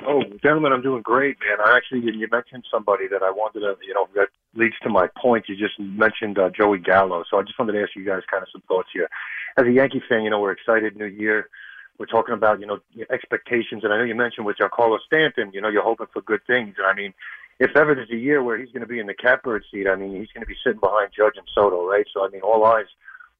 Oh, 0.07 0.23
gentlemen, 0.41 0.73
I'm 0.73 0.81
doing 0.81 1.01
great, 1.01 1.37
man. 1.39 1.59
I 1.63 1.75
actually, 1.77 2.01
you 2.01 2.27
mentioned 2.31 2.65
somebody 2.71 3.07
that 3.07 3.21
I 3.21 3.29
wanted 3.29 3.59
to, 3.59 3.75
you 3.85 3.93
know, 3.93 4.07
that 4.15 4.29
leads 4.55 4.75
to 4.83 4.89
my 4.89 5.07
point. 5.21 5.45
You 5.47 5.55
just 5.55 5.79
mentioned 5.79 6.39
uh, 6.39 6.49
Joey 6.49 6.79
Gallo. 6.79 7.23
So 7.29 7.37
I 7.37 7.43
just 7.43 7.57
wanted 7.59 7.73
to 7.73 7.83
ask 7.83 7.95
you 7.95 8.05
guys 8.05 8.21
kind 8.29 8.41
of 8.41 8.49
some 8.51 8.63
thoughts 8.67 8.89
here. 8.93 9.07
As 9.57 9.65
a 9.65 9.71
Yankee 9.71 10.01
fan, 10.09 10.23
you 10.23 10.29
know, 10.29 10.39
we're 10.39 10.51
excited, 10.51 10.95
new 10.95 11.05
year. 11.05 11.49
We're 11.99 12.07
talking 12.07 12.33
about, 12.33 12.59
you 12.59 12.65
know, 12.65 12.79
expectations. 13.11 13.83
And 13.83 13.93
I 13.93 13.97
know 13.97 14.03
you 14.03 14.15
mentioned 14.15 14.45
with 14.45 14.57
Giancarlo 14.57 14.97
Stanton, 15.05 15.51
you 15.53 15.61
know, 15.61 15.69
you're 15.69 15.83
hoping 15.83 16.07
for 16.11 16.21
good 16.23 16.41
things. 16.47 16.75
And 16.79 16.87
I 16.87 16.93
mean, 16.93 17.13
if 17.59 17.75
ever 17.75 17.93
there's 17.93 18.09
a 18.09 18.15
year 18.15 18.41
where 18.41 18.57
he's 18.57 18.71
going 18.71 18.81
to 18.81 18.87
be 18.87 18.99
in 18.99 19.05
the 19.05 19.13
catbird 19.13 19.63
seat, 19.71 19.87
I 19.87 19.95
mean, 19.95 20.15
he's 20.15 20.31
going 20.33 20.41
to 20.41 20.47
be 20.47 20.57
sitting 20.63 20.79
behind 20.79 21.11
Judge 21.15 21.35
and 21.37 21.47
Soto, 21.53 21.87
right? 21.87 22.05
So, 22.11 22.25
I 22.25 22.29
mean, 22.29 22.41
all 22.41 22.65
eyes 22.65 22.87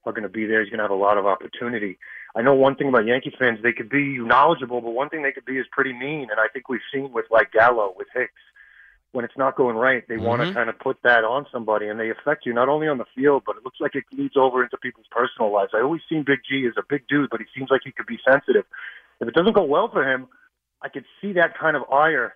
are 0.06 0.14
going 0.14 0.24
to 0.24 0.30
be 0.30 0.46
there. 0.46 0.62
He's 0.62 0.70
going 0.70 0.80
to 0.80 0.84
have 0.84 0.92
a 0.92 0.96
lot 0.96 1.18
of 1.18 1.26
opportunity. 1.26 1.98
I 2.36 2.42
know 2.42 2.54
one 2.54 2.76
thing 2.76 2.90
about 2.90 3.06
Yankee 3.06 3.34
fans, 3.38 3.60
they 3.62 3.74
could 3.74 3.90
be 3.90 4.18
knowledgeable, 4.18 4.82
but 4.82 4.92
one 4.92 5.10
thing 5.10 5.22
they 5.22 5.32
could 5.32 5.46
be 5.46 5.58
is 5.58 5.66
pretty 5.72 5.94
mean. 5.94 6.30
And 6.32 6.40
I 6.40 6.48
think 6.52 6.70
we've 6.70 6.82
seen 6.94 7.12
with 7.12 7.26
like 7.30 7.52
Gallo, 7.52 7.94
with 7.96 8.08
Hicks, 8.14 8.34
when 9.12 9.26
it's 9.26 9.38
not 9.38 9.58
going 9.58 9.76
right, 9.76 10.08
they 10.08 10.18
want 10.18 10.42
to 10.42 10.48
mm-hmm. 10.48 10.56
kind 10.56 10.70
of 10.70 10.80
put 10.80 10.98
that 11.04 11.24
on 11.26 11.46
somebody 11.52 11.88
and 11.88 12.00
they 12.00 12.10
affect 12.10 12.46
you 12.46 12.54
not 12.54 12.70
only 12.70 12.88
on 12.88 12.98
the 12.98 13.06
field, 13.14 13.44
but 13.46 13.58
it 13.58 13.64
looks 13.64 13.80
like 13.82 13.94
it 13.94 14.06
leads 14.14 14.38
over 14.38 14.64
into 14.64 14.78
people's 14.78 15.08
personal 15.12 15.52
lives. 15.52 15.72
I 15.76 15.82
always 15.82 16.02
seen 16.08 16.24
Big 16.26 16.40
G 16.50 16.66
as 16.66 16.74
a 16.78 16.84
big 16.88 17.08
dude, 17.10 17.30
but 17.30 17.42
he 17.42 17.46
seems 17.54 17.70
like 17.70 17.82
he 17.84 17.92
could 17.92 18.06
be 18.06 18.20
sensitive. 18.26 18.64
If 19.20 19.28
it 19.28 19.36
doesn't 19.36 19.54
go 19.54 19.64
well 19.64 19.90
for 19.92 20.10
him, 20.10 20.28
I 20.82 20.88
could 20.88 21.06
see 21.22 21.34
that 21.34 21.58
kind 21.60 21.76
of 21.76 21.84
ire 21.92 22.36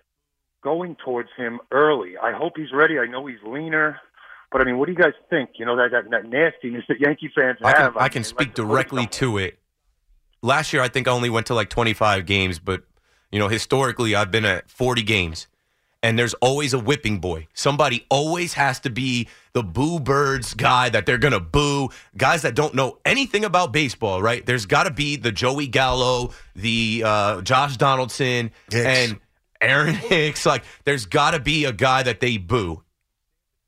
going 0.62 0.96
towards 1.02 1.30
him 1.36 1.60
early. 1.72 2.18
I 2.18 2.32
hope 2.32 2.54
he's 2.56 2.72
ready. 2.72 2.98
I 2.98 3.06
know 3.06 3.24
he's 3.26 3.42
leaner. 3.44 4.00
But 4.52 4.60
I 4.60 4.64
mean, 4.64 4.78
what 4.78 4.86
do 4.86 4.92
you 4.92 4.98
guys 4.98 5.12
think? 5.28 5.50
You 5.58 5.66
know 5.66 5.76
that 5.76 5.90
that, 5.92 6.10
that 6.10 6.24
nastiness 6.28 6.84
that 6.88 7.00
Yankee 7.00 7.30
fans 7.34 7.58
I 7.62 7.72
can, 7.72 7.80
have. 7.80 7.96
I 7.96 8.08
can 8.08 8.24
speak 8.24 8.54
directly 8.54 9.06
to 9.08 9.38
it. 9.38 9.58
Last 10.42 10.72
year, 10.72 10.82
I 10.82 10.88
think 10.88 11.08
I 11.08 11.10
only 11.10 11.30
went 11.30 11.46
to 11.46 11.54
like 11.54 11.70
25 11.70 12.26
games, 12.26 12.58
but 12.58 12.84
you 13.32 13.38
know, 13.38 13.48
historically, 13.48 14.14
I've 14.14 14.30
been 14.30 14.44
at 14.44 14.70
40 14.70 15.02
games, 15.02 15.48
and 16.02 16.16
there's 16.18 16.34
always 16.34 16.72
a 16.72 16.78
whipping 16.78 17.18
boy. 17.18 17.48
Somebody 17.54 18.06
always 18.08 18.52
has 18.52 18.78
to 18.80 18.90
be 18.90 19.28
the 19.52 19.64
boo 19.64 19.98
birds 19.98 20.54
guy 20.54 20.90
that 20.90 21.06
they're 21.06 21.18
gonna 21.18 21.40
boo. 21.40 21.88
Guys 22.16 22.42
that 22.42 22.54
don't 22.54 22.74
know 22.74 22.98
anything 23.04 23.44
about 23.44 23.72
baseball, 23.72 24.22
right? 24.22 24.46
There's 24.46 24.66
got 24.66 24.84
to 24.84 24.92
be 24.92 25.16
the 25.16 25.32
Joey 25.32 25.66
Gallo, 25.66 26.30
the 26.54 27.02
uh, 27.04 27.42
Josh 27.42 27.76
Donaldson, 27.76 28.52
and 28.72 29.18
Aaron 29.60 29.94
Hicks. 29.94 30.46
Like, 30.46 30.62
there's 30.84 31.06
got 31.06 31.32
to 31.32 31.40
be 31.40 31.64
a 31.64 31.72
guy 31.72 32.04
that 32.04 32.20
they 32.20 32.36
boo 32.36 32.82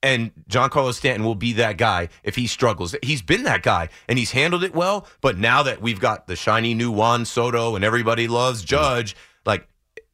and 0.03 0.31
Giancarlo 0.49 0.93
Stanton 0.93 1.25
will 1.25 1.35
be 1.35 1.55
that 1.55 1.77
guy 1.77 2.09
if 2.23 2.37
he 2.37 2.47
struggles. 2.47 2.95
He's 3.03 3.23
been 3.23 3.43
that 3.45 3.63
guy 3.63 3.89
and 4.09 4.19
he's 4.19 4.33
handled 4.33 4.65
it 4.65 4.75
well. 4.75 5.07
But 5.21 5.39
now 5.39 5.63
that 5.65 5.83
we've 5.83 6.01
got 6.01 6.27
the 6.27 6.37
shiny 6.37 6.75
new 6.75 6.91
Juan 6.91 7.25
Soto 7.25 7.75
and 7.75 7.85
everybody 7.85 8.29
loves 8.29 8.63
Judge, 8.63 9.17
like 9.45 9.67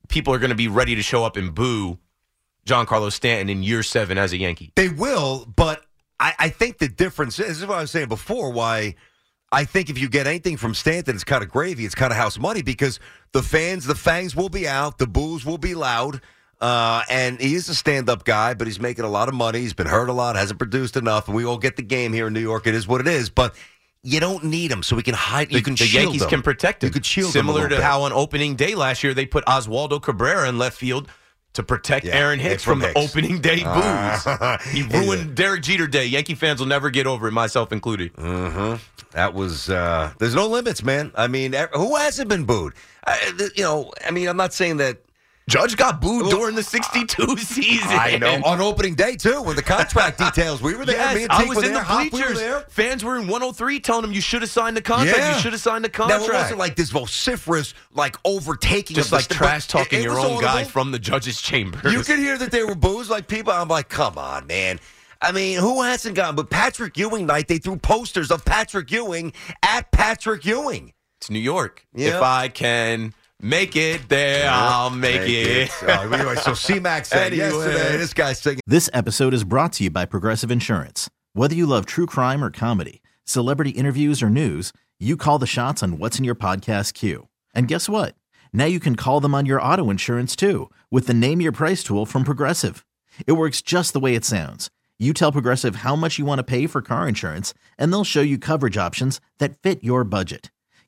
people 0.09 0.33
are 0.33 0.39
going 0.39 0.51
to 0.51 0.57
be 0.57 0.69
ready 0.69 0.95
to 0.95 1.03
show 1.03 1.25
up 1.25 1.37
and 1.37 1.55
boo 1.55 1.99
Giancarlo 2.67 3.13
Stanton 3.13 3.51
in 3.51 3.63
year 3.63 3.83
seven 3.83 4.17
as 4.17 4.33
a 4.33 4.39
Yankee. 4.39 4.73
They 4.75 4.89
will, 4.89 5.47
but 5.55 5.85
I, 6.19 6.35
I 6.39 6.49
think 6.49 6.79
the 6.79 6.89
difference 6.89 7.37
this 7.37 7.61
is 7.61 7.67
what 7.67 7.79
I 7.79 7.81
was 7.83 7.91
saying 7.91 8.09
before. 8.09 8.51
Why 8.51 8.95
I 9.53 9.65
think 9.65 9.91
if 9.91 9.99
you 9.99 10.09
get 10.09 10.27
anything 10.27 10.57
from 10.57 10.75
Stanton, 10.75 11.15
it's 11.15 11.25
kind 11.25 11.43
of 11.43 11.51
gravy. 11.51 11.85
It's 11.85 11.95
kind 11.95 12.11
of 12.11 12.17
house 12.17 12.39
money 12.39 12.63
because 12.63 13.01
the 13.33 13.43
fans, 13.43 13.85
the 13.85 13.95
fangs 13.95 14.35
will 14.35 14.49
be 14.49 14.67
out, 14.67 14.99
the 14.99 15.07
boos 15.07 15.45
will 15.45 15.59
be 15.59 15.75
loud. 15.75 16.21
Uh, 16.65 17.03
and 17.11 17.39
he 17.41 17.55
is 17.55 17.69
a 17.69 17.75
stand-up 17.75 18.25
guy, 18.25 18.55
but 18.55 18.67
he's 18.67 18.81
making 18.81 19.05
a 19.05 19.09
lot 19.09 19.29
of 19.29 19.35
money. 19.35 19.61
He's 19.61 19.75
been 19.75 19.87
hurt 19.87 20.09
a 20.09 20.15
lot, 20.15 20.35
hasn't 20.35 20.59
produced 20.59 20.97
enough, 20.97 21.29
and 21.29 21.37
we 21.37 21.45
all 21.45 21.59
get 21.59 21.77
the 21.77 21.83
game 21.83 22.15
here 22.15 22.27
in 22.29 22.33
New 22.33 22.41
York. 22.41 22.67
It 22.67 22.75
is 22.75 22.89
what 22.89 23.03
it 23.03 23.07
is, 23.07 23.29
but 23.29 23.55
you 24.03 24.19
don't 24.19 24.45
need 24.45 24.73
him, 24.73 24.83
so 24.83 24.97
we 24.97 25.03
can 25.03 25.13
hide. 25.13 25.51
The, 25.51 25.57
you 25.57 25.63
can 25.63 25.75
the 25.75 25.87
Yankees 25.87 26.23
him. 26.23 26.31
can 26.31 26.43
protect 26.43 26.83
him. 26.83 26.89
You 26.89 26.93
could 26.95 27.05
shield 27.05 27.33
Similar 27.33 27.69
to 27.69 27.77
bit. 27.77 27.85
how 27.85 28.05
on 28.05 28.15
opening 28.15 28.57
day 28.57 28.75
last 28.75 29.05
year 29.05 29.13
they 29.13 29.27
put 29.27 29.45
Oswaldo 29.45 30.03
Cabrera 30.03 30.49
in 30.49 30.57
left 30.57 30.79
field 30.79 31.11
to 31.53 31.63
protect 31.63 32.07
Yeah, 32.07 32.17
Aaron 32.17 32.39
Hicks 32.39 32.53
Hicks 32.53 32.65
from 32.65 32.81
from, 32.81 32.93
the 32.95 32.99
opening 32.99 33.43
day 33.43 33.57
booze. 33.57 33.65
Ah. 33.65 34.59
he 34.71 34.85
ruined 34.85 35.35
Derek 35.35 35.63
Jeter 35.63 35.87
Day. 35.87 36.07
Yankee 36.07 36.35
fans 36.35 36.61
will 36.61 36.67
never 36.67 36.89
get 36.89 37.07
over 37.07 37.29
it, 37.29 37.33
myself 37.33 37.73
included. 37.73 38.15
Mm-hmm. 38.15 38.83
That 39.11 39.35
was. 39.35 39.69
Uh, 39.69 40.15
there's 40.19 40.35
no 40.35 40.49
limits, 40.49 40.83
man. 40.83 41.13
I 41.15 41.29
mean, 41.29 41.55
who 41.75 41.97
hasn't 41.97 42.31
been 42.31 42.45
booed? 42.45 42.73
I, 43.07 43.51
you 43.55 43.63
know, 43.63 43.93
I 44.03 44.13
mean, 44.13 44.29
I'm 44.29 44.39
not 44.39 44.55
saying 44.55 44.79
that. 44.79 45.03
Judge 45.49 45.77
got 45.77 46.01
booed 46.01 46.31
during 46.31 46.55
the 46.57 46.63
'62 46.63 47.37
season. 47.37 47.87
I 47.91 48.17
know 48.17 48.41
on 48.47 48.63
opening 48.63 48.95
day 48.95 49.15
too, 49.15 49.43
when 49.43 49.57
the 49.57 49.63
contract 49.63 50.19
details. 50.25 50.63
We 50.63 50.75
were 50.75 50.87
there. 50.87 50.97
Yes, 50.97 51.15
me 51.17 51.23
and 51.25 51.33
I 51.33 51.41
Teak 51.41 51.49
was 51.51 51.57
were 51.59 51.65
in 51.65 51.73
there. 51.75 51.81
the 51.81 51.85
Hop, 51.85 51.99
we 51.99 52.05
were 52.05 52.11
bleachers. 52.11 52.39
there. 52.39 52.61
Fans 52.71 53.05
were 53.05 53.17
in 53.17 53.27
103 53.27 53.81
telling 53.81 54.05
him 54.05 54.13
you 54.13 54.23
should 54.23 54.41
have 54.41 54.51
signed 54.51 54.75
the 54.75 54.81
contract. 54.83 55.19
Yeah. 55.19 55.35
You 55.37 55.41
should 55.43 55.53
have 55.53 55.61
signed 55.61 55.85
the 55.85 55.89
Now 55.91 56.07
contract. 56.09 56.29
it 56.29 56.33
wasn't 56.33 56.59
like 56.61 56.77
this 56.77 56.91
vociferous, 56.91 57.75
like 57.93 58.17
overtaking, 58.25 58.95
Just 58.97 59.09
of 59.09 59.13
like 59.13 59.29
this, 59.29 59.37
trash 59.37 59.67
but 59.67 59.81
it- 59.81 59.85
talking 59.85 59.99
it 60.01 60.05
your 60.05 60.15
was 60.15 60.25
own 60.25 60.41
guy 60.41 60.53
audible. 60.53 60.71
from 60.71 60.93
the 60.93 60.99
judge's 60.99 61.43
chamber. 61.43 61.79
You 61.91 62.01
could 62.03 62.19
hear 62.19 62.39
that 62.39 62.51
they 62.51 62.63
were 62.65 62.75
boos 62.75 63.11
like 63.11 63.29
people. 63.29 63.53
I'm 63.53 63.69
like, 63.69 63.91
come 63.91 64.17
on, 64.17 64.47
man. 64.47 64.81
I 65.21 65.33
mean, 65.33 65.59
who 65.59 65.83
hasn't 65.83 66.17
gone? 66.17 66.37
But 66.37 66.49
Patrick 66.49 66.97
Ewing 66.97 67.27
night, 67.27 67.49
they 67.49 67.59
threw 67.59 67.77
posters 67.77 68.31
of 68.31 68.45
Patrick 68.47 68.91
Ewing 68.91 69.33
at 69.63 69.91
Patrick 69.91 70.45
Ewing. 70.47 70.93
It's 71.21 71.29
New 71.31 71.39
York. 71.39 71.87
Yeah. 71.95 72.17
If 72.17 72.23
I 72.23 72.49
can 72.49 73.15
make 73.45 73.77
it 73.77 74.09
there, 74.09 74.49
I'll 74.51 74.91
make, 74.91 75.21
it. 75.23 75.71
Uh, 75.83 76.09
anyway, 76.11 76.37
so 76.37 76.55
C-Max 76.55 77.09
said 77.09 77.33
Anyway. 77.33 77.49
yesterday, 77.49 77.97
this 77.99 78.15
guy's 78.15 78.41
singing. 78.41 78.61
This 78.67 78.89
episode 78.93 79.35
is 79.35 79.45
brought 79.45 79.75
to 79.75 79.85
you 79.85 79.91
by 79.91 80.07
Progressive 80.07 80.51
Insurance. 80.51 81.11
Whether 81.35 81.55
you 81.55 81.67
love 81.67 81.85
true 81.85 82.07
crime 82.07 82.43
or 82.43 82.51
comedy, 82.51 83.03
celebrity 83.25 83.71
interviews 83.71 84.23
or 84.23 84.31
news, 84.31 84.73
you 84.99 85.17
call 85.17 85.39
the 85.39 85.47
shots 85.47 85.83
on 85.83 85.99
what's 85.99 86.19
in 86.19 86.25
your 86.25 86.35
podcast 86.35 86.95
queue. 86.95 87.29
And 87.55 87.69
guess 87.69 87.89
what? 87.89 88.15
Now 88.53 88.65
you 88.65 88.81
can 88.81 88.97
call 88.97 89.21
them 89.21 89.35
on 89.35 89.47
your 89.47 89.61
auto 89.61 89.91
insurance 89.91 90.35
too 90.35 90.71
with 90.91 91.07
the 91.07 91.15
Name 91.15 91.41
Your 91.41 91.53
Price 91.53 91.83
tool 91.85 92.07
from 92.07 92.25
Progressive. 92.25 92.87
It 93.27 93.33
works 93.33 93.61
just 93.61 93.93
the 93.93 94.01
way 94.01 94.15
it 94.15 94.25
sounds. 94.25 94.71
You 94.99 95.13
tell 95.13 95.33
Progressive 95.33 95.77
how 95.77 95.97
much 95.97 96.19
you 96.19 96.25
want 96.25 96.39
to 96.39 96.45
pay 96.45 96.67
for 96.69 96.81
car 96.81 97.09
insurance, 97.09 97.53
and 97.77 97.93
they'll 97.93 98.05
show 98.05 98.21
you 98.21 98.39
coverage 98.39 98.77
options 98.77 99.21
that 99.39 99.61
fit 99.61 99.83
your 99.83 100.05
budget. 100.05 100.53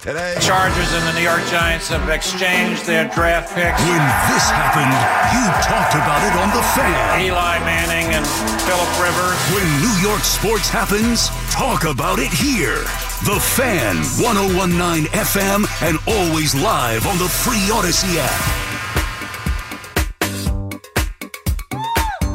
Today. 0.00 0.34
Chargers 0.40 0.92
and 0.94 1.06
the 1.06 1.12
New 1.12 1.22
York 1.22 1.44
Giants 1.46 1.88
have 1.88 2.08
exchanged 2.08 2.86
their 2.86 3.08
draft 3.14 3.54
picks. 3.54 3.78
When 3.78 4.02
this 4.32 4.48
happened, 4.50 4.90
you 5.36 5.44
talked 5.62 5.94
about 5.94 6.24
it 6.24 6.34
on 6.40 6.48
The 6.50 6.64
Fan. 6.74 7.20
Eli 7.20 7.58
Manning 7.60 8.14
and 8.14 8.26
Philip 8.66 8.92
Rivers. 8.98 9.38
When 9.52 9.68
New 9.84 10.08
York 10.08 10.24
sports 10.24 10.68
happens, 10.68 11.28
talk 11.52 11.84
about 11.84 12.18
it 12.18 12.32
here. 12.32 12.82
The 13.28 13.38
Fan, 13.38 13.96
1019 14.18 15.06
FM, 15.12 15.66
and 15.86 15.98
always 16.08 16.54
live 16.54 17.06
on 17.06 17.18
the 17.18 17.28
free 17.28 17.68
Audacy 17.70 18.16
app. 18.18 18.61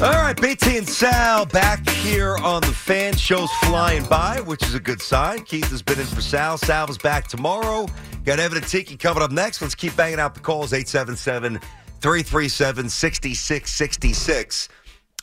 All 0.00 0.12
right, 0.12 0.40
BT 0.40 0.78
and 0.78 0.88
Sal 0.88 1.44
back 1.46 1.88
here 1.88 2.36
on 2.38 2.60
the 2.60 2.68
fan. 2.68 3.16
Show's 3.16 3.50
flying 3.64 4.04
by, 4.04 4.40
which 4.42 4.62
is 4.62 4.76
a 4.76 4.78
good 4.78 5.02
sign. 5.02 5.42
Keith 5.42 5.68
has 5.70 5.82
been 5.82 5.98
in 5.98 6.06
for 6.06 6.20
Sal. 6.20 6.56
Sal 6.56 6.88
is 6.88 6.96
back 6.96 7.26
tomorrow. 7.26 7.88
Got 8.24 8.38
Evan 8.38 8.58
and 8.58 8.66
Tiki 8.68 8.96
coming 8.96 9.24
up 9.24 9.32
next. 9.32 9.60
Let's 9.60 9.74
keep 9.74 9.96
banging 9.96 10.20
out 10.20 10.36
the 10.36 10.40
calls 10.40 10.72
877 10.72 11.58
337 12.00 12.88
6666. 12.88 14.68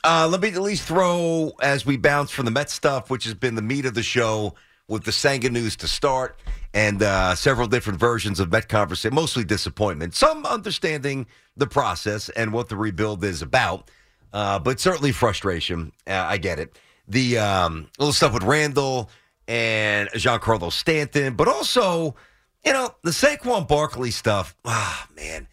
Uh, 0.04 0.28
let 0.30 0.42
me 0.42 0.48
at 0.48 0.60
least 0.60 0.82
throw, 0.82 1.52
as 1.62 1.86
we 1.86 1.96
bounce 1.96 2.30
from 2.30 2.44
the 2.44 2.50
Met 2.50 2.68
stuff, 2.68 3.08
which 3.08 3.24
has 3.24 3.32
been 3.32 3.54
the 3.54 3.62
meat 3.62 3.86
of 3.86 3.94
the 3.94 4.02
show, 4.02 4.54
with 4.88 5.04
the 5.04 5.12
Senga 5.12 5.48
news 5.48 5.74
to 5.76 5.88
start, 5.88 6.38
and 6.74 7.02
uh, 7.02 7.34
several 7.34 7.66
different 7.66 7.98
versions 7.98 8.40
of 8.40 8.52
Met 8.52 8.68
conversation, 8.68 9.14
mostly 9.14 9.42
disappointment. 9.42 10.14
Some 10.14 10.44
understanding 10.44 11.26
the 11.56 11.66
process 11.66 12.28
and 12.28 12.52
what 12.52 12.68
the 12.68 12.76
rebuild 12.76 13.24
is 13.24 13.40
about, 13.40 13.90
uh, 14.36 14.58
but 14.58 14.78
certainly 14.78 15.12
frustration. 15.12 15.92
Uh, 16.06 16.12
I 16.12 16.36
get 16.36 16.58
it. 16.58 16.78
The 17.08 17.38
um, 17.38 17.88
little 17.98 18.12
stuff 18.12 18.34
with 18.34 18.42
Randall 18.42 19.08
and 19.48 20.10
Giancarlo 20.10 20.70
Stanton, 20.70 21.36
but 21.36 21.48
also, 21.48 22.14
you 22.62 22.74
know, 22.74 22.94
the 23.02 23.12
Saquon 23.12 23.66
Barkley 23.66 24.10
stuff. 24.10 24.54
Ah, 24.66 25.08
man. 25.16 25.48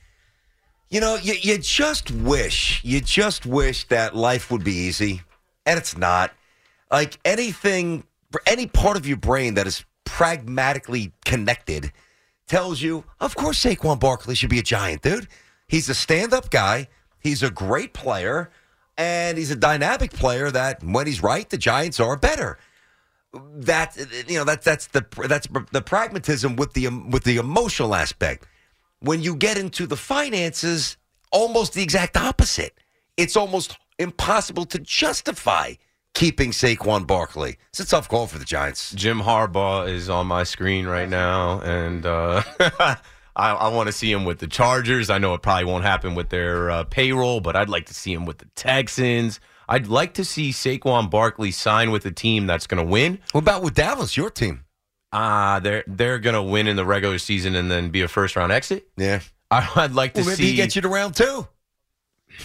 You 0.90 1.00
know, 1.00 1.16
you, 1.16 1.34
you 1.40 1.60
just 1.60 2.12
wish, 2.12 2.84
you 2.84 3.00
just 3.00 3.46
wish 3.46 3.88
that 3.88 4.18
life 4.18 4.52
would 4.52 4.66
be 4.66 4.74
easy, 4.74 5.22
and 5.66 5.80
it's 5.80 5.96
not. 5.96 6.34
Like 6.92 7.18
anything, 7.24 8.04
any 8.46 8.68
part 8.68 8.98
of 8.98 9.08
your 9.08 9.16
brain 9.16 9.54
that 9.54 9.66
is 9.66 9.86
pragmatically 10.04 11.14
connected 11.24 11.94
tells 12.48 12.82
you, 12.82 13.06
of 13.22 13.34
course, 13.34 13.64
Saquon 13.64 13.98
Barkley 13.98 14.36
should 14.36 14.50
be 14.50 14.60
a 14.60 14.64
giant, 14.64 15.04
dude. 15.04 15.30
He's 15.70 15.88
a 15.88 15.96
stand 15.96 16.34
up 16.34 16.50
guy, 16.50 16.90
he's 17.22 17.42
a 17.42 17.50
great 17.50 17.94
player, 17.94 18.52
and 18.98 19.38
he's 19.38 19.52
a 19.52 19.56
dynamic 19.56 20.12
player 20.12 20.52
that 20.52 20.84
when 20.84 21.08
he's 21.08 21.22
right, 21.22 21.50
the 21.50 21.58
Giants 21.58 22.00
are 22.00 22.16
better. 22.16 22.58
That 23.34 23.98
you 24.28 24.38
know 24.38 24.44
that 24.44 24.62
that's 24.62 24.88
the 24.88 25.06
that's 25.28 25.48
the 25.72 25.82
pragmatism 25.82 26.56
with 26.56 26.74
the 26.74 26.88
with 26.90 27.24
the 27.24 27.38
emotional 27.38 27.96
aspect 27.96 28.46
when 29.04 29.22
you 29.22 29.36
get 29.36 29.58
into 29.58 29.86
the 29.86 29.98
finances, 29.98 30.98
almost 31.32 31.74
the 31.74 31.84
exact 31.84 32.16
opposite. 32.16 32.74
It's 33.18 33.36
almost 33.36 33.78
impossible 34.00 34.66
to 34.66 34.80
justify 34.80 35.74
keeping 36.14 36.52
Saquon 36.52 37.06
Barkley. 37.06 37.58
It's 37.70 37.80
a 37.80 37.86
tough 37.86 38.08
call 38.08 38.28
for 38.28 38.40
the 38.40 38.46
Giants. 38.46 38.94
Jim 38.94 39.20
Harbaugh 39.20 39.90
is 39.90 40.10
on 40.10 40.28
my 40.28 40.44
screen 40.44 40.86
right 40.86 41.10
now, 41.10 41.60
and 41.62 42.06
uh, 42.06 42.44
I, 43.36 43.52
I 43.52 43.68
want 43.70 43.88
to 43.88 43.94
see 43.94 44.12
him 44.12 44.26
with 44.26 44.40
the 44.40 44.48
Chargers. 44.48 45.10
I 45.10 45.18
know 45.18 45.34
it 45.34 45.42
probably 45.42 45.66
won't 45.66 45.84
happen 45.84 46.16
with 46.16 46.30
their 46.30 46.70
uh, 46.70 46.84
payroll, 46.84 47.40
but 47.40 47.56
I'd 47.56 47.70
like 47.70 47.88
to 47.88 47.94
see 47.94 48.14
him 48.14 48.26
with 48.26 48.38
the 48.38 48.46
Texans. 48.56 49.40
I'd 49.68 49.88
like 49.88 50.14
to 50.16 50.26
see 50.26 50.52
Saquon 50.52 51.10
Barkley 51.10 51.52
sign 51.52 51.92
with 51.92 52.06
a 52.06 52.12
team 52.12 52.48
that's 52.48 52.68
going 52.68 52.84
to 52.84 52.90
win. 52.90 53.20
What 53.32 53.42
about 53.42 53.64
with 53.64 53.74
Dallas, 53.74 54.16
your 54.16 54.30
team? 54.30 54.66
Ah, 55.14 55.56
uh, 55.56 55.60
they're 55.60 55.84
they're 55.86 56.18
gonna 56.18 56.42
win 56.42 56.66
in 56.66 56.76
the 56.76 56.84
regular 56.84 57.20
season 57.20 57.54
and 57.54 57.70
then 57.70 57.92
be 57.92 58.02
a 58.02 58.08
first 58.08 58.36
round 58.36 58.52
exit. 58.52 58.88
Yeah, 58.98 59.20
I, 59.52 59.70
would 59.76 59.94
like 59.94 60.16
to 60.16 60.24
see. 60.24 60.26
well, 60.26 60.36
maybe 60.36 60.44
see. 60.44 60.50
he 60.50 60.56
gets 60.56 60.76
you 60.76 60.82
to 60.82 60.90
round 60.90 61.16
two. 61.16 61.48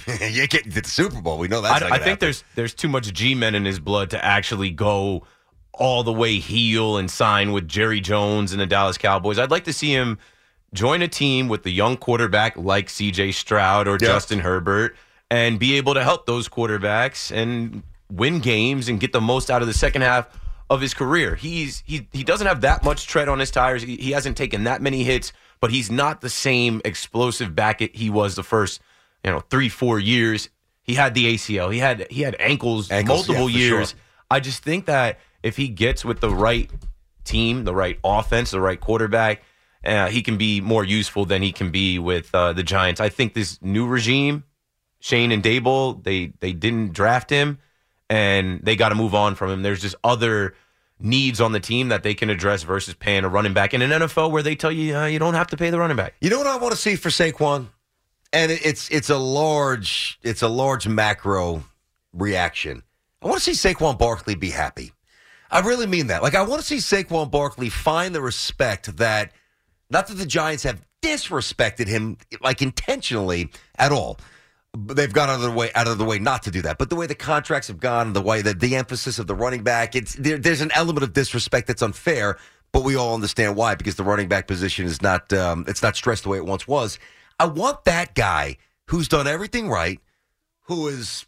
you 0.21 0.47
get 0.47 0.65
to 0.65 0.83
the 0.83 0.87
Super 0.87 1.23
Bowl. 1.23 1.39
We 1.39 1.49
know 1.49 1.63
that. 1.63 1.83
I, 1.83 1.87
I 1.87 1.91
think 1.93 2.03
happen. 2.03 2.19
there's 2.21 2.45
there's 2.57 2.75
too 2.75 2.89
much 2.89 3.11
G 3.15 3.35
men 3.35 3.55
in 3.55 3.65
his 3.65 3.79
blood 3.79 4.11
to 4.11 4.23
actually 4.23 4.71
go 4.71 5.27
all 5.73 6.03
the 6.03 6.13
way 6.13 6.39
heel 6.39 6.99
and 6.99 7.11
sign 7.11 7.53
with 7.53 7.67
Jerry 7.67 8.03
Jones 8.03 8.53
and 8.53 8.61
the 8.61 8.67
Dallas 8.67 8.99
Cowboys. 8.99 9.39
I'd 9.39 9.51
like 9.51 9.65
to 9.65 9.73
see 9.73 9.91
him 9.91 10.19
join 10.73 11.03
a 11.03 11.09
team 11.09 11.49
with 11.49 11.63
the 11.63 11.71
young 11.71 11.97
quarterback 11.97 12.57
like 12.57 12.91
C.J. 12.91 13.33
Stroud 13.33 13.89
or 13.89 13.93
yep. 13.93 14.01
Justin 14.01 14.41
Herbert 14.41 14.97
and 15.31 15.59
be 15.59 15.77
able 15.77 15.95
to 15.95 16.03
help 16.03 16.27
those 16.27 16.49
quarterbacks 16.49 17.31
and 17.35 17.83
win 18.11 18.41
games 18.41 18.89
and 18.89 18.99
get 19.01 19.13
the 19.13 19.21
most 19.21 19.51
out 19.51 19.63
of 19.63 19.69
the 19.69 19.75
second 19.75 20.03
half 20.03 20.29
of 20.71 20.81
his 20.81 20.95
career. 20.95 21.35
He's 21.35 21.83
he 21.87 22.09
he 22.13 22.25
doesn't 22.25 22.47
have 22.47 22.63
that 22.63 22.85
much 22.85 23.07
tread 23.07 23.29
on 23.29 23.39
his 23.39 23.51
tires. 23.51 23.83
He, 23.83 23.97
he 23.97 24.13
hasn't 24.13 24.37
taken 24.37 24.65
that 24.65 24.83
many 24.83 25.05
hits, 25.05 25.33
but 25.61 25.71
he's 25.71 25.91
not 25.91 26.21
the 26.21 26.31
same 26.31 26.81
explosive 26.85 27.55
back 27.55 27.81
he 27.81 28.11
was 28.11 28.35
the 28.35 28.43
first 28.43 28.81
you 29.25 29.31
know 29.31 29.41
three 29.41 29.69
four 29.69 29.99
years. 29.99 30.49
He 30.83 30.95
had 30.95 31.15
the 31.15 31.35
ACL. 31.35 31.73
He 31.73 31.79
had 31.79 32.07
he 32.11 32.23
had 32.23 32.37
ankles, 32.39 32.91
ankles 32.91 33.29
multiple 33.29 33.51
yeah, 33.51 33.59
years. 33.59 33.91
Sure. 33.91 33.99
I 34.31 34.41
just 34.41 34.63
think 34.63 34.87
that 34.87 35.19
if 35.43 35.57
he 35.57 35.69
gets 35.69 36.05
with 36.05 36.21
the 36.21 36.31
right 36.31 36.71
team, 37.25 37.65
the 37.65 37.75
right 37.75 37.99
offense, 38.05 38.51
the 38.51 38.61
right 38.61 38.81
quarterback, 38.81 39.43
uh, 39.85 40.09
he 40.09 40.23
can 40.23 40.37
be 40.37 40.61
more 40.61 40.85
useful 40.85 41.25
than 41.25 41.43
he 41.43 41.53
can 41.53 41.71
be 41.71 41.99
with 41.99 42.35
uh, 42.35 42.53
the 42.53 42.63
Giants. 42.63 43.01
I 43.01 43.09
think 43.09 43.35
this 43.35 43.61
new 43.63 43.87
regime, 43.87 44.45
Schoen 45.01 45.33
and 45.33 45.43
Daboll, 45.43 46.03
they 46.03 46.33
they 46.41 46.53
didn't 46.53 46.93
draft 46.93 47.31
him 47.31 47.59
and 48.11 48.61
they 48.63 48.77
got 48.77 48.89
to 48.91 48.95
move 48.95 49.15
on 49.15 49.35
from 49.35 49.51
him. 49.51 49.63
There's 49.63 49.81
just 49.81 49.95
other 50.03 50.55
needs 51.01 51.41
on 51.41 51.53
the 51.53 51.61
team 51.61 51.89
that 51.89 52.03
they 52.03 52.15
can 52.15 52.31
address 52.31 52.63
versus 52.63 52.95
paying 52.95 53.25
a 53.25 53.29
running 53.29 53.53
back 53.53 53.73
in 53.75 53.83
an 53.83 53.91
NFL 53.91 54.31
where 54.33 54.43
they 54.43 54.57
tell 54.57 54.73
you 54.73 54.97
uh, 54.97 55.07
you 55.07 55.19
don't 55.19 55.35
have 55.35 55.47
to 55.49 55.57
pay 55.57 55.71
the 55.71 55.79
running 55.79 55.97
back. 55.97 56.15
You 56.21 56.31
know 56.31 56.39
what 56.39 56.47
I 56.47 56.57
want 56.57 56.73
to 56.73 56.79
see 56.79 56.97
for 56.97 57.09
Saquon, 57.09 57.69
and 58.33 58.51
it's 58.51 58.91
it's 58.91 59.11
a 59.11 59.19
large 59.19 60.19
it's 60.23 60.43
a 60.43 60.49
large 60.49 60.89
macro 60.89 61.65
reaction. 62.13 62.83
I 63.23 63.27
want 63.27 63.43
to 63.43 63.55
see 63.55 63.75
Saquon 63.75 63.99
Barkley 63.99 64.35
be 64.35 64.51
happy. 64.51 64.93
I 65.51 65.61
really 65.61 65.87
mean 65.87 66.09
that. 66.09 66.23
Like 66.23 66.35
I 66.35 66.43
want 66.43 66.63
to 66.63 66.67
see 66.67 66.77
Saquon 66.77 67.31
Barkley 67.31 67.69
find 67.69 68.15
the 68.15 68.21
respect 68.21 68.97
that 68.99 69.33
not 69.91 70.09
that 70.09 70.15
the 70.15 70.27
Giants 70.27 70.65
have 70.65 70.83
disrespected 71.03 71.87
him 71.87 72.19
like 72.41 72.61
intentionally 72.61 73.51
at 73.79 73.93
all 73.93 74.19
they've 74.87 75.13
gone 75.13 75.29
out 75.29 75.37
of 75.37 75.43
the 75.43 75.51
way 75.51 75.71
out 75.75 75.89
of 75.89 75.99
the 75.99 76.05
way 76.05 76.19
not 76.19 76.43
to 76.45 76.51
do 76.51 76.63
that. 76.63 76.79
But 76.79 76.91
the 76.91 76.97
way 76.97 77.07
the 77.07 77.15
contracts 77.15 77.69
have 77.69 77.81
gone, 77.81 78.13
the 78.13 78.23
way 78.23 78.43
that 78.43 78.61
the 78.61 78.77
emphasis 78.77 79.19
of 79.19 79.27
the 79.27 79.35
running 79.35 79.63
back, 79.63 79.95
it's 79.95 80.15
there, 80.15 80.39
there's 80.39 80.61
an 80.61 80.71
element 80.75 81.05
of 81.05 81.13
disrespect 81.13 81.67
that's 81.67 81.83
unfair. 81.83 82.39
But 82.73 82.85
we 82.85 82.97
all 82.97 83.15
understand 83.15 83.57
why 83.57 83.75
because 83.75 83.97
the 83.97 84.05
running 84.05 84.29
back 84.29 84.47
position 84.47 84.85
is 84.85 85.01
not 85.01 85.33
um, 85.33 85.65
it's 85.69 85.83
not 85.83 85.97
stressed 85.97 86.25
the 86.25 86.29
way 86.29 86.39
it 86.39 86.45
once 86.45 86.69
was. 86.69 86.99
I 87.39 87.47
want 87.47 87.85
that 87.85 88.15
guy 88.15 88.59
who's 88.87 89.09
done 89.09 89.27
everything 89.27 89.69
right, 89.69 90.01
who 90.63 90.89
is 90.89 91.27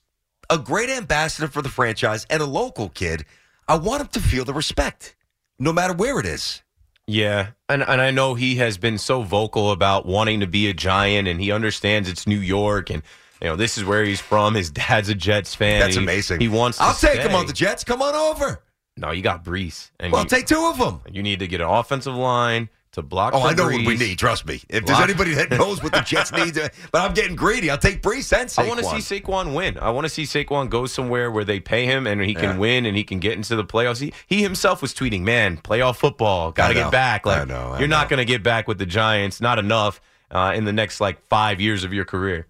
a 0.50 0.58
great 0.58 0.90
ambassador 0.90 1.48
for 1.48 1.62
the 1.62 1.68
franchise 1.68 2.26
and 2.28 2.42
a 2.42 2.46
local 2.46 2.88
kid. 2.88 3.24
I 3.68 3.76
want 3.76 4.02
him 4.02 4.08
to 4.08 4.20
feel 4.20 4.44
the 4.44 4.52
respect, 4.52 5.16
no 5.58 5.72
matter 5.72 5.94
where 5.94 6.18
it 6.18 6.26
is. 6.26 6.62
Yeah, 7.10 7.48
and 7.68 7.82
and 7.82 8.00
I 8.00 8.12
know 8.12 8.34
he 8.34 8.54
has 8.56 8.78
been 8.78 8.96
so 8.96 9.22
vocal 9.22 9.72
about 9.72 10.06
wanting 10.06 10.40
to 10.40 10.46
be 10.46 10.68
a 10.68 10.72
giant, 10.72 11.26
and 11.26 11.40
he 11.40 11.50
understands 11.50 12.08
it's 12.08 12.24
New 12.24 12.38
York, 12.38 12.88
and 12.88 13.02
you 13.42 13.48
know, 13.48 13.56
this 13.56 13.76
is 13.76 13.84
where 13.84 14.04
he's 14.04 14.20
from. 14.20 14.54
His 14.54 14.70
dad's 14.70 15.08
a 15.08 15.14
Jets 15.16 15.52
fan. 15.52 15.80
That's 15.80 15.96
he, 15.96 16.02
amazing. 16.02 16.40
He 16.40 16.46
wants. 16.46 16.80
I'll 16.80 16.94
take 16.94 17.14
stay. 17.14 17.22
him 17.22 17.34
on 17.34 17.46
the 17.46 17.52
Jets. 17.52 17.82
Come 17.82 18.00
on 18.00 18.14
over. 18.14 18.62
No, 18.96 19.10
you 19.10 19.22
got 19.22 19.44
Breece. 19.44 19.90
And 19.98 20.12
well, 20.12 20.22
you, 20.22 20.28
take 20.28 20.46
two 20.46 20.66
of 20.66 20.78
them. 20.78 21.00
You 21.10 21.24
need 21.24 21.40
to 21.40 21.48
get 21.48 21.60
an 21.60 21.66
offensive 21.66 22.14
line 22.14 22.68
to 22.92 23.02
block. 23.02 23.34
Oh, 23.34 23.42
I 23.42 23.54
know 23.54 23.66
Breece. 23.66 23.78
what 23.78 23.86
we 23.86 23.96
need. 23.96 24.18
Trust 24.18 24.46
me. 24.46 24.60
If 24.68 24.84
Block. 24.84 24.98
there's 24.98 25.10
anybody 25.10 25.34
that 25.34 25.50
knows 25.50 25.82
what 25.82 25.92
the 25.92 26.00
Jets 26.00 26.32
need, 26.32 26.54
to, 26.54 26.70
but 26.92 27.02
I'm 27.02 27.14
getting 27.14 27.36
greedy. 27.36 27.70
I'll 27.70 27.78
take 27.78 28.02
Breece 28.02 28.36
and 28.36 28.48
Saquon. 28.48 28.64
I 28.64 28.68
want 28.68 28.80
to 28.80 29.00
see 29.00 29.20
Saquon 29.20 29.54
win. 29.54 29.78
I 29.78 29.90
want 29.90 30.06
to 30.06 30.08
see 30.08 30.24
Saquon 30.24 30.68
go 30.68 30.86
somewhere 30.86 31.30
where 31.30 31.44
they 31.44 31.60
pay 31.60 31.84
him 31.86 32.06
and 32.06 32.20
he 32.20 32.34
can 32.34 32.42
Yeah. 32.44 32.58
win 32.58 32.86
and 32.86 32.96
he 32.96 33.04
can 33.04 33.20
get 33.20 33.34
into 33.34 33.54
the 33.54 33.64
playoffs. 33.64 34.00
He, 34.00 34.12
he 34.26 34.42
himself 34.42 34.82
was 34.82 34.92
tweeting, 34.92 35.22
"Man, 35.22 35.56
playoff 35.58 35.96
football, 35.96 36.50
got 36.50 36.68
to 36.68 36.74
get 36.74 36.90
back." 36.90 37.26
Like 37.26 37.42
I 37.42 37.44
know, 37.44 37.72
I 37.72 37.78
you're 37.78 37.88
not 37.88 38.08
going 38.08 38.18
to 38.18 38.24
get 38.24 38.42
back 38.42 38.66
with 38.66 38.78
the 38.78 38.86
Giants. 38.86 39.40
Not 39.40 39.58
enough 39.60 40.00
uh, 40.32 40.52
in 40.56 40.64
the 40.64 40.72
next 40.72 41.00
like 41.00 41.24
five 41.28 41.60
years 41.60 41.84
of 41.84 41.92
your 41.92 42.04
career. 42.04 42.48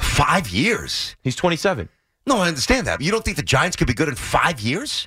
Five 0.00 0.48
years. 0.48 1.16
He's 1.22 1.36
27. 1.36 1.88
No, 2.26 2.38
I 2.38 2.48
understand 2.48 2.86
that. 2.86 2.98
But 2.98 3.04
you 3.04 3.10
don't 3.10 3.24
think 3.24 3.36
the 3.36 3.42
Giants 3.42 3.76
could 3.76 3.88
be 3.88 3.94
good 3.94 4.08
in 4.08 4.14
five 4.14 4.60
years? 4.60 5.06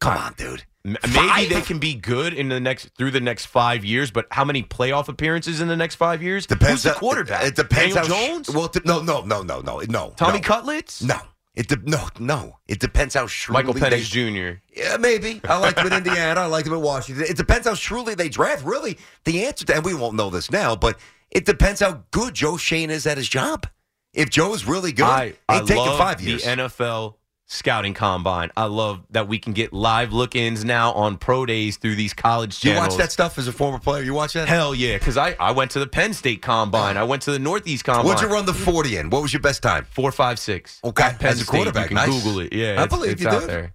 Come 0.00 0.16
on, 0.16 0.34
dude. 0.34 0.64
M- 0.84 0.96
Five? 1.02 1.36
Maybe 1.36 1.54
they 1.54 1.60
can 1.60 1.78
be 1.78 1.94
good 1.94 2.34
in 2.34 2.48
the 2.48 2.58
next 2.58 2.90
through 2.96 3.12
the 3.12 3.20
next 3.20 3.46
five 3.46 3.84
years, 3.84 4.10
but 4.10 4.26
how 4.30 4.44
many 4.44 4.62
playoff 4.62 5.08
appearances 5.08 5.60
in 5.60 5.68
the 5.68 5.76
next 5.76 5.94
five 5.94 6.22
years? 6.22 6.46
Depends. 6.46 6.82
Who's 6.82 6.94
the 6.94 6.98
quarterback? 6.98 7.44
It 7.44 7.54
depends. 7.54 7.94
Daniel 7.94 8.16
how, 8.16 8.26
Jones. 8.28 8.50
Well, 8.50 8.70
no, 8.84 9.00
no, 9.00 9.22
no, 9.22 9.42
no, 9.42 9.60
no, 9.60 9.80
no. 9.80 10.12
Tommy 10.16 10.38
no. 10.38 10.42
Cutlets. 10.42 11.02
No. 11.02 11.20
It 11.54 11.68
de- 11.68 11.88
no, 11.88 12.08
no. 12.18 12.58
It 12.66 12.80
depends 12.80 13.14
how 13.14 13.26
shrewdly 13.26 13.64
Michael 13.64 13.80
Penix 13.80 14.08
Jr. 14.10 14.60
Yeah, 14.74 14.96
maybe. 14.96 15.40
I 15.44 15.58
liked 15.58 15.78
him 15.78 15.88
in 15.88 15.92
Indiana. 15.92 16.40
I 16.40 16.46
liked 16.46 16.66
him 16.66 16.72
at 16.72 16.80
Washington. 16.80 17.26
It 17.28 17.36
depends 17.36 17.66
how 17.66 17.74
shrewdly 17.74 18.14
they 18.14 18.30
draft. 18.30 18.64
Really, 18.64 18.98
the 19.24 19.44
answer 19.44 19.66
to, 19.66 19.76
and 19.76 19.84
we 19.84 19.92
won't 19.94 20.14
know 20.14 20.30
this 20.30 20.50
now, 20.50 20.74
but 20.74 20.98
it 21.30 21.44
depends 21.44 21.80
how 21.80 22.04
good 22.10 22.32
Joe 22.34 22.56
Schoen 22.56 22.88
is 22.88 23.06
at 23.06 23.18
his 23.18 23.28
job. 23.28 23.66
If 24.14 24.30
Joe 24.30 24.54
is 24.54 24.66
really 24.66 24.92
good, 24.92 25.04
I, 25.04 25.34
I 25.48 25.60
taking 25.60 25.76
love 25.76 25.98
five 25.98 26.18
the 26.18 26.30
years. 26.30 26.44
NFL 26.44 27.16
scouting 27.52 27.94
combine. 27.94 28.50
I 28.56 28.64
love 28.64 29.02
that 29.10 29.28
we 29.28 29.38
can 29.38 29.52
get 29.52 29.72
live 29.72 30.12
look-ins 30.12 30.64
now 30.64 30.92
on 30.92 31.18
pro 31.18 31.46
days 31.46 31.76
through 31.76 31.96
these 31.96 32.14
college 32.14 32.60
Do 32.60 32.70
you 32.70 32.76
watch 32.76 32.96
that 32.96 33.12
stuff 33.12 33.38
as 33.38 33.46
a 33.46 33.52
former 33.52 33.78
player? 33.78 34.02
You 34.02 34.14
watch 34.14 34.32
that? 34.32 34.48
Hell 34.48 34.74
yeah, 34.74 34.98
because 34.98 35.16
I, 35.16 35.36
I 35.38 35.52
went 35.52 35.70
to 35.72 35.78
the 35.78 35.86
Penn 35.86 36.14
State 36.14 36.42
combine. 36.42 36.96
I 36.96 37.04
went 37.04 37.22
to 37.22 37.30
the 37.30 37.38
Northeast 37.38 37.84
combine. 37.84 38.06
What'd 38.06 38.22
you 38.22 38.34
run 38.34 38.46
the 38.46 38.54
40 38.54 38.96
in? 38.96 39.10
What 39.10 39.22
was 39.22 39.32
your 39.32 39.42
best 39.42 39.62
time? 39.62 39.84
Four, 39.90 40.10
five, 40.12 40.38
six. 40.38 40.80
Okay, 40.82 41.04
At 41.04 41.18
Penn 41.18 41.28
as 41.28 41.40
a 41.40 41.44
State, 41.44 41.50
quarterback, 41.50 41.90
you 41.90 41.96
can 41.96 42.08
nice. 42.08 42.22
Google 42.22 42.40
it. 42.40 42.52
Yeah, 42.52 42.82
I 42.82 42.86
believe 42.86 43.12
it's 43.12 43.22
you, 43.22 43.28
out 43.28 43.40
dude. 43.40 43.50
there. 43.50 43.74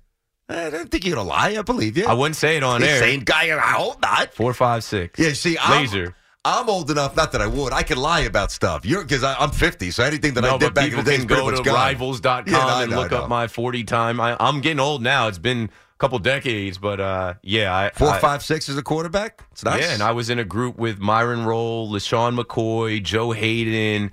Eh, 0.49 0.67
I 0.67 0.69
don't 0.69 0.89
think 0.89 1.05
you're 1.05 1.15
gonna 1.15 1.27
lie. 1.27 1.55
I 1.57 1.61
believe 1.61 1.97
you. 1.97 2.05
I 2.05 2.13
wouldn't 2.13 2.37
say 2.37 2.57
it 2.57 2.63
on 2.63 2.81
air. 2.81 2.99
Same 2.99 3.19
guy. 3.21 3.55
I 3.55 3.73
hope 3.73 4.01
not. 4.01 4.33
Four, 4.33 4.53
five, 4.53 4.83
six. 4.83 5.19
Yeah, 5.19 5.33
see, 5.33 5.57
I'm, 5.57 5.81
laser. 5.81 6.15
I'm 6.45 6.69
old 6.69 6.89
enough, 6.89 7.15
not 7.15 7.31
that 7.33 7.41
I 7.41 7.47
would. 7.47 7.73
I 7.73 7.83
can 7.83 7.97
lie 7.97 8.21
about 8.21 8.51
stuff. 8.51 8.85
You're 8.85 9.01
because 9.03 9.23
I'm 9.23 9.51
50, 9.51 9.91
so 9.91 10.03
anything 10.03 10.33
that 10.35 10.45
I 10.45 10.51
no, 10.51 10.57
did 10.57 10.73
but 10.73 10.75
back 10.75 10.91
in 10.91 10.97
the 10.97 11.03
day 11.03 11.11
can 11.17 11.21
is 11.21 11.25
go 11.25 11.51
to 11.51 11.61
gone. 11.61 11.73
rivals.com 11.73 12.43
Yeah, 12.47 12.53
no, 12.53 12.59
I 12.59 12.83
and 12.83 12.91
know, 12.91 13.01
look 13.01 13.11
I 13.11 13.17
up 13.17 13.29
my 13.29 13.47
40 13.47 13.83
time. 13.83 14.21
I, 14.21 14.37
I'm 14.39 14.61
getting 14.61 14.79
old 14.79 15.01
now. 15.01 15.27
It's 15.27 15.39
been 15.39 15.63
a 15.65 15.97
couple 15.97 16.19
decades, 16.19 16.77
but 16.77 17.01
uh, 17.01 17.33
yeah, 17.43 17.75
I, 17.75 17.89
Four, 17.93 18.09
I, 18.09 18.19
five, 18.19 18.43
six 18.43 18.69
as 18.69 18.77
a 18.77 18.83
quarterback. 18.83 19.43
It's 19.51 19.65
nice. 19.65 19.81
Yeah, 19.81 19.93
and 19.93 20.01
I 20.01 20.11
was 20.11 20.29
in 20.29 20.39
a 20.39 20.45
group 20.45 20.77
with 20.77 20.99
Myron 20.99 21.43
Rolle, 21.43 21.89
LeSean 21.91 22.39
McCoy, 22.39 23.03
Joe 23.03 23.31
Haden. 23.31 24.11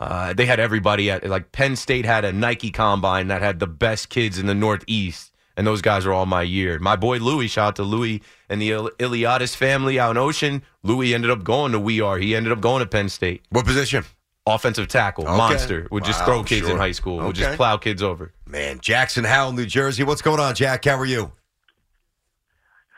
Uh, 0.00 0.32
they 0.32 0.44
had 0.44 0.58
everybody 0.58 1.10
at 1.10 1.26
like 1.28 1.52
Penn 1.52 1.76
State 1.76 2.04
had 2.04 2.24
a 2.24 2.32
Nike 2.32 2.70
combine 2.70 3.28
that 3.28 3.42
had 3.42 3.60
the 3.60 3.66
best 3.66 4.08
kids 4.08 4.38
in 4.38 4.46
the 4.46 4.54
Northeast, 4.54 5.32
and 5.56 5.66
those 5.66 5.82
guys 5.82 6.04
are 6.04 6.12
all 6.12 6.26
my 6.26 6.42
year. 6.42 6.78
My 6.80 6.96
boy 6.96 7.18
Louis, 7.18 7.46
shout 7.48 7.68
out 7.68 7.76
to 7.76 7.82
Louis 7.84 8.22
and 8.48 8.60
the 8.62 8.70
Il- 8.70 8.90
Iliadis 8.98 9.54
family 9.56 9.98
out 9.98 10.12
in 10.12 10.16
Ocean. 10.16 10.62
Louis 10.82 11.14
ended 11.14 11.30
up 11.30 11.44
going 11.44 11.72
to 11.72 11.78
We 11.80 12.00
Are. 12.00 12.18
He 12.18 12.34
ended 12.36 12.52
up 12.52 12.60
going 12.60 12.80
to 12.80 12.86
Penn 12.86 13.08
State. 13.08 13.42
What 13.50 13.64
position? 13.66 14.04
Offensive 14.48 14.86
tackle, 14.88 15.24
Okay. 15.26 15.36
monster. 15.36 15.88
Would 15.90 16.04
just 16.04 16.20
Wow, 16.20 16.26
throw 16.26 16.44
kids 16.44 16.68
in 16.68 16.76
high 16.76 16.92
school. 16.92 17.18
Would 17.18 17.34
just 17.34 17.56
plow 17.56 17.76
kids 17.78 18.02
over. 18.02 18.32
Man, 18.46 18.78
Jackson 18.80 19.24
Howell, 19.24 19.52
New 19.52 19.66
Jersey. 19.66 20.04
What's 20.04 20.22
going 20.22 20.38
on, 20.38 20.54
Jack? 20.54 20.84
How 20.84 20.96
are 20.96 21.04
you? 21.04 21.32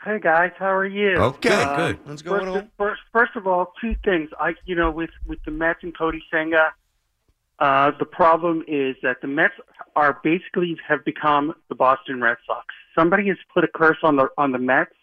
Hey 0.05 0.17
guys, 0.21 0.51
how 0.57 0.71
are 0.73 0.85
you? 0.85 1.17
Okay, 1.17 1.49
Uh, 1.63 1.75
good. 1.75 1.99
What's 2.05 2.21
going 2.21 2.45
first, 2.45 2.55
on? 2.57 2.71
First, 2.77 3.01
first 3.11 3.35
of 3.35 3.47
all, 3.47 3.73
two 3.81 3.95
things. 4.05 4.29
I, 4.39 4.55
you 4.65 4.75
know, 4.75 4.89
with 4.91 5.09
with 5.27 5.39
the 5.43 5.51
Mets 5.51 5.79
and 5.83 5.95
Kodai 5.95 6.21
Senga, 6.31 6.71
uh, 7.59 7.91
the 7.99 8.05
problem 8.05 8.63
is 8.67 8.95
that 9.03 9.19
the 9.21 9.27
Mets 9.27 9.55
are 9.97 10.19
basically 10.23 10.77
have 10.87 11.03
become 11.03 11.53
the 11.67 11.75
Boston 11.75 12.21
Red 12.21 12.37
Sox. 12.47 12.65
Somebody 12.95 13.27
has 13.27 13.37
put 13.53 13.65
a 13.65 13.67
curse 13.67 13.97
on 14.01 14.15
the 14.15 14.29
on 14.37 14.53
the 14.53 14.57
Mets, 14.59 14.93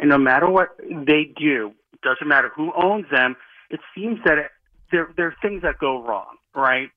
and 0.00 0.08
no 0.08 0.18
matter 0.18 0.48
what 0.48 0.70
they 0.80 1.32
do, 1.38 1.72
it 1.92 2.00
doesn't 2.02 2.26
matter 2.26 2.50
who 2.54 2.72
owns 2.74 3.06
them. 3.10 3.36
It 3.70 3.80
seems 3.94 4.18
that 4.24 4.38
it, 4.38 4.50
there 4.90 5.10
there 5.16 5.26
are 5.28 5.36
things 5.40 5.62
that 5.62 5.78
go 5.78 6.02
wrong, 6.02 6.36
right? 6.54 6.90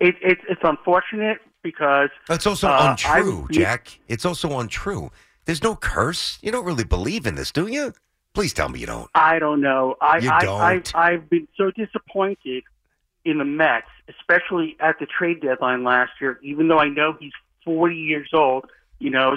It, 0.00 0.14
it 0.22 0.38
it's 0.48 0.60
unfortunate 0.64 1.38
because 1.62 2.10
That's 2.28 2.46
also 2.46 2.68
uh, 2.68 2.90
untrue, 2.90 3.46
I- 3.50 3.52
Jack. 3.52 3.98
It's 4.08 4.24
also 4.24 4.58
untrue. 4.58 5.10
There's 5.44 5.62
no 5.62 5.76
curse. 5.76 6.38
You 6.40 6.50
don't 6.52 6.64
really 6.64 6.84
believe 6.84 7.26
in 7.26 7.34
this, 7.34 7.52
do 7.52 7.66
you? 7.66 7.92
Please 8.32 8.52
tell 8.52 8.68
me 8.68 8.80
you 8.80 8.86
don't. 8.86 9.10
I 9.14 9.38
don't 9.38 9.60
know. 9.60 9.96
I, 10.00 10.18
You 10.18 10.30
I, 10.30 10.44
don't? 10.44 10.94
I, 10.96 11.12
I've 11.12 11.28
been 11.30 11.46
so 11.56 11.70
disappointed 11.70 12.64
in 13.24 13.38
the 13.38 13.44
Mets, 13.44 13.86
especially 14.08 14.76
at 14.80 14.98
the 14.98 15.06
trade 15.06 15.40
deadline 15.42 15.84
last 15.84 16.12
year. 16.20 16.38
Even 16.42 16.68
though 16.68 16.78
I 16.78 16.88
know 16.88 17.14
he's 17.18 17.32
40 17.64 17.94
years 17.94 18.30
old, 18.32 18.64
you 18.98 19.10
know, 19.10 19.36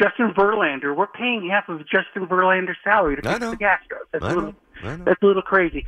Justin 0.00 0.32
Verlander. 0.32 0.94
We're 0.94 1.06
paying 1.06 1.48
half 1.50 1.68
of 1.68 1.80
Justin 1.80 2.26
Verlander's 2.26 2.76
salary 2.84 3.16
to 3.16 3.22
fix 3.22 3.38
the 3.38 3.56
Astros. 3.56 4.06
That's 4.12 4.24
I 4.24 4.32
a 4.32 4.34
little, 4.34 4.54
know. 4.82 5.04
That's 5.04 5.22
a 5.22 5.26
little 5.26 5.42
crazy. 5.42 5.86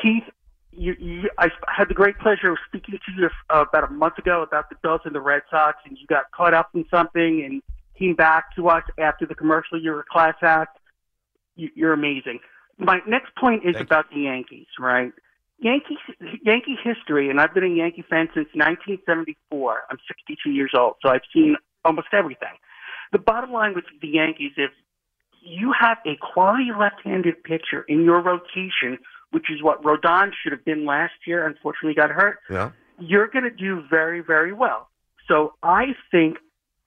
Keith, 0.00 0.24
you, 0.72 0.94
you, 0.98 1.30
I 1.38 1.48
had 1.66 1.88
the 1.88 1.94
great 1.94 2.18
pleasure 2.18 2.50
of 2.52 2.58
speaking 2.68 2.98
to 3.04 3.12
you 3.16 3.28
uh, 3.50 3.64
about 3.68 3.90
a 3.90 3.92
month 3.92 4.18
ago 4.18 4.42
about 4.42 4.70
the 4.70 4.76
Bills 4.82 5.00
and 5.04 5.14
the 5.14 5.20
Red 5.20 5.42
Sox, 5.50 5.78
and 5.84 5.98
you 5.98 6.06
got 6.06 6.30
caught 6.30 6.54
up 6.54 6.70
in 6.74 6.84
something 6.90 7.42
and 7.44 7.62
came 7.98 8.14
back 8.14 8.54
to 8.56 8.68
us 8.68 8.84
after 8.98 9.26
the 9.26 9.34
commercial. 9.34 9.80
You're 9.80 10.00
a 10.00 10.04
class 10.04 10.36
act. 10.42 10.78
You, 11.56 11.70
you're 11.74 11.92
amazing. 11.92 12.38
My 12.78 13.00
next 13.08 13.34
point 13.34 13.64
is 13.64 13.74
about 13.80 14.08
the 14.10 14.20
Yankees, 14.20 14.68
right? 14.78 15.12
Yankees, 15.58 15.98
Yankee 16.44 16.78
history, 16.84 17.28
and 17.28 17.40
I've 17.40 17.52
been 17.52 17.64
a 17.64 17.74
Yankee 17.74 18.04
fan 18.08 18.28
since 18.32 18.46
1974. 18.54 19.82
I'm 19.90 19.98
62 20.06 20.50
years 20.50 20.70
old, 20.78 20.94
so 21.02 21.08
I've 21.08 21.26
seen 21.34 21.56
almost 21.84 22.08
everything. 22.12 22.54
The 23.12 23.18
bottom 23.18 23.52
line 23.52 23.74
with 23.74 23.84
the 24.02 24.08
Yankees 24.08 24.52
is 24.56 24.70
you 25.40 25.72
have 25.78 25.98
a 26.06 26.16
quality 26.20 26.70
left-handed 26.78 27.42
pitcher 27.44 27.82
in 27.88 28.04
your 28.04 28.20
rotation, 28.20 28.98
which 29.30 29.46
is 29.50 29.62
what 29.62 29.82
Rodon 29.82 30.30
should 30.42 30.52
have 30.52 30.64
been 30.64 30.84
last 30.84 31.14
year. 31.26 31.46
Unfortunately, 31.46 31.94
got 31.94 32.10
hurt. 32.10 32.38
Yeah. 32.50 32.70
You're 32.98 33.28
going 33.28 33.44
to 33.44 33.50
do 33.50 33.82
very, 33.88 34.20
very 34.20 34.52
well. 34.52 34.88
So 35.28 35.54
I 35.62 35.94
think 36.10 36.38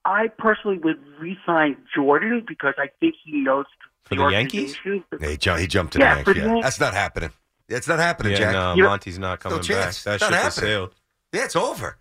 I 0.05 0.27
personally 0.37 0.77
would 0.79 0.97
re-sign 1.19 1.77
Jordan 1.95 2.43
because 2.47 2.73
I 2.77 2.87
think 2.99 3.15
he 3.23 3.39
knows 3.41 3.65
For 4.03 4.15
the 4.15 4.27
Yankees? 4.29 4.75
organization. 4.85 5.55
He, 5.57 5.61
he 5.61 5.67
jumped 5.67 5.93
to 5.93 5.99
Yeah, 5.99 6.15
the 6.15 6.23
for 6.23 6.31
Yanks. 6.31 6.33
the 6.33 6.39
Yeah. 6.39 6.45
Yankees. 6.47 6.63
That's 6.63 6.79
not 6.79 6.93
happening. 6.93 7.29
It's 7.69 7.87
not 7.87 7.99
happening, 7.99 8.33
Yeah, 8.33 8.37
Jack. 8.39 8.53
no, 8.53 8.73
You're- 8.75 8.89
Monty's 8.89 9.17
not 9.19 9.39
coming 9.39 9.57
no 9.57 9.61
back. 9.61 9.67
chance. 9.67 10.03
That 10.03 10.15
It's 10.15 10.21
not 10.23 10.33
has 10.33 10.55
happening. 10.55 10.69
sailed. 10.69 10.95
Yeah, 11.33 11.45
it's 11.45 11.55
over. 11.55 11.97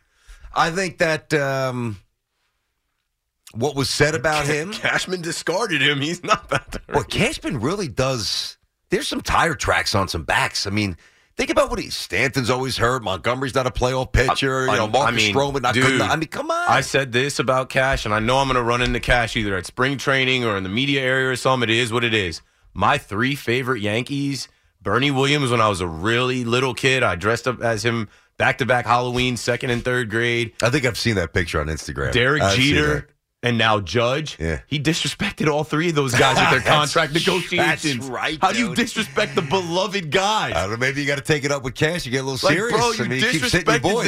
I 0.53 0.71
think 0.71 0.99
that 0.99 1.33
um, 1.35 1.99
what 3.55 3.74
was 3.74 3.88
said 3.88 4.14
about 4.14 4.46
him. 4.46 4.72
Cashman 4.72 5.22
discarded 5.22 5.82
him. 5.82 6.01
He's 6.01 6.22
not 6.22 6.48
that. 6.51 6.80
Well, 6.88 7.05
Cashman 7.05 7.61
really 7.61 7.88
does. 7.88 8.59
There's 8.90 9.09
some 9.09 9.20
tire 9.20 9.55
tracks 9.55 9.94
on 9.94 10.09
some 10.09 10.24
backs. 10.24 10.66
I 10.66 10.70
mean, 10.70 10.96
think 11.36 11.51
about 11.51 11.70
what 11.70 11.78
he. 11.78 11.90
Stanton's 11.90 12.51
always 12.51 12.76
hurt. 12.76 13.03
Montgomery's 13.03 13.55
not 13.55 13.66
a 13.66 13.70
playoff 13.70 14.12
pitcher. 14.12 14.66
you 14.66 14.72
know, 14.76 14.88
Marcus 14.88 15.14
I 15.14 15.16
mean, 15.16 15.34
Stroman 15.34 15.62
not 15.62 15.74
dude, 15.74 15.84
good. 15.84 15.94
enough. 15.96 16.11
I 16.11 16.16
mean, 16.16 16.28
come 16.28 16.51
on. 16.51 16.64
I 16.68 16.80
said 16.80 17.12
this 17.12 17.38
about 17.38 17.68
Cash, 17.68 18.05
and 18.05 18.14
I 18.14 18.18
know 18.18 18.38
I'm 18.38 18.46
going 18.48 18.57
to 18.57 18.62
run 18.62 18.82
into 18.82 19.01
Cash 19.01 19.36
either 19.36 19.57
at 19.57 19.66
spring 19.66 19.98
training 19.98 20.44
or 20.44 20.57
in 20.57 20.62
the 20.64 20.68
media 20.68 21.03
area 21.03 21.30
or 21.30 21.36
something. 21.36 21.68
It 21.68 21.76
is 21.76 21.92
what 21.92 22.05
it 22.05 22.14
is. 22.14 22.42
My 22.74 22.98
three 22.98 23.34
favorite 23.34 23.80
Yankees: 23.80 24.48
Bernie 24.82 25.11
Williams 25.11 25.51
when 25.51 25.61
I 25.61 25.68
was 25.68 25.80
a 25.80 25.86
really 25.88 26.44
little 26.44 26.74
kid. 26.74 27.03
I 27.03 27.14
dressed 27.16 27.46
up 27.48 27.61
as 27.61 27.84
him 27.84 28.09
back 28.36 28.59
to 28.59 28.66
back 28.66 28.86
Halloween, 28.86 29.36
second 29.36 29.70
and 29.70 29.84
third 29.84 30.11
grade. 30.11 30.53
I 30.62 30.70
think 30.70 30.84
I've 30.84 30.98
seen 30.98 31.14
that 31.16 31.32
picture 31.32 31.61
on 31.61 31.66
Instagram. 31.66 32.12
Derek 32.12 32.42
I've 32.42 32.57
Jeter. 32.57 33.09
And 33.43 33.57
now 33.57 33.80
Judge, 33.80 34.36
Yeah. 34.38 34.61
he 34.66 34.78
disrespected 34.78 35.51
all 35.51 35.64
three 35.64 35.88
of 35.88 35.95
those 35.95 36.14
guys 36.14 36.36
with 36.36 36.51
their 36.62 36.72
contract 36.74 37.14
negotiations. 37.14 37.97
that's 37.97 38.09
right, 38.11 38.38
How 38.43 38.53
do 38.53 38.59
you 38.59 38.66
dude. 38.68 38.76
disrespect 38.76 39.34
the 39.34 39.41
beloved 39.41 40.11
guys? 40.11 40.53
I 40.55 40.61
don't 40.62 40.72
know. 40.72 40.76
Maybe 40.76 41.01
you 41.01 41.07
got 41.07 41.16
to 41.16 41.22
take 41.24 41.45
it 41.45 41.51
up 41.51 41.62
with 41.62 41.74
Cash. 41.74 42.05
You 42.05 42.12
get 42.12 42.18
a 42.18 42.24
little 42.24 42.47
Like, 42.47 42.55
serious. 42.59 42.76
bro, 42.78 42.91
you 42.93 43.05
I 43.05 43.09
mean, 43.09 43.22
disrespected 43.22 43.64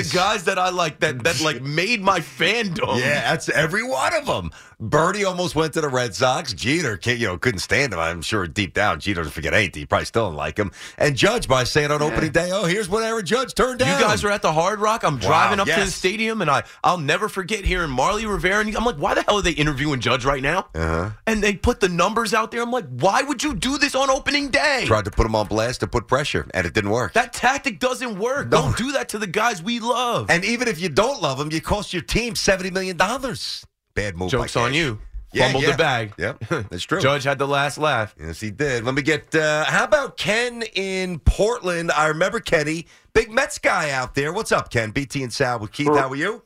the 0.09 0.11
guys 0.14 0.45
that 0.45 0.59
I 0.59 0.68
like 0.68 1.01
that 1.01 1.24
that 1.24 1.41
like 1.41 1.62
made 1.62 2.03
my 2.03 2.20
fandom. 2.20 2.99
Yeah, 3.01 3.22
that's 3.30 3.49
every 3.49 3.83
one 3.83 4.12
of 4.14 4.26
them. 4.26 4.51
Bernie 4.78 5.22
almost 5.24 5.55
went 5.55 5.72
to 5.74 5.80
the 5.80 5.89
Red 5.89 6.12
Sox. 6.14 6.53
Jeter, 6.53 6.97
can't- 6.97 7.18
you 7.20 7.28
know, 7.28 7.39
couldn't 7.39 7.61
stand 7.61 7.93
him. 7.95 8.01
I'm 8.01 8.20
sure 8.20 8.47
deep 8.49 8.74
down, 8.74 8.99
Jeter 9.01 9.20
doesn't 9.20 9.33
forget 9.33 9.55
anything. 9.55 9.80
He 9.83 9.87
probably 9.87 10.07
still 10.07 10.26
didn't 10.26 10.39
like 10.39 10.59
him. 10.59 10.72
And 10.99 11.16
Judge 11.16 11.47
by 11.49 11.64
saying 11.64 11.91
on 11.93 12.03
opening 12.03 12.33
day, 12.33 12.51
"Oh, 12.53 12.64
here's 12.64 12.89
what 12.89 13.03
Aaron 13.05 13.24
Judge 13.24 13.55
turned 13.55 13.78
down." 13.78 13.99
You 13.99 14.05
guys 14.05 14.24
are 14.24 14.30
at 14.30 14.43
the 14.43 14.53
Hard 14.53 14.80
Rock. 14.80 15.05
I'm 15.05 15.14
Wow, 15.14 15.20
driving 15.20 15.61
up 15.61 15.68
to 15.68 15.85
the 15.85 15.87
stadium, 15.91 16.43
and 16.43 16.51
I 16.51 16.64
I'll 16.85 16.99
never 16.99 17.28
forget 17.30 17.64
hearing 17.64 17.91
Marly 17.91 18.26
Rivera. 18.26 18.61
And 18.61 18.76
I'm 18.76 18.85
like, 18.85 18.97
why 18.97 19.14
the 19.14 19.22
hell 19.27 19.39
are 19.39 19.43
they 19.43 19.53
interviewing 19.53 20.01
Judge 20.01 20.25
right 20.25 20.43
now? 20.43 20.68
Uh-huh. 20.75 21.11
And 21.27 21.43
they 21.43 21.55
put 21.55 21.81
the 21.81 21.89
numbers 21.89 22.33
out 22.35 22.51
there. 22.51 22.62
I'm 22.62 22.70
like, 22.70 22.87
why 22.89 23.23
would 23.23 23.43
you 23.43 23.55
do 23.55 23.79
this 23.79 23.95
on 23.95 24.11
opening 24.11 24.51
day? 24.51 24.85
Tried 24.87 25.05
to 25.07 25.11
put 25.11 25.27
him 25.27 25.35
on 25.35 25.47
blast 25.47 25.81
to 25.81 25.87
put 25.87 26.07
pressure, 26.09 26.47
and 26.55 26.66
it 26.66 26.75
didn't 26.75 26.91
work. 26.91 27.12
That 27.14 27.33
tactic 27.33 27.79
doesn't 27.79 28.18
work. 28.18 28.49
No. 28.49 28.62
Don't 28.62 28.77
do 28.77 28.93
that 28.93 29.09
to 29.11 29.18
the 29.18 29.27
guys 29.27 29.62
we 29.62 29.81
love. 29.81 30.31
and 30.31 30.45
even 30.45 30.68
if 30.68 30.81
you 30.81 30.89
don't 30.89 31.20
love 31.23 31.39
them, 31.39 31.51
you 31.51 31.61
cost 31.61 31.93
your 31.93 32.03
team 32.03 32.35
seventy 32.37 32.70
million 32.70 32.97
dollars. 32.97 33.66
Bad 33.95 34.16
move. 34.16 34.31
Jokes 34.31 34.57
on 34.57 34.70
Cash. 34.70 34.77
you. 34.77 34.99
Yeah, 35.35 35.45
Fumbled 35.45 35.64
yeah. 35.64 35.70
the 35.70 35.77
bag. 35.79 36.12
Yep, 36.18 36.39
that's 36.70 36.83
true. 36.85 37.01
Judge 37.01 37.25
had 37.25 37.39
the 37.39 37.49
last 37.49 37.79
laugh. 37.79 38.14
Yes, 38.20 38.39
he 38.39 38.51
did. 38.51 38.85
Let 38.85 38.95
me 38.95 39.01
get. 39.01 39.35
Uh, 39.35 39.64
how 39.64 39.85
about 39.85 40.18
Ken 40.18 40.62
in 40.75 41.20
Portland? 41.20 41.91
I 41.91 42.09
remember 42.09 42.39
Kenny, 42.39 42.87
big 43.14 43.33
Mets 43.33 43.59
guy 43.59 43.91
out 43.91 44.14
there. 44.14 44.31
What's 44.33 44.53
up, 44.53 44.70
Ken? 44.70 44.91
BT 44.91 45.23
and 45.23 45.33
Sal 45.33 45.59
with 45.59 45.73
Keith. 45.73 45.89
How 45.89 46.11
are 46.11 46.16
you? 46.16 46.43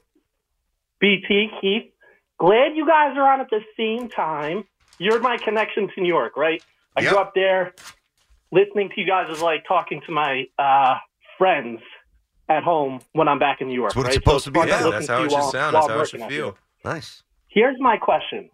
BT, 1.01 1.49
Keith. 1.61 1.93
Glad 2.39 2.77
you 2.77 2.87
guys 2.87 3.17
are 3.17 3.33
on 3.33 3.41
at 3.41 3.49
the 3.51 3.61
same 3.77 4.09
time. 4.09 4.65
You're 4.99 5.21
my 5.21 5.37
connection 5.39 5.89
to 5.95 6.01
New 6.01 6.09
York, 6.09 6.37
right? 6.37 6.63
I 6.97 7.03
Yep. 7.03 7.11
grew 7.13 7.19
up 7.21 7.35
there. 7.35 7.75
Listening 8.53 8.91
to 8.95 9.01
you 9.01 9.07
guys 9.07 9.29
is 9.31 9.43
like 9.43 9.65
talking 9.67 10.01
to 10.07 10.13
my 10.13 10.45
uh, 10.59 10.97
friends 11.39 11.81
at 12.49 12.63
home 12.63 13.01
when 13.13 13.29
I'm 13.29 13.39
back 13.39 13.61
in 13.61 13.69
New 13.69 13.75
York. 13.75 13.91
That's 13.91 13.97
what 13.97 14.07
right? 14.07 14.15
it's 14.17 14.25
supposed 14.25 14.45
So 14.45 14.51
to 14.51 14.53
be 14.53 14.61
fun 14.61 14.69
about. 14.69 14.85
listen 14.85 14.93
That's 14.93 15.09
how 15.09 15.23
it 15.25 15.31
should 15.31 15.33
while- 15.33 15.51
sound. 15.51 15.75
while 15.75 15.89
That's 15.89 15.95
how 15.97 16.01
it 16.03 16.09
should 16.21 16.31
feel. 16.31 16.57
Nice. 16.85 17.23
Here's 17.49 17.77
my 17.81 17.97
question. 17.97 18.51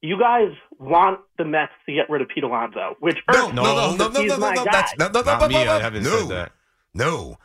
You 0.00 0.18
guys 0.18 0.48
want 0.78 1.20
the 1.38 1.44
Mets 1.44 1.72
to 1.86 1.92
get 1.94 2.10
rid 2.10 2.22
of 2.22 2.28
Pete 2.28 2.42
Alonso, 2.42 2.96
which 3.00 3.18
No, 3.30 3.34
hurts 3.46 3.54
no, 3.54 3.62
me 3.62 3.68
no, 3.68 3.74
no, 3.74 3.92
because 3.92 4.14
no, 4.14 4.20
he's 4.20 4.30
no, 4.30 4.36
no, 4.36 4.40
my 4.48 4.54
no. 4.54 4.64
guy. 4.64 4.70
That's 4.72 4.98
no, 4.98 5.06
no, 5.08 5.20
no, 5.20 5.22
Not 5.22 5.40
no, 5.42 5.48
me. 5.48 5.54
no, 5.54 5.64
no. 5.64 5.72
I 5.76 5.80
haven't 5.80 6.02
no. 6.02 6.10
said 6.18 6.28
that. 6.30 6.52
No. 6.94 7.38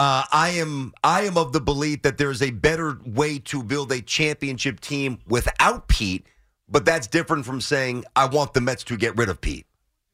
Uh, 0.00 0.24
I 0.32 0.48
am 0.52 0.94
I 1.04 1.24
am 1.24 1.36
of 1.36 1.52
the 1.52 1.60
belief 1.60 2.00
that 2.02 2.16
there 2.16 2.30
is 2.30 2.40
a 2.40 2.52
better 2.52 2.98
way 3.04 3.38
to 3.40 3.62
build 3.62 3.92
a 3.92 4.00
championship 4.00 4.80
team 4.80 5.18
without 5.28 5.88
Pete, 5.88 6.26
but 6.70 6.86
that's 6.86 7.06
different 7.06 7.44
from 7.44 7.60
saying 7.60 8.06
I 8.16 8.24
want 8.24 8.54
the 8.54 8.62
Mets 8.62 8.82
to 8.84 8.96
get 8.96 9.18
rid 9.18 9.28
of 9.28 9.42
Pete. 9.42 9.66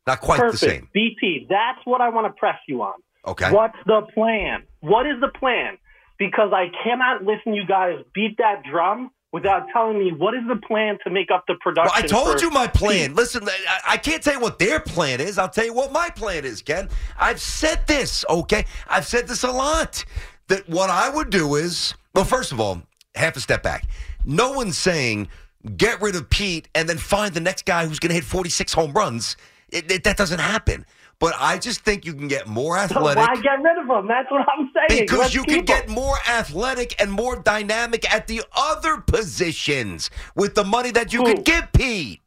Not 0.04 0.20
quite 0.22 0.40
Perfect. 0.40 0.60
the 0.60 0.68
same. 0.70 0.88
BT, 0.92 1.46
that's 1.48 1.78
what 1.84 2.00
I 2.00 2.08
want 2.08 2.26
to 2.26 2.32
press 2.36 2.56
you 2.66 2.82
on. 2.82 2.94
Okay. 3.28 3.52
What's 3.52 3.78
the 3.86 4.02
plan? 4.12 4.64
What 4.80 5.06
is 5.06 5.20
the 5.20 5.28
plan? 5.28 5.78
Because 6.18 6.52
I 6.52 6.66
cannot 6.82 7.22
listen 7.22 7.54
you 7.54 7.64
guys 7.64 8.00
beat 8.12 8.38
that 8.38 8.64
drum 8.68 9.12
without 9.32 9.66
telling 9.72 9.98
me 9.98 10.12
what 10.12 10.34
is 10.34 10.42
the 10.48 10.56
plan 10.56 10.98
to 11.04 11.10
make 11.10 11.30
up 11.30 11.44
the 11.46 11.54
production. 11.60 11.92
Well, 11.94 12.04
I 12.04 12.06
told 12.06 12.38
for 12.38 12.44
you 12.44 12.50
my 12.50 12.66
plan. 12.66 13.14
Listen, 13.14 13.46
I, 13.48 13.80
I 13.88 13.96
can't 13.96 14.22
tell 14.22 14.34
you 14.34 14.40
what 14.40 14.58
their 14.58 14.80
plan 14.80 15.20
is. 15.20 15.38
I'll 15.38 15.48
tell 15.48 15.64
you 15.64 15.74
what 15.74 15.92
my 15.92 16.08
plan 16.10 16.44
is, 16.44 16.62
Ken. 16.62 16.88
I've 17.18 17.40
said 17.40 17.86
this, 17.86 18.24
okay? 18.30 18.64
I've 18.88 19.06
said 19.06 19.26
this 19.28 19.42
a 19.42 19.50
lot. 19.50 20.04
That 20.48 20.68
what 20.68 20.90
I 20.90 21.10
would 21.10 21.30
do 21.30 21.56
is, 21.56 21.94
well, 22.14 22.24
first 22.24 22.52
of 22.52 22.60
all, 22.60 22.82
half 23.16 23.36
a 23.36 23.40
step 23.40 23.62
back. 23.62 23.86
No 24.24 24.52
one's 24.52 24.78
saying 24.78 25.28
get 25.76 26.00
rid 26.00 26.14
of 26.14 26.30
Pete 26.30 26.68
and 26.74 26.88
then 26.88 26.96
find 26.98 27.34
the 27.34 27.40
next 27.40 27.64
guy 27.64 27.84
who's 27.86 27.98
going 27.98 28.10
to 28.10 28.14
hit 28.14 28.24
46 28.24 28.72
home 28.72 28.92
runs. 28.92 29.36
It, 29.70 29.90
it- 29.90 30.04
that 30.04 30.16
doesn't 30.16 30.38
happen. 30.38 30.86
But 31.18 31.34
I 31.38 31.58
just 31.58 31.80
think 31.80 32.04
you 32.04 32.12
can 32.14 32.28
get 32.28 32.46
more 32.46 32.76
So 32.88 32.96
athletic. 32.96 33.26
why 33.26 33.34
get 33.36 33.62
rid 33.62 33.78
of 33.78 33.88
him? 33.88 34.06
That's 34.08 34.30
what 34.30 34.40
I'm 34.48 34.70
saying. 34.74 35.02
Because 35.02 35.18
Let's 35.18 35.34
you 35.34 35.42
can 35.44 35.54
keep 35.54 35.58
him. 35.60 35.64
get 35.64 35.88
more 35.88 36.16
athletic 36.28 37.00
and 37.00 37.10
more 37.10 37.36
dynamic 37.36 38.12
at 38.12 38.26
the 38.26 38.42
other 38.56 38.98
positions 38.98 40.10
with 40.34 40.54
the 40.54 40.64
money 40.64 40.90
that 40.92 41.12
you 41.12 41.22
could 41.24 41.44
give 41.44 41.72
Pete. 41.72 42.20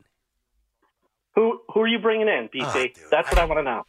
Who 1.36 1.62
who 1.74 1.82
are 1.82 1.88
you 1.88 2.00
bringing 2.00 2.28
in, 2.28 2.50
BT? 2.52 2.94
That's 3.12 3.30
what 3.32 3.38
I 3.40 3.46
want 3.46 3.60
to 3.60 3.64
know. 3.64 3.86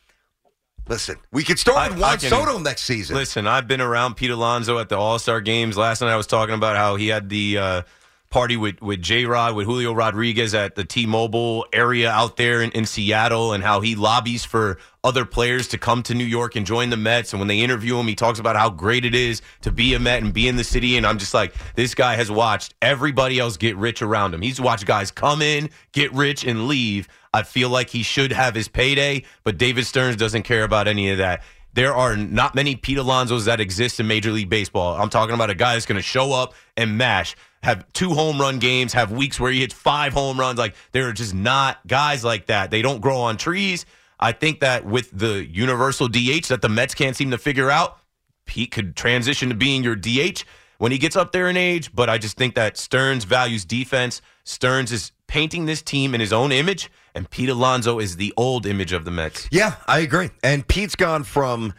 Listen, 0.88 1.16
we 1.32 1.44
could 1.44 1.58
start 1.58 1.90
with 1.92 2.00
Juan 2.00 2.18
can- 2.18 2.30
Soto 2.30 2.58
next 2.58 2.82
season. 2.84 3.14
Listen, 3.16 3.46
I've 3.46 3.68
been 3.68 3.80
around 3.80 4.14
Pete 4.16 4.30
Alonso 4.30 4.78
at 4.78 4.88
the 4.88 4.96
All 4.98 5.18
Star 5.18 5.40
games. 5.40 5.76
Last 5.76 6.00
night 6.00 6.10
I 6.10 6.16
was 6.16 6.26
talking 6.26 6.54
about 6.54 6.76
how 6.76 6.96
he 6.96 7.08
had 7.08 7.28
the 7.28 7.58
uh, 7.58 7.82
party 8.30 8.56
with 8.56 8.80
with 8.80 9.02
J 9.02 9.24
Rod 9.24 9.54
with 9.56 9.66
Julio 9.66 9.92
Rodriguez 9.92 10.54
at 10.54 10.76
the 10.76 10.84
T 10.84 11.04
Mobile 11.04 11.66
area 11.72 12.10
out 12.10 12.36
there 12.36 12.62
in, 12.62 12.70
in 12.70 12.86
Seattle, 12.86 13.52
and 13.52 13.62
how 13.62 13.80
he 13.80 13.96
lobbies 13.96 14.44
for 14.44 14.78
other 15.02 15.24
players 15.24 15.66
to 15.68 15.78
come 15.78 16.02
to 16.04 16.14
New 16.14 16.24
York 16.24 16.56
and 16.56 16.64
join 16.64 16.90
the 16.90 16.96
Mets. 16.96 17.32
And 17.32 17.40
when 17.40 17.48
they 17.48 17.60
interview 17.60 17.98
him, 17.98 18.06
he 18.06 18.14
talks 18.14 18.38
about 18.38 18.54
how 18.54 18.70
great 18.70 19.04
it 19.04 19.14
is 19.14 19.42
to 19.62 19.72
be 19.72 19.94
a 19.94 19.98
Met 19.98 20.22
and 20.22 20.32
be 20.32 20.46
in 20.46 20.56
the 20.56 20.64
city. 20.64 20.96
And 20.96 21.06
I'm 21.06 21.18
just 21.18 21.34
like, 21.34 21.54
this 21.74 21.94
guy 21.94 22.14
has 22.14 22.30
watched 22.30 22.74
everybody 22.80 23.38
else 23.38 23.56
get 23.56 23.76
rich 23.76 24.02
around 24.02 24.32
him. 24.32 24.42
He's 24.42 24.60
watched 24.60 24.86
guys 24.86 25.10
come 25.10 25.42
in, 25.42 25.70
get 25.92 26.12
rich, 26.12 26.44
and 26.44 26.68
leave. 26.68 27.08
I 27.32 27.42
feel 27.42 27.68
like 27.68 27.90
he 27.90 28.02
should 28.02 28.32
have 28.32 28.54
his 28.54 28.68
payday, 28.68 29.24
but 29.44 29.58
David 29.58 29.86
Stearns 29.86 30.16
doesn't 30.16 30.42
care 30.42 30.64
about 30.64 30.88
any 30.88 31.10
of 31.10 31.18
that. 31.18 31.42
There 31.72 31.94
are 31.94 32.16
not 32.16 32.56
many 32.56 32.74
Pete 32.74 32.98
Alonsos 32.98 33.44
that 33.44 33.60
exist 33.60 34.00
in 34.00 34.08
Major 34.08 34.32
League 34.32 34.48
Baseball. 34.48 34.96
I'm 34.96 35.08
talking 35.08 35.34
about 35.36 35.50
a 35.50 35.54
guy 35.54 35.74
that's 35.74 35.86
going 35.86 35.96
to 35.96 36.02
show 36.02 36.32
up 36.32 36.54
and 36.76 36.98
mash, 36.98 37.36
have 37.62 37.90
two 37.92 38.10
home 38.10 38.40
run 38.40 38.58
games, 38.58 38.92
have 38.92 39.12
weeks 39.12 39.38
where 39.38 39.52
he 39.52 39.60
hits 39.60 39.74
five 39.74 40.12
home 40.12 40.40
runs. 40.40 40.58
Like, 40.58 40.74
there 40.92 41.08
are 41.08 41.12
just 41.12 41.34
not 41.34 41.86
guys 41.86 42.24
like 42.24 42.46
that. 42.46 42.70
They 42.70 42.82
don't 42.82 43.00
grow 43.00 43.18
on 43.18 43.36
trees. 43.36 43.84
I 44.18 44.32
think 44.32 44.60
that 44.60 44.84
with 44.84 45.10
the 45.12 45.46
universal 45.46 46.08
DH 46.08 46.48
that 46.48 46.60
the 46.62 46.68
Mets 46.68 46.94
can't 46.94 47.16
seem 47.16 47.30
to 47.30 47.38
figure 47.38 47.70
out, 47.70 47.98
Pete 48.46 48.70
could 48.70 48.96
transition 48.96 49.48
to 49.48 49.54
being 49.54 49.82
your 49.84 49.96
DH 49.96 50.44
when 50.78 50.92
he 50.92 50.98
gets 50.98 51.16
up 51.16 51.32
there 51.32 51.48
in 51.48 51.56
age. 51.56 51.94
But 51.94 52.10
I 52.10 52.18
just 52.18 52.36
think 52.36 52.54
that 52.54 52.76
Stearns 52.76 53.24
values 53.24 53.64
defense. 53.64 54.20
Stearns 54.44 54.92
is 54.92 55.12
painting 55.26 55.66
this 55.66 55.80
team 55.80 56.14
in 56.14 56.20
his 56.20 56.32
own 56.32 56.52
image, 56.52 56.90
and 57.14 57.30
Pete 57.30 57.48
Alonso 57.48 57.98
is 57.98 58.16
the 58.16 58.32
old 58.36 58.66
image 58.66 58.92
of 58.92 59.04
the 59.04 59.10
Mets. 59.10 59.48
Yeah, 59.50 59.76
I 59.86 60.00
agree. 60.00 60.30
And 60.42 60.66
Pete's 60.66 60.96
gone 60.96 61.24
from 61.24 61.72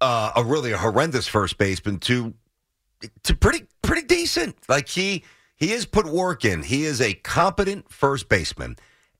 uh, 0.00 0.32
a 0.36 0.44
really 0.44 0.72
horrendous 0.72 1.26
first 1.26 1.58
baseman 1.58 1.98
to 2.00 2.34
to 3.24 3.36
pretty 3.36 3.66
pretty 3.82 4.06
decent. 4.06 4.56
Like 4.68 4.88
he 4.88 5.24
he 5.56 5.68
has 5.68 5.86
put 5.86 6.06
work 6.06 6.44
in. 6.44 6.62
He 6.62 6.84
is 6.84 7.00
a 7.00 7.14
competent 7.14 7.90
first 7.92 8.28
baseman. 8.28 8.76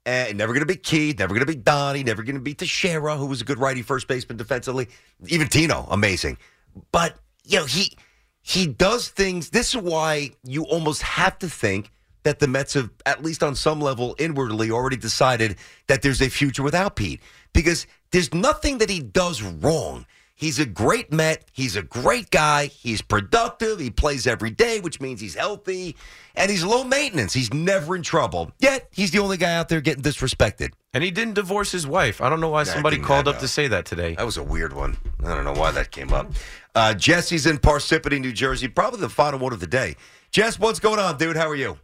And 0.06 0.38
never 0.38 0.54
going 0.54 0.66
to 0.66 0.66
be 0.66 0.76
Keith, 0.76 1.18
never 1.18 1.34
going 1.34 1.46
to 1.46 1.52
be 1.52 1.58
Donnie, 1.58 2.02
never 2.02 2.22
going 2.22 2.36
to 2.36 2.40
be 2.40 2.54
Teixeira, 2.54 3.16
who 3.16 3.26
was 3.26 3.42
a 3.42 3.44
good 3.44 3.58
righty 3.58 3.82
first 3.82 4.08
baseman 4.08 4.38
defensively. 4.38 4.88
Even 5.26 5.48
Tino, 5.48 5.86
amazing. 5.90 6.38
But 6.92 7.16
you 7.44 7.58
know 7.58 7.66
he 7.66 7.96
he 8.40 8.66
does 8.66 9.08
things. 9.08 9.50
This 9.50 9.74
is 9.74 9.82
why 9.82 10.30
you 10.44 10.64
almost 10.64 11.02
have 11.02 11.38
to 11.40 11.48
think 11.48 11.90
that 12.22 12.38
the 12.38 12.48
Mets 12.48 12.74
have, 12.74 12.90
at 13.06 13.22
least 13.22 13.42
on 13.42 13.54
some 13.54 13.80
level, 13.80 14.14
inwardly 14.18 14.70
already 14.70 14.96
decided 14.96 15.56
that 15.86 16.02
there's 16.02 16.20
a 16.20 16.28
future 16.28 16.62
without 16.62 16.96
Pete 16.96 17.20
because 17.52 17.86
there's 18.10 18.32
nothing 18.32 18.78
that 18.78 18.90
he 18.90 19.00
does 19.00 19.42
wrong. 19.42 20.06
He's 20.38 20.60
a 20.60 20.66
great 20.66 21.12
Met. 21.12 21.44
He's 21.52 21.74
a 21.74 21.82
great 21.82 22.30
guy. 22.30 22.66
He's 22.66 23.02
productive. 23.02 23.80
He 23.80 23.90
plays 23.90 24.24
every 24.24 24.50
day, 24.50 24.78
which 24.78 25.00
means 25.00 25.20
he's 25.20 25.34
healthy 25.34 25.96
and 26.36 26.48
he's 26.48 26.62
low 26.62 26.84
maintenance. 26.84 27.32
He's 27.32 27.52
never 27.52 27.96
in 27.96 28.04
trouble. 28.04 28.52
Yet 28.60 28.86
he's 28.92 29.10
the 29.10 29.18
only 29.18 29.36
guy 29.36 29.56
out 29.56 29.68
there 29.68 29.80
getting 29.80 30.04
disrespected. 30.04 30.74
And 30.94 31.02
he 31.02 31.10
didn't 31.10 31.34
divorce 31.34 31.72
his 31.72 31.88
wife. 31.88 32.20
I 32.20 32.30
don't 32.30 32.38
know 32.40 32.50
why 32.50 32.60
Yeah, 32.60 32.74
somebody 32.74 32.98
called 32.98 33.26
up 33.26 33.40
to 33.40 33.48
say 33.48 33.66
that 33.66 33.84
today. 33.84 34.14
That 34.14 34.24
was 34.26 34.36
a 34.36 34.44
weird 34.44 34.72
one. 34.72 34.96
I 35.24 35.34
don't 35.34 35.44
know 35.44 35.54
why 35.54 35.72
that 35.72 35.90
came 35.90 36.12
up. 36.12 36.30
Uh, 36.72 36.94
Jesse's 36.94 37.44
in 37.46 37.58
Parsippany, 37.58 38.20
New 38.20 38.32
Jersey. 38.32 38.68
Probably 38.68 39.00
the 39.00 39.08
final 39.08 39.40
one 39.40 39.52
of 39.52 39.58
the 39.58 39.66
day. 39.66 39.96
Jess, 40.30 40.56
what's 40.56 40.78
going 40.78 41.00
on, 41.00 41.18
dude? 41.18 41.36
How 41.36 41.48
are 41.48 41.56
you? 41.56 41.78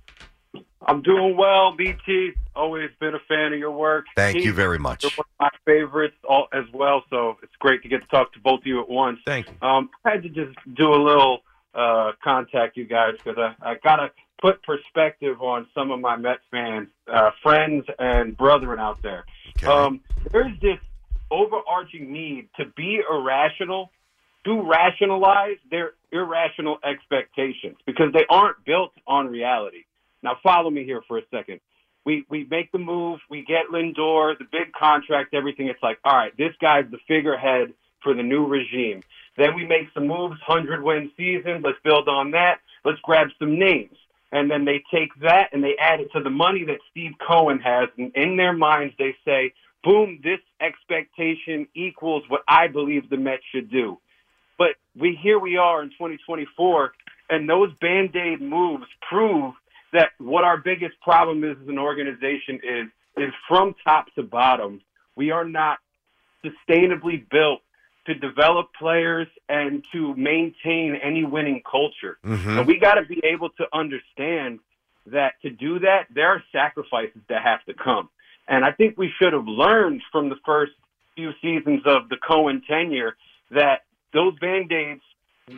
I'm 0.86 1.02
doing 1.02 1.36
well, 1.36 1.74
BT. 1.76 2.32
Always 2.54 2.90
been 3.00 3.14
a 3.14 3.20
fan 3.28 3.52
of 3.52 3.58
your 3.58 3.70
work. 3.70 4.06
Thank 4.16 4.36
Keith, 4.36 4.44
you 4.44 4.52
very 4.52 4.78
much. 4.78 5.02
You're 5.02 5.12
one 5.16 5.26
of 5.40 5.52
my 5.52 5.72
favorites 5.72 6.16
all, 6.28 6.48
as 6.52 6.64
well, 6.72 7.02
so 7.10 7.38
it's 7.42 7.54
great 7.58 7.82
to 7.82 7.88
get 7.88 8.02
to 8.02 8.08
talk 8.08 8.32
to 8.34 8.40
both 8.40 8.60
of 8.60 8.66
you 8.66 8.80
at 8.80 8.88
once. 8.88 9.18
Thank 9.24 9.46
you. 9.48 9.66
Um, 9.66 9.90
I 10.04 10.10
had 10.12 10.22
to 10.22 10.28
just 10.28 10.56
do 10.74 10.92
a 10.94 11.00
little 11.02 11.40
uh, 11.74 12.12
contact 12.22 12.76
you 12.76 12.84
guys 12.84 13.14
because 13.22 13.38
I, 13.38 13.70
I 13.72 13.74
got 13.82 13.96
to 13.96 14.10
put 14.40 14.62
perspective 14.62 15.40
on 15.40 15.66
some 15.74 15.90
of 15.90 16.00
my 16.00 16.16
Mets 16.16 16.42
fans, 16.50 16.88
uh, 17.12 17.30
friends, 17.42 17.86
and 17.98 18.36
brethren 18.36 18.78
out 18.78 19.02
there. 19.02 19.24
Um, 19.66 20.00
there's 20.32 20.58
this 20.60 20.78
overarching 21.30 22.12
need 22.12 22.48
to 22.58 22.66
be 22.76 23.00
irrational, 23.10 23.90
to 24.44 24.62
rationalize 24.62 25.56
their 25.70 25.92
irrational 26.12 26.78
expectations 26.84 27.76
because 27.86 28.12
they 28.12 28.26
aren't 28.28 28.62
built 28.64 28.92
on 29.06 29.28
reality. 29.28 29.84
Now, 30.24 30.38
follow 30.42 30.70
me 30.70 30.84
here 30.84 31.02
for 31.06 31.18
a 31.18 31.22
second. 31.30 31.60
We 32.06 32.24
we 32.28 32.46
make 32.50 32.72
the 32.72 32.78
move, 32.78 33.20
we 33.30 33.44
get 33.44 33.66
Lindor, 33.70 34.36
the 34.38 34.46
big 34.50 34.72
contract, 34.72 35.34
everything. 35.34 35.68
It's 35.68 35.82
like, 35.82 35.98
all 36.04 36.16
right, 36.16 36.36
this 36.36 36.52
guy's 36.60 36.90
the 36.90 36.98
figurehead 37.06 37.74
for 38.02 38.14
the 38.14 38.22
new 38.22 38.46
regime. 38.46 39.02
Then 39.36 39.54
we 39.54 39.66
make 39.66 39.88
some 39.92 40.08
moves, 40.08 40.40
hundred 40.40 40.82
win 40.82 41.10
season. 41.16 41.62
Let's 41.62 41.78
build 41.84 42.08
on 42.08 42.30
that. 42.32 42.60
Let's 42.84 43.00
grab 43.00 43.28
some 43.38 43.58
names, 43.58 43.96
and 44.32 44.50
then 44.50 44.64
they 44.64 44.82
take 44.92 45.10
that 45.20 45.50
and 45.52 45.62
they 45.62 45.76
add 45.78 46.00
it 46.00 46.10
to 46.12 46.22
the 46.22 46.30
money 46.30 46.64
that 46.64 46.78
Steve 46.90 47.12
Cohen 47.26 47.58
has, 47.60 47.88
and 47.96 48.10
in 48.14 48.36
their 48.36 48.52
minds 48.52 48.94
they 48.98 49.14
say, 49.24 49.52
boom, 49.82 50.20
this 50.22 50.40
expectation 50.60 51.66
equals 51.74 52.24
what 52.28 52.42
I 52.48 52.68
believe 52.68 53.08
the 53.08 53.16
Mets 53.18 53.42
should 53.52 53.70
do. 53.70 53.98
But 54.58 54.76
we 54.96 55.18
here 55.22 55.38
we 55.38 55.56
are 55.56 55.82
in 55.82 55.90
2024, 55.90 56.92
and 57.30 57.48
those 57.48 57.72
band 57.80 58.14
aid 58.16 58.40
moves 58.40 58.86
prove 59.08 59.54
that 59.94 60.10
what 60.18 60.44
our 60.44 60.58
biggest 60.58 61.00
problem 61.00 61.42
is 61.44 61.56
as 61.62 61.68
an 61.68 61.78
organization 61.78 62.60
is 62.62 62.86
is 63.16 63.32
from 63.48 63.74
top 63.84 64.12
to 64.16 64.22
bottom. 64.22 64.80
We 65.16 65.30
are 65.30 65.44
not 65.44 65.78
sustainably 66.44 67.28
built 67.30 67.60
to 68.06 68.14
develop 68.14 68.74
players 68.78 69.28
and 69.48 69.84
to 69.92 70.14
maintain 70.16 70.96
any 70.96 71.24
winning 71.24 71.62
culture. 71.62 72.18
Mhm. 72.24 72.58
And 72.58 72.66
we 72.66 72.78
got 72.78 72.94
to 72.94 73.02
be 73.02 73.20
able 73.24 73.50
to 73.50 73.66
understand 73.72 74.58
that 75.06 75.40
to 75.42 75.50
do 75.50 75.78
that, 75.78 76.06
there 76.10 76.28
are 76.28 76.42
sacrifices 76.50 77.22
that 77.28 77.42
have 77.42 77.64
to 77.64 77.74
come. 77.74 78.10
And 78.48 78.64
I 78.64 78.72
think 78.72 78.98
we 78.98 79.10
should 79.18 79.32
have 79.32 79.46
learned 79.46 80.02
from 80.10 80.28
the 80.28 80.36
first 80.44 80.72
few 81.14 81.32
seasons 81.40 81.82
of 81.86 82.08
the 82.08 82.16
Cohen 82.16 82.62
tenure 82.66 83.16
that 83.50 83.84
those 84.12 84.36
band-aids 84.38 85.02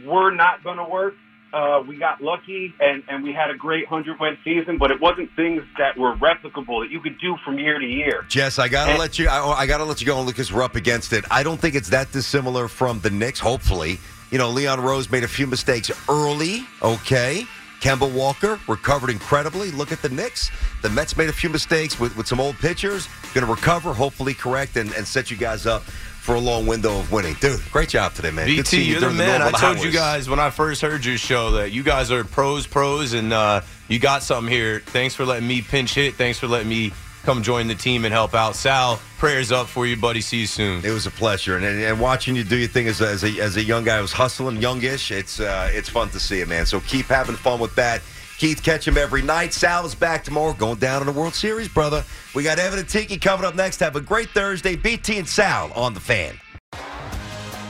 were 0.05 0.31
not 0.31 0.63
going 0.63 0.77
to 0.77 0.85
work. 0.85 1.15
Uh, 1.57 1.83
we 1.89 1.97
got 1.97 2.21
lucky 2.21 2.75
and, 2.81 3.03
and 3.09 3.25
we 3.25 3.33
had 3.33 3.49
a 3.51 3.55
great 3.57 3.91
100 3.91 4.21
win 4.21 4.37
season, 4.45 4.77
but 4.77 4.91
it 4.91 5.01
wasn't 5.01 5.31
things 5.37 5.63
that 5.79 5.97
were 5.97 6.15
replicable 6.17 6.83
that 6.85 6.91
you 6.91 7.01
could 7.01 7.19
do 7.19 7.35
from 7.45 7.59
year 7.59 7.79
to 7.79 7.87
year. 7.87 8.27
Jess, 8.29 8.59
I 8.59 8.69
gotta 8.69 8.91
And- 8.91 8.99
let 8.99 9.19
you. 9.19 9.27
I, 9.29 9.39
I 9.63 9.67
gotta 9.67 9.85
let 9.85 10.01
you 10.03 10.07
go 10.07 10.17
only 10.19 10.33
because 10.35 10.53
we're 10.53 10.63
up 10.63 10.77
against 10.77 11.15
it. 11.15 11.25
I 11.31 11.43
don't 11.43 11.59
think 11.59 11.75
it's 11.75 11.89
that 11.89 12.13
dissimilar 12.13 12.69
from 12.69 13.01
the 13.01 13.09
Knicks. 13.09 13.41
Hopefully, 13.41 13.99
you 14.31 14.37
know, 14.37 14.51
Leon 14.51 14.83
Rose 14.83 15.11
made 15.11 15.25
a 15.25 15.29
few 15.29 15.47
mistakes 15.47 15.91
early. 16.11 16.67
Okay, 16.83 17.47
Kemba 17.81 18.13
Walker 18.13 18.61
recovered 18.69 19.09
incredibly. 19.09 19.71
Look 19.71 19.93
at 19.93 20.03
the 20.03 20.11
Knicks. 20.11 20.51
The 20.83 20.91
Mets 20.91 21.17
made 21.17 21.31
a 21.31 21.33
few 21.33 21.49
mistakes 21.49 21.99
with, 21.99 22.15
with 22.19 22.27
some 22.27 22.39
old 22.41 22.57
pitchers. 22.57 23.09
Going 23.33 23.47
to 23.47 23.51
recover, 23.51 23.95
hopefully 23.95 24.35
correct, 24.35 24.77
and, 24.77 24.93
and 24.95 25.07
set 25.07 25.31
you 25.31 25.37
guys 25.39 25.65
up 25.67 25.83
for 26.27 26.35
a 26.35 26.41
long 26.41 26.67
window 26.67 26.99
of 26.99 27.13
winning. 27.13 27.37
Dude, 27.41 27.61
great 27.71 27.89
job 27.89 28.13
today, 28.13 28.33
man. 28.33 28.49
Good 28.49 28.57
BT, 28.57 28.83
you're 28.83 28.99
the 28.99 29.11
man. 29.13 29.43
I 29.43 29.51
normal 29.51 29.61
told 29.61 29.79
you 29.79 29.93
guys 29.93 30.29
when 30.29 30.41
I 30.41 30.51
first 30.51 30.83
heard 30.83 31.05
your 31.05 31.17
show 31.17 31.53
that 31.53 31.71
you 31.71 31.85
guys 31.85 32.11
are 32.11 32.25
pros, 32.25 32.67
pros, 32.67 33.13
and 33.13 33.33
uh, 33.33 33.61
you 33.87 34.01
got 34.01 34.25
something 34.25 34.53
here. 34.53 34.81
Thanks 34.81 35.15
for 35.15 35.25
letting 35.25 35.47
me 35.47 35.63
pinch 35.63 35.95
hit. 35.95 36.15
Thanks 36.15 36.41
for 36.41 36.49
letting 36.49 36.69
me 36.69 36.93
come 37.23 37.45
join 37.45 37.69
the 37.69 37.77
team 37.77 38.05
and 38.05 38.13
help 38.13 38.35
out. 38.35 38.57
Sal, 38.57 39.01
prayers 39.19 39.53
up 39.53 39.69
for 39.69 39.87
you, 39.87 39.97
buddy. 39.97 40.21
See 40.21 40.39
you 40.39 40.47
soon. 40.49 40.85
It 40.85 40.91
was 40.91 41.07
a 41.07 41.13
pleasure, 41.13 41.55
and, 41.55 41.65
and, 41.65 41.81
and 41.81 42.01
watching 42.01 42.35
you 42.35 42.43
do 42.43 42.57
your 42.57 42.69
thing 42.69 42.89
as 42.89 43.01
a, 43.01 43.07
as 43.07 43.23
a, 43.23 43.41
as 43.41 43.57
a 43.57 43.63
young 43.63 43.85
guy 43.85 44.01
who's 44.01 44.13
hustling, 44.13 44.61
youngish. 44.61 45.13
It's 45.13 45.39
uh, 45.39 45.71
it's 45.73 45.89
fun 45.89 46.09
to 46.11 46.19
see 46.19 46.41
it, 46.41 46.49
man. 46.49 46.67
So 46.67 46.81
keep 46.81 47.07
having 47.07 47.37
fun 47.37 47.61
with 47.61 47.77
that. 47.77 48.03
Keith, 48.39 48.63
catch 48.63 48.87
him 48.87 48.99
every 48.99 49.23
night. 49.23 49.55
Sal 49.55 49.87
is 49.87 49.95
back 49.95 50.23
tomorrow, 50.23 50.53
going 50.53 50.79
down 50.79 51.01
in 51.01 51.07
the 51.07 51.19
World 51.19 51.35
Series, 51.35 51.69
brother. 51.69 52.05
We 52.35 52.43
got 52.43 52.59
Evan 52.59 52.79
and 52.79 52.89
Tiki 52.89 53.17
coming 53.17 53.47
up 53.47 53.55
next. 53.55 53.81
Have 53.81 53.97
a 53.97 54.01
great 54.01 54.29
Thursday. 54.31 54.77
BT 54.77 55.19
and 55.19 55.29
Sal 55.29 55.73
on 55.73 55.95
the 55.95 56.01
fan. 56.01 56.39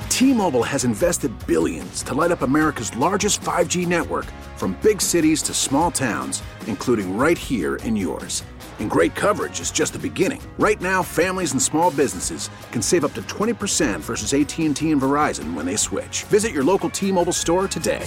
T-Mobile 0.09 0.65
has 0.65 0.85
invested 0.85 1.31
billions 1.47 2.03
to 2.03 2.15
light 2.15 2.33
up 2.33 2.43
America's 2.43 2.95
largest 2.97 3.43
5G 3.43 3.87
network 3.87 4.25
from 4.57 4.77
big 4.83 5.01
cities 5.01 5.41
to 5.43 5.55
small 5.55 5.91
towns, 5.91 6.43
including 6.67 7.17
right 7.17 7.39
here 7.39 7.77
in 7.77 7.95
yours. 7.95 8.43
And 8.81 8.91
great 8.91 9.15
coverage 9.15 9.61
is 9.61 9.71
just 9.71 9.93
the 9.93 9.99
beginning. 9.99 10.43
Right 10.59 10.81
now, 10.81 11.03
families 11.03 11.53
and 11.53 11.63
small 11.63 11.91
businesses 11.91 12.51
can 12.73 12.83
save 12.83 13.05
up 13.05 13.13
to 13.15 13.23
20% 13.23 14.01
versus 14.01 14.35
AT&T 14.35 14.91
and 14.91 15.01
Verizon 15.01 15.55
when 15.55 15.65
they 15.65 15.77
switch. 15.77 16.25
Visit 16.25 16.53
your 16.53 16.65
local 16.65 16.91
T-Mobile 16.91 17.33
store 17.33 17.69
today. 17.69 18.07